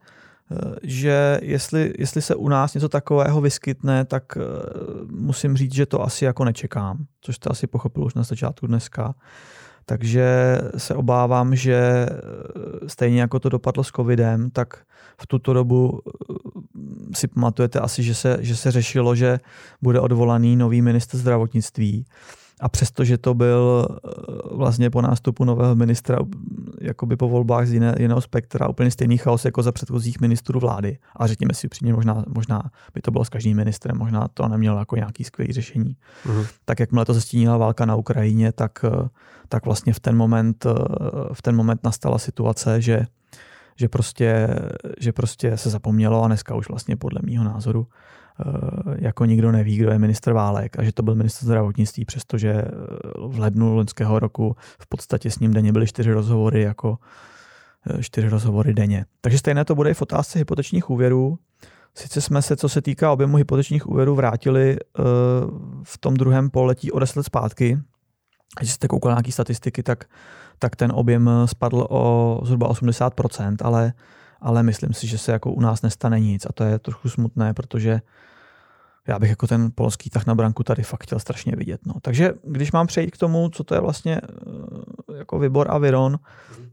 že 0.83 1.39
jestli, 1.43 1.95
jestli 1.99 2.23
se 2.23 2.35
u 2.35 2.49
nás 2.49 2.75
něco 2.75 2.89
takového 2.89 3.41
vyskytne, 3.41 4.05
tak 4.05 4.39
musím 5.11 5.57
říct, 5.57 5.75
že 5.75 5.87
to 5.87 6.03
asi 6.03 6.25
jako 6.25 6.45
nečekám, 6.45 7.07
což 7.21 7.37
jste 7.37 7.51
asi 7.51 7.67
pochopil 7.67 8.05
už 8.05 8.15
na 8.15 8.23
začátku 8.23 8.67
dneska. 8.67 9.15
Takže 9.87 10.59
se 10.77 10.95
obávám, 10.95 11.57
že 11.57 12.07
stejně 12.87 13.21
jako 13.21 13.39
to 13.39 13.49
dopadlo 13.49 13.85
s 13.85 13.91
covidem, 13.91 14.51
tak 14.51 14.85
v 15.21 15.27
tuto 15.27 15.53
dobu 15.53 16.01
si 17.15 17.29
pamatujete 17.29 17.81
asi, 17.81 18.03
že 18.03 18.15
se, 18.15 18.39
že 18.41 18.57
se 18.57 18.71
řešilo, 18.71 19.15
že 19.15 19.41
bude 19.83 20.01
odvolaný 20.01 20.57
nový 20.57 20.83
minister 20.83 21.21
zdravotnictví 21.21 22.05
a 22.63 22.69
přesto, 22.69 23.05
že 23.05 23.19
to 23.19 23.35
byl 23.35 23.87
eh, 23.91 24.11
vlastně 24.51 24.91
po 24.91 25.03
nástupu 25.03 25.45
nového 25.45 25.75
ministra, 25.75 26.19
jakoby 26.81 27.17
po 27.17 27.29
volbách 27.29 27.67
z 27.67 27.73
jiné, 27.73 27.95
jiného 27.99 28.21
spektra, 28.21 28.69
úplně 28.69 28.91
stejný 28.91 29.19
chaos 29.19 29.45
jako 29.45 29.63
za 29.63 29.73
předchozích 29.73 30.21
ministrů 30.21 30.61
vlády. 30.61 30.99
A 31.17 31.27
řekněme 31.27 31.55
si 31.55 31.67
upřímně, 31.67 31.93
možná, 31.93 32.25
možná 32.29 32.63
by 32.95 33.01
to 33.01 33.11
bylo 33.11 33.25
s 33.25 33.29
každým 33.29 33.57
ministrem, 33.57 33.99
možná 33.99 34.29
to 34.35 34.49
nemělo 34.49 34.79
jako 34.79 34.97
nějaký 34.97 35.25
skvělý 35.25 35.53
řešení. 35.53 35.97
Uh-huh. 36.27 36.47
Tak 36.65 36.81
jakmile 36.81 37.05
to 37.05 37.15
zastínila 37.15 37.57
válka 37.57 37.87
na 37.87 37.97
Ukrajině, 37.97 38.53
tak, 38.53 38.85
eh, 38.85 39.09
tak 39.49 39.65
vlastně 39.65 39.93
v 39.93 40.01
ten 40.01 40.17
moment, 40.17 40.67
eh, 40.67 40.73
v 41.33 41.43
ten 41.43 41.57
moment 41.57 41.85
nastala 41.85 42.19
situace, 42.19 42.81
že 42.81 43.07
že 43.77 43.89
prostě, 43.89 44.49
že 45.01 45.13
prostě 45.13 45.57
se 45.57 45.71
zapomnělo 45.71 46.23
a 46.23 46.27
dneska 46.27 46.55
už 46.55 46.69
vlastně 46.69 46.97
podle 46.97 47.21
mýho 47.25 47.45
názoru 47.45 47.87
Eh, 47.87 48.22
jako 48.99 49.25
nikdo 49.25 49.53
neví, 49.53 49.77
kdo 49.77 49.91
je 49.91 49.99
ministr 49.99 50.33
Válek 50.33 50.79
a 50.79 50.83
že 50.83 50.93
to 50.93 51.03
byl 51.03 51.15
ministr 51.15 51.45
zdravotnictví, 51.45 52.05
přestože 52.05 52.51
eh, 52.51 52.69
v 53.29 53.39
lednu 53.39 53.75
loňského 53.75 54.19
roku 54.19 54.57
v 54.79 54.87
podstatě 54.87 55.31
s 55.31 55.39
ním 55.39 55.53
denně 55.53 55.73
byly 55.73 55.87
čtyři 55.87 56.13
rozhovory 56.13 56.63
jako 56.63 56.99
eh, 57.91 58.03
čtyři 58.03 58.29
rozhovory 58.29 58.75
denně. 58.75 59.05
Takže 59.21 59.39
stejné 59.39 59.65
to 59.65 59.75
bude 59.75 59.91
i 59.91 59.95
v 59.95 60.03
otázce 60.03 60.39
hypotečních 60.39 60.91
úvěrů. 60.91 61.39
Sice 61.95 62.21
jsme 62.21 62.43
se, 62.43 62.57
co 62.57 62.69
se 62.69 62.83
týká 62.83 63.13
objemu 63.13 63.37
hypotečních 63.37 63.87
úvěrů, 63.87 64.15
vrátili 64.15 64.77
v 65.83 65.99
tom 65.99 66.15
druhém 66.15 66.51
poletí 66.51 66.93
o 66.93 66.99
10 66.99 67.17
let 67.17 67.23
zpátky. 67.23 67.79
Když 68.59 68.73
jste 68.73 68.89
koukali 68.89 69.13
nějaké 69.13 69.33
statistiky, 69.33 69.83
tak, 69.83 70.05
tak 70.59 70.77
ten 70.77 70.93
objem 70.95 71.31
spadl 71.45 71.87
o 71.91 72.41
zhruba 72.45 72.69
80%, 72.69 73.57
ale 73.63 73.93
ale 74.43 74.63
myslím 74.63 74.93
si, 74.93 75.07
že 75.07 75.19
se 75.19 75.33
jako 75.33 75.53
u 75.53 75.61
nás 75.61 75.83
nestane 75.83 76.21
nic 76.21 76.47
a 76.47 76.53
to 76.53 76.65
je 76.65 76.79
trochu 76.79 77.09
smutné, 77.09 77.55
protože 77.55 78.01
já 79.09 79.19
bych 79.19 79.31
jako 79.31 79.47
ten 79.47 79.71
polský 79.75 80.11
tah 80.11 80.27
na 80.27 80.35
branku 80.35 80.63
tady 80.63 80.83
fakt 80.83 81.03
chtěl 81.03 81.19
strašně 81.19 81.57
vidět. 81.57 81.81
No. 81.87 81.95
Takže 82.03 82.33
když 82.45 82.73
mám 82.73 82.87
přejít 82.87 83.11
k 83.11 83.17
tomu, 83.17 83.49
co 83.49 83.65
to 83.65 83.75
je 83.75 83.81
vlastně, 83.81 84.21
eh, 85.11 85.17
jako 85.19 85.39
Vibor 85.39 85.71
a 85.71 85.79
Viron, 85.79 86.19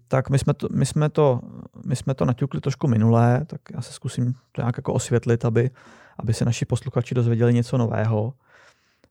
tak 0.08 0.30
my 0.30 0.40
jsme 0.40 0.54
to, 0.54 0.68
my 0.72 0.86
jsme 0.86 1.10
to, 1.10 1.42
my 1.86 1.96
jsme 1.96 2.14
to 2.14 2.26
naťukli 2.26 2.62
trošku 2.62 2.88
minulé, 2.88 3.46
tak 3.46 3.62
já 3.74 3.82
se 3.82 3.94
zkusím 3.94 4.34
to 4.52 4.62
nějak 4.62 4.78
jako 4.78 4.94
osvětlit, 4.94 5.46
aby, 5.46 5.72
aby 6.18 6.34
se 6.34 6.46
naši 6.46 6.66
posluchači 6.66 7.16
dozvěděli 7.16 7.54
něco 7.54 7.78
nového. 7.78 8.34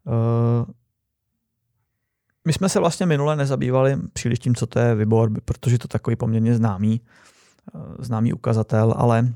Uh, 0.04 0.66
my 2.44 2.52
jsme 2.52 2.68
se 2.68 2.80
vlastně 2.80 3.06
minule 3.06 3.36
nezabývali 3.36 3.96
příliš 4.12 4.38
tím, 4.38 4.54
co 4.54 4.66
to 4.66 4.78
je 4.78 4.94
Vibor, 4.94 5.30
protože 5.44 5.78
to 5.78 5.84
je 5.84 5.88
takový 5.88 6.16
poměrně 6.16 6.54
známý, 6.54 7.00
uh, 7.74 7.82
známý 7.98 8.32
ukazatel, 8.32 8.94
ale 8.96 9.34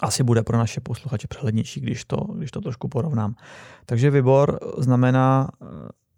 asi 0.00 0.22
bude 0.22 0.42
pro 0.42 0.58
naše 0.58 0.80
posluchače 0.80 1.28
přehlednější, 1.28 1.80
když 1.80 2.04
to, 2.04 2.16
když 2.16 2.50
to 2.50 2.60
trošku 2.60 2.88
porovnám. 2.88 3.34
Takže 3.86 4.10
Vibor 4.10 4.58
znamená 4.78 5.48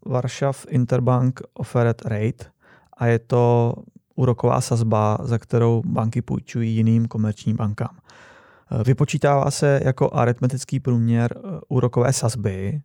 Varšav 0.06 0.66
Interbank 0.68 1.40
Offered 1.54 2.02
Rate 2.02 2.44
a 2.96 3.06
je 3.06 3.18
to 3.18 3.74
úroková 4.14 4.60
sazba, 4.60 5.18
za 5.22 5.38
kterou 5.38 5.82
banky 5.86 6.22
půjčují 6.22 6.76
jiným 6.76 7.08
komerčním 7.08 7.56
bankám. 7.56 7.98
Vypočítává 8.84 9.50
se 9.50 9.80
jako 9.84 10.14
aritmetický 10.14 10.80
průměr 10.80 11.34
eh, 11.36 11.60
úrokové 11.68 12.12
sazby 12.12 12.82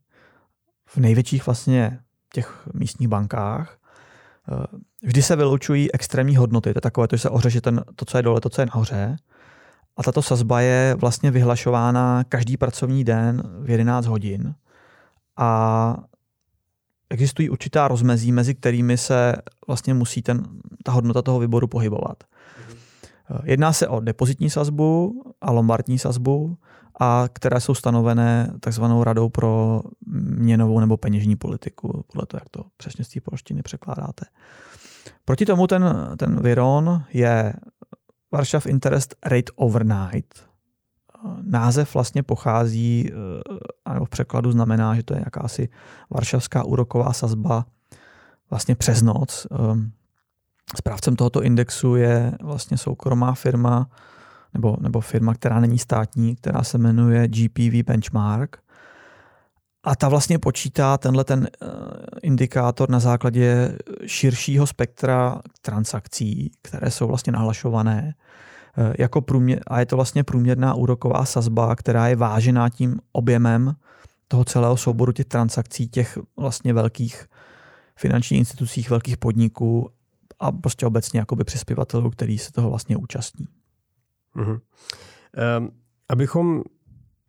v 0.86 0.98
největších 0.98 1.46
vlastně 1.46 2.00
těch 2.34 2.68
místních 2.74 3.08
bankách. 3.08 3.78
Eh, 4.52 4.78
vždy 5.04 5.22
se 5.22 5.36
vylučují 5.36 5.92
extrémní 5.92 6.36
hodnoty, 6.36 6.74
to 6.74 6.78
je 6.78 6.82
takové, 6.82 7.08
to, 7.08 7.16
že 7.16 7.22
se 7.22 7.30
ohře, 7.30 7.50
že 7.50 7.62
ten, 7.62 7.84
to, 7.96 8.06
co 8.06 8.18
je 8.18 8.24
dole, 8.24 8.42
to, 8.42 8.50
co 8.50 8.62
je 8.62 8.66
nahoře. 8.66 9.16
A 10.00 10.04
tato 10.04 10.22
sazba 10.22 10.62
je 10.62 10.95
vlastně 11.00 11.32
vyhlašována 11.32 12.24
každý 12.24 12.58
pracovní 12.58 13.04
den 13.04 13.43
v 13.62 13.70
11 13.70 14.06
hodin. 14.06 14.56
A 15.38 15.97
existují 17.10 17.50
určitá 17.50 17.88
rozmezí, 17.88 18.32
mezi 18.32 18.56
kterými 18.56 18.97
se 18.97 19.36
vlastně 19.68 19.93
musí 19.93 20.22
ten, 20.22 20.47
ta 20.84 20.91
hodnota 20.91 21.22
toho 21.22 21.39
výboru 21.39 21.68
pohybovat. 21.68 22.24
Jedná 23.43 23.74
se 23.74 23.88
o 23.88 24.00
depozitní 24.00 24.50
sazbu 24.50 25.22
a 25.41 25.52
lombardní 25.52 26.00
sazbu, 26.00 26.58
a 27.00 27.26
které 27.34 27.62
jsou 27.62 27.76
stanovené 27.76 28.54
takzvanou 28.60 29.04
radou 29.04 29.30
pro 29.30 29.82
měnovou 30.38 30.80
nebo 30.80 30.97
peněžní 30.97 31.36
politiku, 31.36 32.06
podle 32.12 32.26
toho, 32.26 32.39
jak 32.41 32.50
to 32.50 32.64
přesně 32.78 33.06
z 33.06 33.10
té 33.10 33.22
polštiny 33.22 33.62
překládáte. 33.62 34.26
Proti 35.26 35.45
tomu 35.45 35.68
ten, 35.68 36.10
ten 36.18 36.41
Viron 36.41 37.04
je 37.14 37.54
Warsaw 38.32 38.68
Interest 38.68 39.16
Rate 39.26 39.52
Overnight, 39.56 40.50
název 41.42 41.94
vlastně 41.94 42.24
pochází, 42.24 43.12
eh, 43.88 43.94
nebo 43.94 44.06
v 44.06 44.10
překladu 44.10 44.52
znamená, 44.52 44.96
že 44.96 45.04
to 45.04 45.14
je 45.14 45.22
jakási 45.26 45.70
varšavská 46.10 46.64
úroková 46.64 47.14
sazba 47.14 47.66
vlastně 48.50 48.76
přes 48.76 49.02
noc. 49.02 49.48
Ehm, 49.52 49.92
správcem 50.78 51.16
tohoto 51.16 51.44
indexu 51.44 51.96
je 51.96 52.38
vlastně 52.42 52.78
soukromá 52.78 53.34
firma, 53.34 53.90
nebo, 54.54 54.78
nebo 54.82 55.02
firma, 55.02 55.34
která 55.34 55.60
není 55.60 55.80
státní, 55.80 56.36
která 56.36 56.64
se 56.64 56.78
jmenuje 56.78 57.28
GPV 57.28 57.84
Benchmark. 57.86 58.58
A 59.84 59.96
ta 59.96 60.10
vlastně 60.10 60.40
počítá 60.40 60.98
tenhle 60.98 61.24
ten 61.24 61.48
eh, 61.48 61.68
indikátor 62.22 62.90
na 62.90 63.00
základě 63.00 63.78
širšího 64.06 64.68
spektra 64.68 65.42
transakcí, 65.62 66.52
které 66.62 66.92
jsou 66.92 67.08
vlastně 67.08 67.34
nahlašované 67.34 68.14
Eh, 68.78 68.94
jako 69.00 69.22
průměr, 69.22 69.62
a 69.68 69.80
je 69.80 69.86
to 69.86 69.96
vlastně 69.96 70.24
průměrná 70.24 70.74
úroková 70.74 71.26
sazba, 71.26 71.76
která 71.76 72.08
je 72.08 72.16
vážená 72.16 72.70
tím 72.70 73.00
objemem 73.12 73.76
toho 74.28 74.46
celého 74.46 74.78
souboru 74.78 75.12
těch 75.12 75.26
transakcí 75.26 75.88
těch 75.88 76.18
vlastně 76.38 76.74
velkých 76.74 77.28
finančních 77.96 78.40
institucích, 78.40 78.90
velkých 78.90 79.18
podniků 79.18 79.90
a 80.40 80.52
prostě 80.52 80.86
obecně 80.86 81.20
jakoby 81.20 81.44
přispěvatelů, 81.44 82.10
který 82.10 82.38
se 82.38 82.52
toho 82.52 82.70
vlastně 82.70 82.98
účastní. 82.98 83.48
Mm-hmm. 84.36 84.60
Um, 85.58 85.72
abychom 86.10 86.64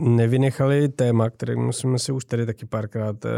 nevynechali 0.00 0.88
téma, 0.88 1.30
kterému 1.30 1.72
jsme 1.72 1.98
se 1.98 2.12
už 2.12 2.24
tady 2.24 2.46
taky 2.46 2.66
párkrát 2.66 3.24
eh, 3.24 3.28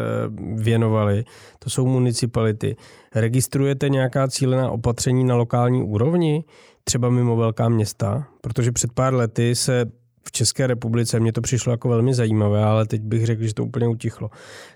věnovali, 0.54 1.24
to 1.58 1.70
jsou 1.70 1.86
municipality. 1.86 2.76
Registrujete 3.14 3.88
nějaká 3.88 4.28
cílená 4.28 4.70
opatření 4.70 5.24
na 5.24 5.34
lokální 5.34 5.82
úrovni? 5.82 6.44
třeba 6.84 7.10
mimo 7.10 7.36
velká 7.36 7.68
města, 7.68 8.26
protože 8.40 8.72
před 8.72 8.92
pár 8.92 9.14
lety 9.14 9.54
se 9.54 9.84
v 10.26 10.32
České 10.32 10.66
republice, 10.66 11.20
mně 11.20 11.32
to 11.32 11.40
přišlo 11.40 11.72
jako 11.72 11.88
velmi 11.88 12.14
zajímavé, 12.14 12.64
ale 12.64 12.86
teď 12.86 13.02
bych 13.02 13.26
řekl, 13.26 13.42
že 13.42 13.54
to 13.54 13.64
úplně 13.64 13.88
utichlo. 13.88 14.30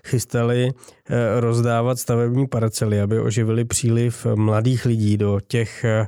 Chystali 0.05 0.71
eh, 1.09 1.39
rozdávat 1.39 1.99
stavební 1.99 2.47
parcely, 2.47 3.01
aby 3.01 3.19
oživili 3.19 3.65
příliv 3.65 4.27
mladých 4.35 4.85
lidí 4.85 5.17
do 5.17 5.39
těch 5.47 5.83
eh, 5.83 6.07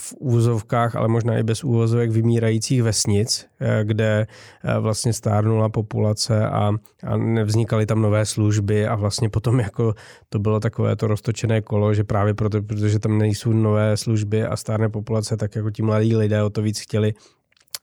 v 0.00 0.14
úvozovkách, 0.18 0.96
ale 0.96 1.08
možná 1.08 1.38
i 1.38 1.42
bez 1.42 1.64
úvozovek 1.64 2.10
vymírajících 2.10 2.82
vesnic, 2.82 3.46
eh, 3.60 3.84
kde 3.84 4.26
eh, 4.64 4.78
vlastně 4.78 5.12
stárnula 5.12 5.68
populace 5.68 6.46
a, 6.48 6.72
a 7.02 7.16
nevznikaly 7.16 7.86
tam 7.86 8.02
nové 8.02 8.26
služby 8.26 8.86
a 8.86 8.94
vlastně 8.94 9.28
potom 9.28 9.60
jako 9.60 9.94
to 10.28 10.38
bylo 10.38 10.60
takové 10.60 10.96
to 10.96 11.06
roztočené 11.06 11.62
kolo, 11.62 11.94
že 11.94 12.04
právě 12.04 12.34
proto, 12.34 12.62
protože 12.62 12.98
tam 12.98 13.18
nejsou 13.18 13.52
nové 13.52 13.96
služby 13.96 14.44
a 14.44 14.56
stárné 14.56 14.88
populace, 14.88 15.36
tak 15.36 15.54
jako 15.56 15.70
ti 15.70 15.82
mladí 15.82 16.16
lidé 16.16 16.42
o 16.42 16.50
to 16.50 16.62
víc 16.62 16.80
chtěli 16.80 17.14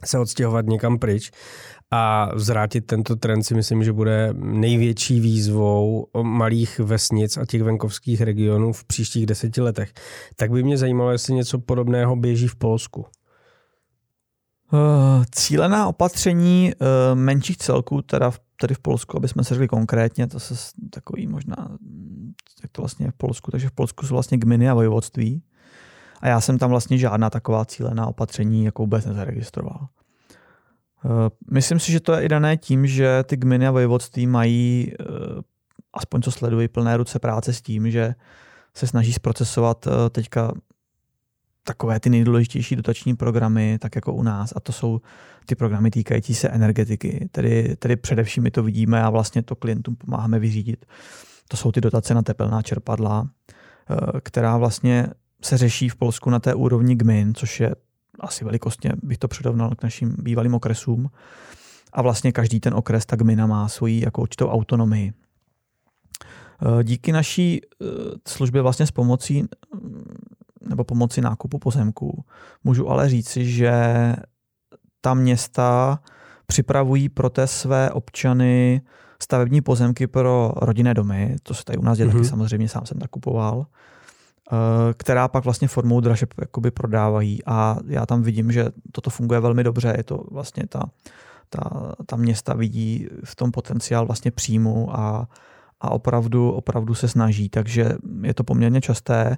se 0.05 0.19
odstěhovat 0.19 0.65
někam 0.65 0.99
pryč 0.99 1.31
a 1.91 2.29
zvrátit 2.35 2.81
tento 2.81 3.15
trend 3.15 3.43
si 3.43 3.55
myslím, 3.55 3.83
že 3.83 3.93
bude 3.93 4.33
největší 4.37 5.19
výzvou 5.19 6.07
malých 6.21 6.79
vesnic 6.79 7.37
a 7.37 7.45
těch 7.45 7.63
venkovských 7.63 8.21
regionů 8.21 8.73
v 8.73 8.83
příštích 8.83 9.25
deseti 9.25 9.61
letech. 9.61 9.93
Tak 10.35 10.51
by 10.51 10.63
mě 10.63 10.77
zajímalo, 10.77 11.11
jestli 11.11 11.33
něco 11.33 11.59
podobného 11.59 12.15
běží 12.15 12.47
v 12.47 12.55
Polsku. 12.55 13.05
Uh, 14.73 14.79
cílená 15.31 15.87
opatření 15.87 16.73
uh, 16.73 16.87
menších 17.19 17.57
celků, 17.57 18.01
teda 18.01 18.31
v, 18.31 18.39
tedy 18.61 18.75
v 18.75 18.79
Polsku, 18.79 19.17
aby 19.17 19.27
jsme 19.27 19.43
se 19.43 19.53
řekli 19.53 19.67
konkrétně, 19.67 20.27
to 20.27 20.39
se 20.39 20.55
takový 20.89 21.27
možná, 21.27 21.77
jak 22.61 22.71
to 22.71 22.81
vlastně 22.81 23.05
je 23.05 23.11
v 23.11 23.17
Polsku, 23.17 23.51
takže 23.51 23.69
v 23.69 23.71
Polsku 23.71 24.05
jsou 24.05 24.13
vlastně 24.13 24.37
gminy 24.37 24.69
a 24.69 24.73
vojvodství. 24.73 25.43
A 26.21 26.27
já 26.27 26.41
jsem 26.41 26.57
tam 26.57 26.69
vlastně 26.69 26.97
žádná 26.97 27.29
taková 27.29 27.65
cílená 27.65 28.07
opatření 28.07 28.65
jako 28.65 28.83
vůbec 28.83 29.05
nezaregistroval. 29.05 29.87
Eh, 31.05 31.29
myslím 31.51 31.79
si, 31.79 31.91
že 31.91 31.99
to 31.99 32.13
je 32.13 32.25
i 32.25 32.29
dané 32.29 32.57
tím, 32.57 32.87
že 32.87 33.23
ty 33.23 33.37
gminy 33.37 33.67
a 33.67 33.71
vojvodství 33.71 34.27
mají, 34.27 34.93
eh, 34.99 35.03
aspoň 35.93 36.21
co 36.21 36.31
sledují, 36.31 36.67
plné 36.67 36.97
ruce 36.97 37.19
práce 37.19 37.53
s 37.53 37.61
tím, 37.61 37.91
že 37.91 38.15
se 38.73 38.87
snaží 38.87 39.13
zprocesovat 39.13 39.87
eh, 39.87 40.09
teďka 40.09 40.53
takové 41.63 41.99
ty 41.99 42.09
nejdůležitější 42.09 42.75
dotační 42.75 43.15
programy, 43.15 43.77
tak 43.81 43.95
jako 43.95 44.13
u 44.13 44.23
nás, 44.23 44.53
a 44.55 44.59
to 44.59 44.71
jsou 44.71 45.01
ty 45.45 45.55
programy 45.55 45.91
týkající 45.91 46.35
se 46.35 46.49
energetiky. 46.49 47.29
Tedy, 47.31 47.75
tedy 47.79 47.95
především 47.95 48.43
my 48.43 48.51
to 48.51 48.63
vidíme 48.63 49.03
a 49.03 49.09
vlastně 49.09 49.43
to 49.43 49.55
klientům 49.55 49.95
pomáháme 49.95 50.39
vyřídit. 50.39 50.85
To 51.47 51.57
jsou 51.57 51.71
ty 51.71 51.81
dotace 51.81 52.13
na 52.13 52.21
tepelná 52.21 52.61
čerpadla, 52.61 53.29
která 54.23 54.57
vlastně 54.57 55.07
se 55.41 55.57
řeší 55.57 55.89
v 55.89 55.95
Polsku 55.95 56.29
na 56.29 56.39
té 56.39 56.53
úrovni 56.53 56.95
gmin, 56.95 57.33
což 57.33 57.59
je 57.59 57.75
asi 58.21 58.45
velikostně 58.45 58.91
bych 59.03 59.17
to 59.17 59.27
předovnal 59.27 59.69
k 59.75 59.83
našim 59.83 60.15
bývalým 60.19 60.53
okresům. 60.53 61.09
A 61.93 62.01
vlastně 62.01 62.31
každý 62.31 62.59
ten 62.59 62.73
okres, 62.73 63.05
tak 63.05 63.19
gmina 63.19 63.47
má 63.47 63.67
svoji 63.67 64.03
jako 64.03 64.21
určitou 64.21 64.47
autonomii. 64.47 65.13
E, 66.79 66.83
díky 66.83 67.11
naší 67.11 67.61
e, 67.61 67.85
službě 68.27 68.61
vlastně 68.61 68.85
s 68.85 68.91
pomocí 68.91 69.45
nebo 70.69 70.83
pomoci 70.83 71.21
nákupu 71.21 71.59
pozemků 71.59 72.25
můžu 72.63 72.89
ale 72.89 73.09
říci, 73.09 73.51
že 73.51 73.73
ta 75.01 75.13
města 75.13 75.99
připravují 76.45 77.09
pro 77.09 77.29
té 77.29 77.47
své 77.47 77.91
občany 77.91 78.81
stavební 79.21 79.61
pozemky 79.61 80.07
pro 80.07 80.53
rodinné 80.55 80.93
domy, 80.93 81.35
to 81.43 81.53
se 81.53 81.63
tady 81.63 81.77
u 81.77 81.83
nás 81.83 81.97
děje 81.97 82.07
mm-hmm. 82.07 82.11
taky 82.11 82.21
mhm. 82.21 82.29
samozřejmě, 82.29 82.69
sám 82.69 82.85
jsem 82.85 82.99
tak 82.99 83.09
kupoval. 83.09 83.65
Eh, 84.53 84.93
která 84.93 85.27
pak 85.27 85.43
vlastně 85.43 85.67
formou 85.67 85.99
dražeb 85.99 86.33
jakoby 86.41 86.71
prodávají 86.71 87.39
a 87.45 87.77
já 87.87 88.05
tam 88.05 88.21
vidím, 88.21 88.51
že 88.51 88.65
toto 88.91 89.09
funguje 89.09 89.39
velmi 89.39 89.63
dobře, 89.63 89.93
je 89.97 90.03
to 90.03 90.23
vlastně 90.31 90.63
ta, 90.67 90.83
ta, 91.49 91.93
ta 92.05 92.15
města 92.15 92.53
vidí 92.53 93.07
v 93.23 93.35
tom 93.35 93.51
potenciál 93.51 94.05
vlastně 94.05 94.31
příjmu 94.31 94.99
a, 94.99 95.27
a 95.81 95.91
opravdu, 95.91 96.51
opravdu 96.51 96.93
se 96.93 97.07
snaží, 97.07 97.49
takže 97.49 97.93
je 98.21 98.33
to 98.33 98.43
poměrně 98.43 98.81
časté. 98.81 99.37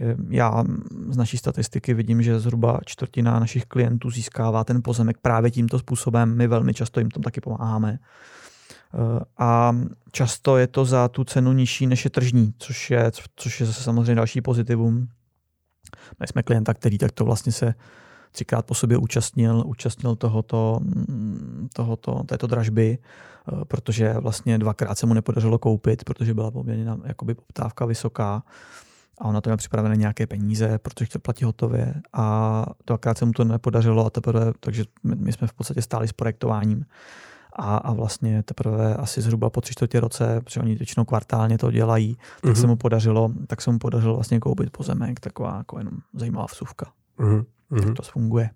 Eh, 0.00 0.16
já 0.28 0.64
z 1.08 1.16
naší 1.16 1.36
statistiky 1.36 1.94
vidím, 1.94 2.22
že 2.22 2.40
zhruba 2.40 2.80
čtvrtina 2.86 3.40
našich 3.40 3.64
klientů 3.64 4.10
získává 4.10 4.64
ten 4.64 4.82
pozemek 4.82 5.18
právě 5.22 5.50
tímto 5.50 5.78
způsobem. 5.78 6.36
My 6.36 6.46
velmi 6.46 6.74
často 6.74 7.00
jim 7.00 7.10
tom 7.10 7.22
taky 7.22 7.40
pomáháme. 7.40 7.98
Eh, 8.94 9.20
a 9.38 9.76
často 10.12 10.56
je 10.56 10.66
to 10.66 10.84
za 10.84 11.08
tu 11.08 11.24
cenu 11.24 11.52
nižší 11.52 11.86
než 11.86 12.04
je 12.04 12.10
tržní, 12.10 12.54
což 12.58 12.90
je, 12.90 13.10
což 13.36 13.60
je 13.60 13.66
zase 13.66 13.82
samozřejmě 13.82 14.14
další 14.14 14.40
pozitivum. 14.40 15.08
My 16.20 16.26
jsme 16.26 16.42
klienta, 16.42 16.74
který 16.74 16.98
takto 16.98 17.24
vlastně 17.24 17.52
se 17.52 17.74
třikrát 18.32 18.66
po 18.66 18.74
sobě 18.74 18.96
účastnil, 18.96 19.62
účastnil 19.66 20.16
tohoto, 20.16 20.78
mm, 20.82 21.68
tohoto, 21.72 22.22
této 22.26 22.46
dražby, 22.46 22.98
eh, 22.98 23.64
protože 23.64 24.12
vlastně 24.12 24.58
dvakrát 24.58 24.98
se 24.98 25.06
mu 25.06 25.14
nepodařilo 25.14 25.58
koupit, 25.58 26.04
protože 26.04 26.34
byla 26.34 26.50
poměrně 26.50 26.86
jakoby 27.04 27.34
poptávka 27.34 27.86
vysoká. 27.86 28.42
a 29.18 29.24
on 29.24 29.34
na 29.34 29.40
to 29.40 29.50
měl 29.50 29.56
připravené 29.56 29.96
nějaké 29.96 30.26
peníze, 30.26 30.78
protože 30.78 31.04
chtěl 31.04 31.20
platit 31.20 31.44
hotově 31.44 31.94
a 32.12 32.66
dvakrát 32.86 33.18
se 33.18 33.24
mu 33.24 33.32
to 33.32 33.44
nepodařilo 33.44 34.06
a 34.06 34.10
teprve, 34.10 34.52
takže 34.60 34.84
my 35.02 35.32
jsme 35.32 35.46
v 35.46 35.52
podstatě 35.52 35.82
stáli 35.82 36.08
s 36.08 36.12
projektováním 36.12 36.84
a, 37.54 37.76
a 37.76 37.92
vlastně 37.92 38.42
teprve 38.42 38.94
asi 38.94 39.20
zhruba 39.20 39.50
po 39.50 39.60
tři 39.60 39.72
čtvrtě 39.72 40.00
roce, 40.00 40.40
protože 40.44 40.60
oni 40.60 40.74
většinou 40.74 41.04
kvartálně 41.04 41.58
to 41.58 41.70
dělají, 41.70 42.16
tak 42.40 42.52
mm-hmm. 42.52 42.60
se 42.60 42.66
mu 42.66 42.76
podařilo, 42.76 43.30
tak 43.46 43.62
se 43.62 43.70
mu 43.70 43.78
podařilo 43.78 44.14
vlastně 44.14 44.40
koupit 44.40 44.70
pozemek, 44.70 45.20
taková 45.20 45.56
jako 45.56 45.78
jenom 45.78 45.94
zajímavá 46.14 46.46
vsuvka. 46.46 46.92
Mm-hmm. 47.18 47.44
Tak 47.70 47.96
to 47.96 48.02
funguje. 48.02 48.50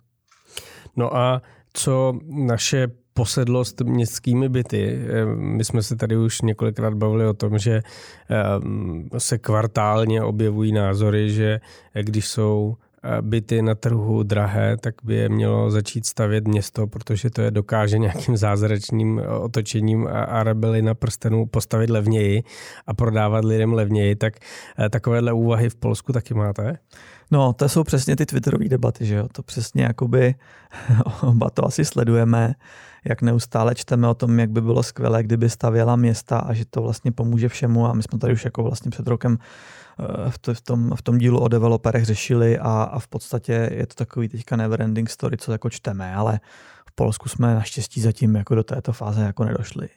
No 0.97 1.17
a 1.17 1.43
co 1.73 2.19
naše 2.27 2.89
posedlost 3.19 3.81
městskými 3.81 4.49
byty. 4.49 4.99
Eh, 5.09 5.25
my 5.27 5.65
jsme 5.65 5.83
se 5.83 5.97
tady 5.97 6.17
už 6.17 6.41
několikrát 6.41 6.95
bavili 6.95 7.27
o 7.27 7.35
tom, 7.35 7.59
že 7.59 7.83
eh, 7.83 9.19
se 9.19 9.39
kvartálně 9.39 10.23
objevují 10.23 10.73
názory, 10.73 11.31
že 11.31 11.61
když 12.03 12.29
jsou 12.29 12.77
eh, 12.77 12.88
byty 13.21 13.63
na 13.63 13.75
trhu 13.75 14.23
drahé, 14.23 14.77
tak 14.77 14.95
by 15.03 15.15
je 15.15 15.29
mělo 15.29 15.71
začít 15.71 16.07
stavět 16.07 16.49
město, 16.49 16.87
protože 16.87 17.31
to 17.31 17.43
je 17.43 17.51
dokáže 17.51 17.99
nějakým 17.99 18.37
zázračným 18.37 19.23
otočením 19.41 20.07
a 20.07 20.43
rebeli 20.43 20.83
na 20.83 20.95
prstenu 20.95 21.47
postavit 21.47 21.91
levněji 21.91 22.43
a 22.87 22.95
prodávat 22.95 23.45
lidem 23.45 23.73
levněji. 23.73 24.17
Tak 24.17 24.35
takovéhle 24.91 25.33
úvahy 25.33 25.71
v 25.71 25.77
Polsku 25.77 26.13
taky 26.13 26.35
máte? 26.35 26.79
No, 27.31 27.53
to 27.53 27.69
jsou 27.69 27.85
přesně 27.85 28.17
ty 28.17 28.27
twitterové 28.27 28.69
debaty, 28.69 29.07
že 29.07 29.15
jo? 29.15 29.29
To 29.33 29.43
přesně 29.43 29.83
jakoby 29.83 30.35
oba 31.23 31.51
to 31.51 31.67
asi 31.67 31.85
sledujeme, 31.85 32.55
jak 33.05 33.23
neustále 33.23 33.75
čteme 33.75 34.09
o 34.09 34.15
tom, 34.15 34.39
jak 34.41 34.51
by 34.51 34.61
bylo 34.61 34.83
skvělé, 34.83 35.23
kdyby 35.23 35.51
stavěla 35.51 35.97
města 35.97 36.39
a 36.39 36.53
že 36.53 36.65
to 36.65 36.83
vlastně 36.83 37.13
pomůže 37.13 37.49
všemu 37.49 37.87
a 37.87 37.93
my 37.93 38.03
jsme 38.03 38.19
tady 38.19 38.33
už 38.33 38.45
jako 38.45 38.63
vlastně 38.63 38.91
před 38.91 39.07
rokem 39.07 39.39
eh, 40.01 40.31
v, 40.31 40.39
to, 40.39 40.55
v, 40.55 40.61
tom, 40.61 40.93
v 40.97 41.03
tom 41.03 41.19
dílu 41.19 41.41
o 41.41 41.49
developerech 41.49 42.05
řešili 42.05 42.59
a, 42.59 42.83
a 42.83 42.99
v 42.99 43.09
podstatě 43.09 43.71
je 43.73 43.87
to 43.87 43.95
takový 43.95 44.29
teďka 44.29 44.57
never 44.57 44.83
ending 44.83 45.11
story, 45.11 45.37
co 45.37 45.53
jako 45.53 45.71
čteme, 45.71 46.15
ale 46.15 46.41
v 46.89 46.93
Polsku 46.95 47.29
jsme 47.29 47.55
naštěstí 47.55 48.01
zatím 48.01 48.35
jako 48.35 48.55
do 48.55 48.65
této 48.65 48.93
fáze 48.93 49.23
jako 49.23 49.45
nedošli. 49.45 49.89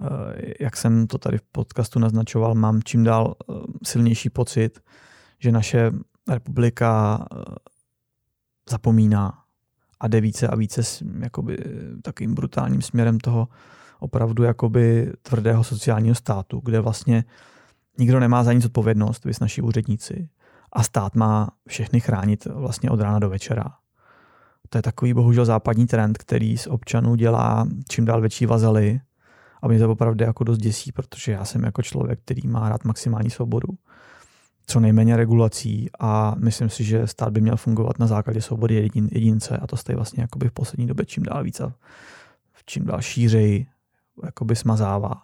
Eh, 0.00 0.52
jak 0.60 0.76
jsem 0.76 1.06
to 1.06 1.18
tady 1.18 1.38
v 1.38 1.42
podcastu 1.52 1.98
naznačoval, 1.98 2.54
mám 2.54 2.82
čím 2.82 3.04
dál 3.04 3.34
eh, 3.34 3.54
silnější 3.84 4.30
pocit, 4.30 4.80
že 5.38 5.52
naše 5.52 5.90
republika 6.28 7.24
zapomíná 8.70 9.41
a 10.02 10.08
jde 10.08 10.20
více 10.20 10.48
a 10.48 10.56
více 10.56 10.82
jakoby, 11.20 11.58
takým 12.02 12.34
brutálním 12.34 12.82
směrem 12.82 13.20
toho 13.20 13.48
opravdu 14.00 14.42
jakoby 14.42 15.12
tvrdého 15.22 15.64
sociálního 15.64 16.14
státu, 16.14 16.60
kde 16.64 16.80
vlastně 16.80 17.24
nikdo 17.98 18.20
nemá 18.20 18.44
za 18.44 18.52
nic 18.52 18.64
odpovědnost, 18.64 19.24
vy 19.24 19.32
naši 19.40 19.62
úředníci, 19.62 20.28
a 20.72 20.82
stát 20.82 21.14
má 21.14 21.48
všechny 21.68 22.00
chránit 22.00 22.44
vlastně 22.44 22.90
od 22.90 23.00
rána 23.00 23.18
do 23.18 23.30
večera. 23.30 23.64
To 24.68 24.78
je 24.78 24.82
takový 24.82 25.14
bohužel 25.14 25.44
západní 25.44 25.86
trend, 25.86 26.18
který 26.18 26.58
z 26.58 26.66
občanů 26.66 27.14
dělá 27.14 27.66
čím 27.88 28.04
dál 28.04 28.20
větší 28.20 28.46
vazely 28.46 29.00
a 29.62 29.68
mě 29.68 29.78
to 29.78 29.90
opravdu 29.90 30.24
jako 30.24 30.44
dost 30.44 30.58
děsí, 30.58 30.92
protože 30.92 31.32
já 31.32 31.44
jsem 31.44 31.64
jako 31.64 31.82
člověk, 31.82 32.20
který 32.20 32.48
má 32.48 32.68
rád 32.68 32.84
maximální 32.84 33.30
svobodu 33.30 33.68
co 34.66 34.80
nejméně 34.80 35.16
regulací 35.16 35.90
a 36.00 36.34
myslím 36.38 36.68
si, 36.68 36.84
že 36.84 37.06
stát 37.06 37.32
by 37.32 37.40
měl 37.40 37.56
fungovat 37.56 37.98
na 37.98 38.06
základě 38.06 38.40
svobody 38.40 38.74
jedin, 38.74 39.08
jedince 39.12 39.56
a 39.56 39.66
to 39.66 39.76
stojí 39.76 39.96
vlastně 39.96 40.22
jakoby 40.22 40.48
v 40.48 40.52
poslední 40.52 40.86
době 40.86 41.06
čím 41.06 41.22
dál 41.22 41.44
víc 41.44 41.60
a 41.60 41.74
čím 42.66 42.84
dál 42.84 43.02
šířej 43.02 43.66
jakoby 44.24 44.56
smazává. 44.56 45.22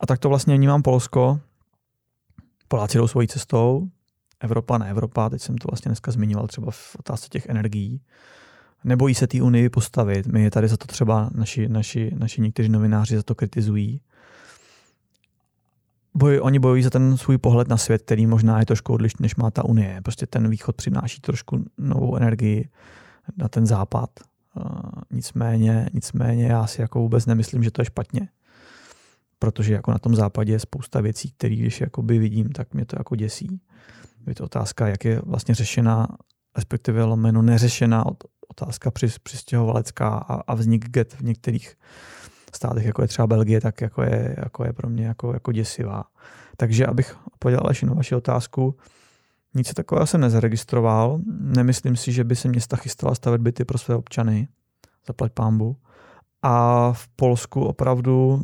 A 0.00 0.06
tak 0.06 0.18
to 0.18 0.28
vlastně 0.28 0.56
vnímám 0.56 0.82
Polsko. 0.82 1.40
Poláci 2.68 2.98
jdou 2.98 3.08
svojí 3.08 3.28
cestou, 3.28 3.88
Evropa 4.40 4.78
ne 4.78 4.90
Evropa, 4.90 5.28
teď 5.30 5.42
jsem 5.42 5.58
to 5.58 5.68
vlastně 5.68 5.88
dneska 5.88 6.10
zmiňoval 6.10 6.46
třeba 6.46 6.70
v 6.70 6.96
otázce 6.98 7.28
těch 7.28 7.46
energií. 7.46 8.00
Nebojí 8.84 9.14
se 9.14 9.26
té 9.26 9.42
unii 9.42 9.68
postavit. 9.68 10.26
My 10.26 10.50
tady 10.50 10.68
za 10.68 10.76
to 10.76 10.86
třeba 10.86 11.30
naši, 11.34 11.68
naši, 11.68 12.10
naši 12.18 12.40
někteří 12.40 12.68
novináři 12.68 13.16
za 13.16 13.22
to 13.22 13.34
kritizují 13.34 14.00
boj, 16.14 16.40
oni 16.42 16.58
bojují 16.58 16.82
za 16.82 16.90
ten 16.90 17.16
svůj 17.16 17.38
pohled 17.38 17.68
na 17.68 17.76
svět, 17.76 18.02
který 18.02 18.26
možná 18.26 18.58
je 18.58 18.66
trošku 18.66 18.92
odlišný, 18.92 19.22
než 19.22 19.36
má 19.36 19.50
ta 19.50 19.64
Unie. 19.64 20.00
Prostě 20.02 20.26
ten 20.26 20.50
východ 20.50 20.76
přináší 20.76 21.20
trošku 21.20 21.64
novou 21.78 22.16
energii 22.16 22.68
na 23.36 23.48
ten 23.48 23.66
západ. 23.66 24.10
Uh, 24.56 24.64
nicméně, 25.10 25.90
nicméně 25.92 26.46
já 26.46 26.66
si 26.66 26.80
jako 26.80 26.98
vůbec 26.98 27.26
nemyslím, 27.26 27.62
že 27.62 27.70
to 27.70 27.80
je 27.80 27.86
špatně. 27.86 28.28
Protože 29.38 29.74
jako 29.74 29.90
na 29.90 29.98
tom 29.98 30.14
západě 30.14 30.52
je 30.52 30.58
spousta 30.58 31.00
věcí, 31.00 31.30
které 31.30 31.56
když 31.56 31.80
jakoby 31.80 32.18
vidím, 32.18 32.48
tak 32.48 32.74
mě 32.74 32.84
to 32.84 32.96
jako 32.98 33.16
děsí. 33.16 33.60
Je 34.26 34.34
to 34.34 34.44
otázka, 34.44 34.88
jak 34.88 35.04
je 35.04 35.20
vlastně 35.24 35.54
řešena, 35.54 36.08
respektive 36.56 37.04
lomeno 37.04 37.42
neřešená 37.42 38.04
otázka 38.48 38.90
přistěhovalecká 39.22 40.08
a, 40.08 40.34
a 40.34 40.54
vznik 40.54 40.88
get 40.88 41.14
v 41.14 41.22
některých 41.22 41.76
státech, 42.56 42.84
jako 42.84 43.02
je 43.02 43.08
třeba 43.08 43.26
Belgie, 43.26 43.60
tak 43.60 43.80
jako 43.80 44.02
je, 44.02 44.36
jako 44.38 44.64
je 44.64 44.72
pro 44.72 44.88
mě 44.88 45.06
jako, 45.06 45.32
jako 45.32 45.52
děsivá. 45.52 46.04
Takže 46.56 46.86
abych 46.86 47.16
odpověděl 47.26 47.60
Aleši 47.64 47.86
na 47.86 47.94
vaši 47.94 48.14
otázku, 48.14 48.76
nic 49.54 49.74
takového 49.74 50.06
jsem 50.06 50.20
nezaregistroval. 50.20 51.20
Nemyslím 51.40 51.96
si, 51.96 52.12
že 52.12 52.24
by 52.24 52.36
se 52.36 52.48
města 52.48 52.76
chystala 52.76 53.14
stavět 53.14 53.40
byty 53.40 53.64
pro 53.64 53.78
své 53.78 53.94
občany. 53.94 54.48
Zaplať 55.06 55.32
pámbu. 55.32 55.76
A 56.42 56.92
v 56.92 57.08
Polsku 57.08 57.64
opravdu 57.64 58.42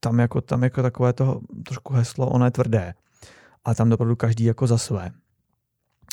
tam 0.00 0.18
jako, 0.18 0.40
tam 0.40 0.62
jako 0.62 0.82
takové 0.82 1.12
to 1.12 1.40
trošku 1.66 1.94
heslo, 1.94 2.30
ono 2.30 2.44
je 2.44 2.50
tvrdé. 2.50 2.94
Ale 3.64 3.74
tam 3.74 3.92
opravdu 3.92 4.16
každý 4.16 4.44
jako 4.44 4.66
za 4.66 4.78
své. 4.78 5.10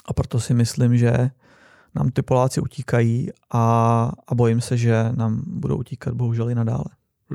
A 0.05 0.13
proto 0.13 0.39
si 0.39 0.53
myslím, 0.53 0.97
že 0.97 1.29
nám 1.95 2.09
ty 2.09 2.21
Poláci 2.21 2.61
utíkají 2.61 3.29
a, 3.51 4.11
a 4.27 4.35
bojím 4.35 4.61
se, 4.61 4.77
že 4.77 5.11
nám 5.15 5.43
budou 5.47 5.77
utíkat 5.77 6.13
bohužel 6.13 6.49
i 6.49 6.55
nadále. 6.55 6.85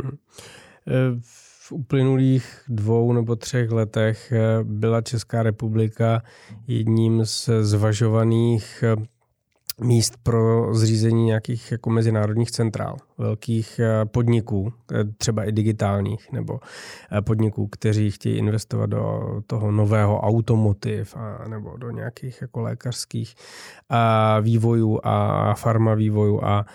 Hmm. 0.03 1.21
V 1.69 1.73
uplynulých 1.73 2.63
dvou 2.69 3.13
nebo 3.13 3.37
třech 3.37 3.71
letech 3.71 4.33
eh, 4.33 4.41
byla 4.63 5.03
Česká 5.03 5.43
republika 5.43 6.23
jedním 6.67 7.25
z 7.25 7.49
zvažovaných 7.61 8.85
eh, 8.87 8.97
míst 9.81 10.15
pro 10.23 10.75
zřízení 10.75 11.25
nějakých 11.25 11.73
jako 11.73 11.91
mezinárodních 11.91 12.51
centrál, 12.51 12.97
velkých 13.19 13.79
eh, 13.79 14.05
podniků, 14.05 14.73
eh, 14.93 15.05
třeba 15.05 15.45
i 15.45 15.53
digitálních, 15.53 16.33
nebo 16.33 16.61
eh, 17.13 17.23
podniků, 17.23 17.67
kteří 17.67 18.11
chtějí 18.11 18.37
investovat 18.37 18.87
do 18.87 19.23
toho 19.47 19.71
nového 19.71 20.21
automotiv 20.21 21.17
a, 21.17 21.49
nebo 21.49 21.77
do 21.77 21.91
nějakých 21.91 22.41
jako 22.41 22.61
lékařských 22.61 23.35
a 23.89 24.41
vývojů 24.41 25.01
a 25.03 25.55
farma 25.55 25.95
vývojů. 25.95 26.45
A 26.45 26.67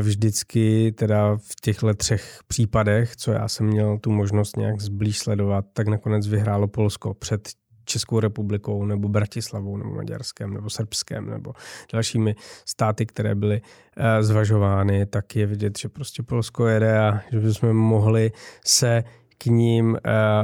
vždycky 0.00 0.92
teda 0.92 1.36
v 1.36 1.60
těchto 1.62 1.94
třech 1.94 2.38
případech, 2.46 3.16
co 3.16 3.32
já 3.32 3.48
jsem 3.48 3.66
měl 3.66 3.98
tu 3.98 4.10
možnost 4.10 4.56
nějak 4.56 4.80
zblíž 4.80 5.18
sledovat, 5.18 5.64
tak 5.72 5.88
nakonec 5.88 6.26
vyhrálo 6.26 6.68
Polsko 6.68 7.14
před 7.14 7.48
Českou 7.84 8.20
republikou 8.20 8.84
nebo 8.84 9.08
Bratislavou 9.08 9.76
nebo 9.76 9.90
Maďarskem 9.90 10.54
nebo 10.54 10.70
Srbskem 10.70 11.30
nebo 11.30 11.52
dalšími 11.92 12.34
státy, 12.64 13.06
které 13.06 13.34
byly 13.34 13.60
uh, 13.60 14.04
zvažovány, 14.20 15.06
tak 15.06 15.36
je 15.36 15.46
vidět, 15.46 15.78
že 15.78 15.88
prostě 15.88 16.22
Polsko 16.22 16.66
jede 16.66 16.98
a 16.98 17.20
že 17.32 17.38
bychom 17.38 17.72
mohli 17.72 18.32
se 18.64 19.04
k 19.38 19.46
ním 19.46 19.90
uh, 19.90 19.98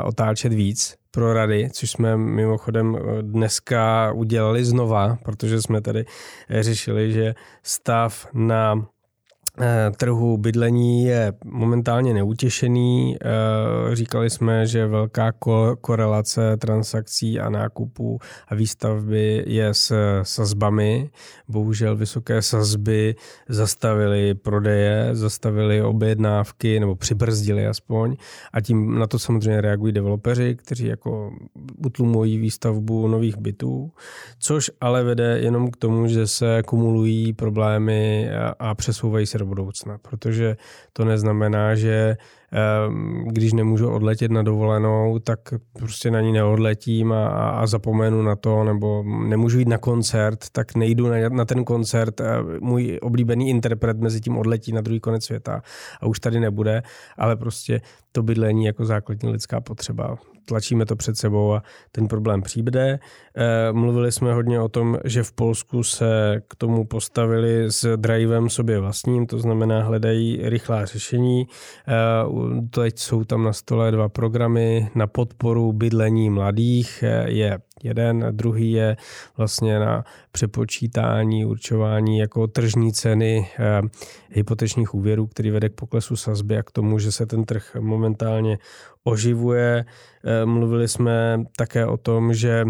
otáčet 0.09 0.53
víc 0.53 0.97
pro 1.11 1.33
rady, 1.33 1.69
což 1.73 1.91
jsme 1.91 2.17
mimochodem 2.17 2.97
eh, 2.97 3.23
dneska 3.23 4.13
udělali 4.13 4.65
znova, 4.65 5.19
protože 5.25 5.63
jsme 5.63 5.81
tady 5.81 6.05
řešili, 6.61 7.13
že 7.13 7.35
stav 7.63 8.27
na 8.35 8.75
Eh, 8.75 8.96
trhu 9.97 10.37
bydlení 10.37 11.05
je 11.05 11.33
momentálně 11.45 12.15
neutěšený. 12.15 13.17
Eh, 13.17 13.95
říkali 13.97 14.31
jsme, 14.31 14.67
že 14.67 14.87
velká 14.87 15.33
korelace 15.81 16.57
transakcí 16.57 17.41
a 17.41 17.51
nákupů 17.51 18.19
a 18.49 18.55
výstavby 18.55 19.45
je 19.47 19.75
s 19.75 19.93
sazbami. 20.23 21.11
Bohužel 21.49 21.97
vysoké 21.97 22.43
sazby 22.43 23.15
zastavily 23.49 24.35
prodeje, 24.35 25.09
zastavily 25.13 25.83
objednávky 25.83 26.81
nebo 26.81 26.97
přibrzdili 26.97 27.67
aspoň 27.67 28.17
a 28.53 28.61
tím 28.61 28.99
na 28.99 29.07
to 29.07 29.19
samozřejmě 29.19 29.61
reagují 29.61 29.93
developeři, 29.93 30.57
kteří 30.57 30.87
jako 30.87 31.33
utlumují 31.87 32.39
výstavbu 32.39 33.09
nových 33.09 33.37
bytů, 33.37 33.93
což 34.39 34.71
ale 34.81 35.05
vede 35.05 35.39
jenom 35.39 35.71
k 35.71 35.77
tomu, 35.77 36.07
že 36.07 36.27
se 36.27 36.63
kumulují 36.67 37.33
problémy 37.33 38.31
a 38.59 38.75
přesouvají 38.75 39.27
se 39.27 39.39
do 39.47 39.49
budoucna, 39.49 39.99
protože 39.99 40.57
to 40.93 41.05
neznamená, 41.05 41.75
že 41.75 42.17
když 43.27 43.53
nemůžu 43.53 43.91
odletět 43.91 44.31
na 44.31 44.43
dovolenou, 44.43 45.19
tak 45.19 45.41
prostě 45.73 46.11
na 46.11 46.21
ní 46.21 46.33
neodletím 46.33 47.13
a, 47.13 47.29
a 47.51 47.67
zapomenu 47.67 48.23
na 48.23 48.37
to, 48.37 48.65
nebo 48.65 49.03
nemůžu 49.03 49.59
jít 49.59 49.69
na 49.69 49.79
koncert, 49.79 50.45
tak 50.53 50.75
nejdu 50.75 51.09
na, 51.09 51.29
na 51.29 51.45
ten 51.45 51.65
koncert. 51.65 52.21
Můj 52.61 52.99
oblíbený 53.03 53.51
interpret 53.51 54.01
mezi 54.01 54.21
tím 54.21 54.39
odletí 54.39 54.73
na 54.73 54.81
druhý 54.81 55.01
konec 55.01 55.25
světa 55.25 55.63
a 56.01 56.07
už 56.07 56.21
tady 56.21 56.41
nebude, 56.41 56.83
ale 57.19 57.37
prostě 57.37 57.81
to 58.13 58.23
bydlení 58.23 58.65
jako 58.65 58.85
základní 58.85 59.29
lidská 59.29 59.61
potřeba 59.61 60.17
tlačíme 60.47 60.87
to 60.87 60.97
před 60.97 61.17
sebou 61.17 61.55
a 61.55 61.63
ten 61.93 62.09
problém 62.09 62.43
přijde. 62.43 62.99
Eh, 63.37 63.73
mluvili 63.73 64.13
jsme 64.13 64.35
hodně 64.35 64.61
o 64.61 64.69
tom, 64.69 64.99
že 65.05 65.23
v 65.23 65.33
Polsku 65.33 65.83
se 65.83 66.43
k 66.49 66.55
tomu 66.55 66.85
postavili 66.85 67.65
s 67.73 67.97
drivem 67.97 68.51
sobě 68.51 68.81
vlastním, 68.81 69.27
to 69.27 69.39
znamená 69.39 69.83
hledají 69.83 70.41
rychlá 70.43 70.85
řešení. 70.85 71.47
Eh, 71.89 71.93
teď 72.71 72.99
jsou 72.99 73.25
tam 73.25 73.43
na 73.43 73.53
stole 73.53 73.91
dva 73.91 74.09
programy 74.09 74.91
na 74.95 75.07
podporu 75.07 75.73
bydlení 75.73 76.31
mladých. 76.31 77.03
Eh, 77.03 77.31
je 77.31 77.59
jeden, 77.83 78.27
druhý 78.31 78.73
je 78.73 78.97
vlastně 79.37 79.79
na 79.79 80.05
přepočítání, 80.33 81.45
určování 81.45 82.19
jako 82.19 82.47
tržní 82.47 82.93
ceny 82.93 83.51
eh, 83.59 83.81
hypotečních 84.31 84.95
úvěrů, 84.95 85.27
který 85.27 85.51
vede 85.51 85.69
k 85.69 85.75
poklesu 85.75 86.17
sazby 86.17 86.59
a 86.59 86.63
k 86.63 86.71
tomu, 86.71 86.99
že 86.99 87.13
se 87.13 87.27
ten 87.27 87.45
trh 87.45 87.77
momentálně 87.81 88.59
oživuje. 89.05 89.85
Eh, 90.25 90.47
mluvili 90.47 90.89
jsme 90.89 91.45
také 91.57 91.87
o 91.87 91.97
tom, 91.97 92.35
že 92.35 92.65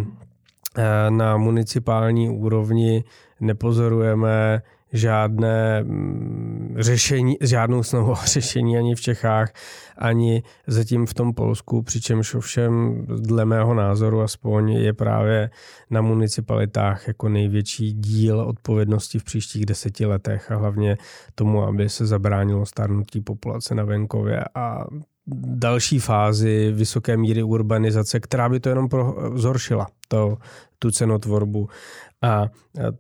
eh, 0.79 1.11
na 1.11 1.37
municipální 1.37 2.31
úrovni 2.31 3.05
nepozorujeme 3.41 4.63
žádné 4.97 5.83
mm, 5.83 6.75
řešení, 6.79 7.37
žádnou 7.41 7.83
snahu 7.83 8.15
řešení 8.25 8.79
ani 8.79 8.95
v 8.95 9.01
Čechách, 9.01 9.53
ani 9.99 10.43
zatím 10.67 11.07
v 11.07 11.15
tom 11.15 11.35
Polsku, 11.35 11.83
přičemž 11.83 12.35
ovšem 12.35 13.05
dle 13.07 13.45
mého 13.45 13.75
názoru 13.75 14.21
aspoň 14.21 14.69
je 14.73 14.93
právě 14.93 15.51
na 15.91 16.01
municipalitách 16.01 17.09
jako 17.09 17.29
největší 17.29 17.93
díl 17.93 18.41
odpovědnosti 18.41 19.19
v 19.19 19.25
příštích 19.25 19.67
deseti 19.67 20.07
letech 20.07 20.51
a 20.51 20.57
hlavně 20.57 20.97
tomu, 21.35 21.63
aby 21.63 21.89
se 21.89 22.07
zabránilo 22.07 22.67
stárnutí 22.67 23.21
populace 23.21 23.75
na 23.75 23.85
venkově 23.85 24.45
a 24.55 24.85
další 25.47 25.99
fázi 25.99 26.73
vysoké 26.73 27.17
míry 27.17 27.43
urbanizace, 27.43 28.21
která 28.21 28.49
by 28.49 28.61
to 28.61 28.69
jenom 28.69 28.89
zhoršila, 29.35 29.87
to, 30.09 30.37
tu 30.79 30.91
cenotvorbu 30.91 31.69
a 32.23 32.47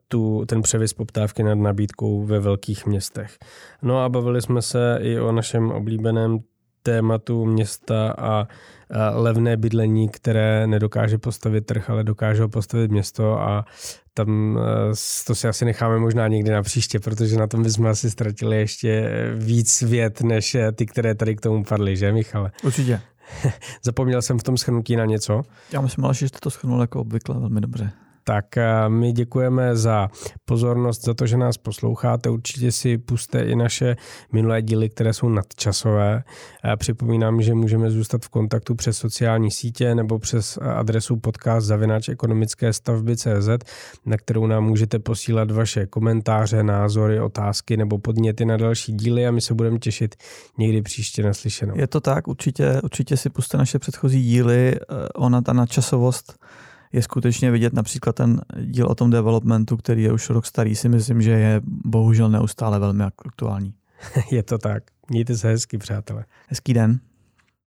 tu, 0.09 0.45
ten 0.47 0.63
převis 0.63 0.93
poptávky 0.93 1.43
nad 1.43 1.55
nabídkou 1.55 2.25
ve 2.25 2.41
velkých 2.41 2.87
městech. 2.87 3.37
No 3.83 4.01
a 4.01 4.09
bavili 4.09 4.43
jsme 4.43 4.63
se 4.63 4.99
i 5.01 5.21
o 5.21 5.33
našem 5.33 5.71
oblíbeném 5.71 6.39
tématu 6.83 7.45
města 7.45 8.15
a, 8.19 8.49
levné 9.15 9.57
bydlení, 9.57 10.09
které 10.09 10.67
nedokáže 10.67 11.19
postavit 11.19 11.67
trh, 11.67 11.91
ale 11.91 12.05
dokáže 12.05 12.43
ho 12.43 12.49
postavit 12.49 12.91
město 12.91 13.41
a 13.41 13.65
tam 14.15 14.59
to 15.27 15.35
si 15.35 15.49
asi 15.49 15.65
necháme 15.65 15.99
možná 15.99 16.29
někdy 16.29 16.51
na 16.51 16.63
příště, 16.63 17.01
protože 17.01 17.37
na 17.37 17.47
tom 17.47 17.63
bychom 17.63 17.87
asi 17.87 18.11
ztratili 18.11 18.57
ještě 18.57 19.11
víc 19.37 19.83
vět, 19.83 20.21
než 20.21 20.57
ty, 20.75 20.87
které 20.87 21.15
tady 21.15 21.37
k 21.37 21.41
tomu 21.41 21.65
padly, 21.65 21.97
že 21.97 22.13
Michale? 22.13 22.51
Určitě. 22.65 23.01
Zapomněl 23.83 24.23
jsem 24.23 24.39
v 24.39 24.43
tom 24.43 24.57
schrnutí 24.57 24.97
na 24.97 25.05
něco? 25.05 25.43
Já 25.73 25.81
myslím, 25.81 26.05
že 26.13 26.29
jste 26.29 26.39
to 26.43 26.51
schrnul 26.51 26.81
jako 26.81 27.01
obvykle 27.01 27.41
velmi 27.41 27.61
dobře 27.61 27.93
tak 28.29 28.57
eh, 28.57 28.89
my 28.89 29.13
děkujeme 29.13 29.77
za 29.77 30.09
pozornost, 30.45 31.05
za 31.05 31.15
to, 31.15 31.27
že 31.27 31.37
nás 31.37 31.57
posloucháte. 31.57 32.31
Určitě 32.31 32.73
si 32.73 32.99
puste 32.99 33.41
i 33.41 33.57
naše 33.57 33.97
minulé 34.33 34.63
díly, 34.63 34.89
které 34.89 35.13
jsou 35.13 35.29
nadčasové. 35.29 36.23
Připomínám, 36.77 37.43
že 37.43 37.55
můžeme 37.55 37.91
zůstat 37.91 38.25
v 38.25 38.29
kontaktu 38.29 38.75
přes 38.75 38.99
sociální 38.99 39.51
sítě 39.51 39.95
nebo 39.95 40.19
přes 40.19 40.59
adresu 40.63 41.17
podcast 41.17 41.67
zavináč 41.67 42.09
ekonomické 42.09 42.73
stavby 42.73 43.17
CZ, 43.17 43.49
na 44.07 44.17
kterou 44.17 44.47
nám 44.47 44.65
můžete 44.65 44.99
posílat 44.99 45.51
vaše 45.51 45.87
komentáře, 45.87 46.63
názory, 46.63 47.21
otázky 47.21 47.77
nebo 47.77 47.99
podněty 47.99 48.45
na 48.45 48.57
další 48.57 48.93
díly 48.93 49.27
a 49.27 49.31
my 49.31 49.41
se 49.41 49.55
budeme 49.55 49.79
těšit 49.79 50.17
někdy 50.59 50.83
příště 50.83 51.23
naslyšenou. 51.23 51.79
Je 51.79 51.87
to 51.87 52.01
tak, 52.01 52.29
určitě, 52.29 52.81
určitě 52.83 53.17
si 53.17 53.31
puste 53.31 53.57
naše 53.57 53.79
předchozí 53.79 54.23
díly. 54.23 54.75
Eh, 54.75 55.09
ona 55.15 55.43
ta 55.43 55.53
nadčasovost 55.53 56.39
je 56.93 57.03
skutečně 57.03 57.51
vidět 57.51 57.73
například 57.73 58.17
ten 58.17 58.41
díl 58.61 58.87
o 58.87 58.95
tom 58.95 59.11
developmentu, 59.11 59.77
který 59.77 60.03
je 60.03 60.13
už 60.13 60.31
rok 60.31 60.47
starý, 60.47 60.77
si 60.77 60.89
myslím, 60.89 61.23
že 61.23 61.31
je 61.31 61.61
bohužel 61.65 62.31
neustále 62.31 62.79
velmi 62.79 63.05
aktuální. 63.05 63.75
je 64.31 64.43
to 64.43 64.59
tak. 64.59 64.83
Mějte 65.11 65.37
se 65.37 65.49
hezky, 65.49 65.79
přátelé. 65.79 66.25
Hezký 66.49 66.75
den. 66.75 67.01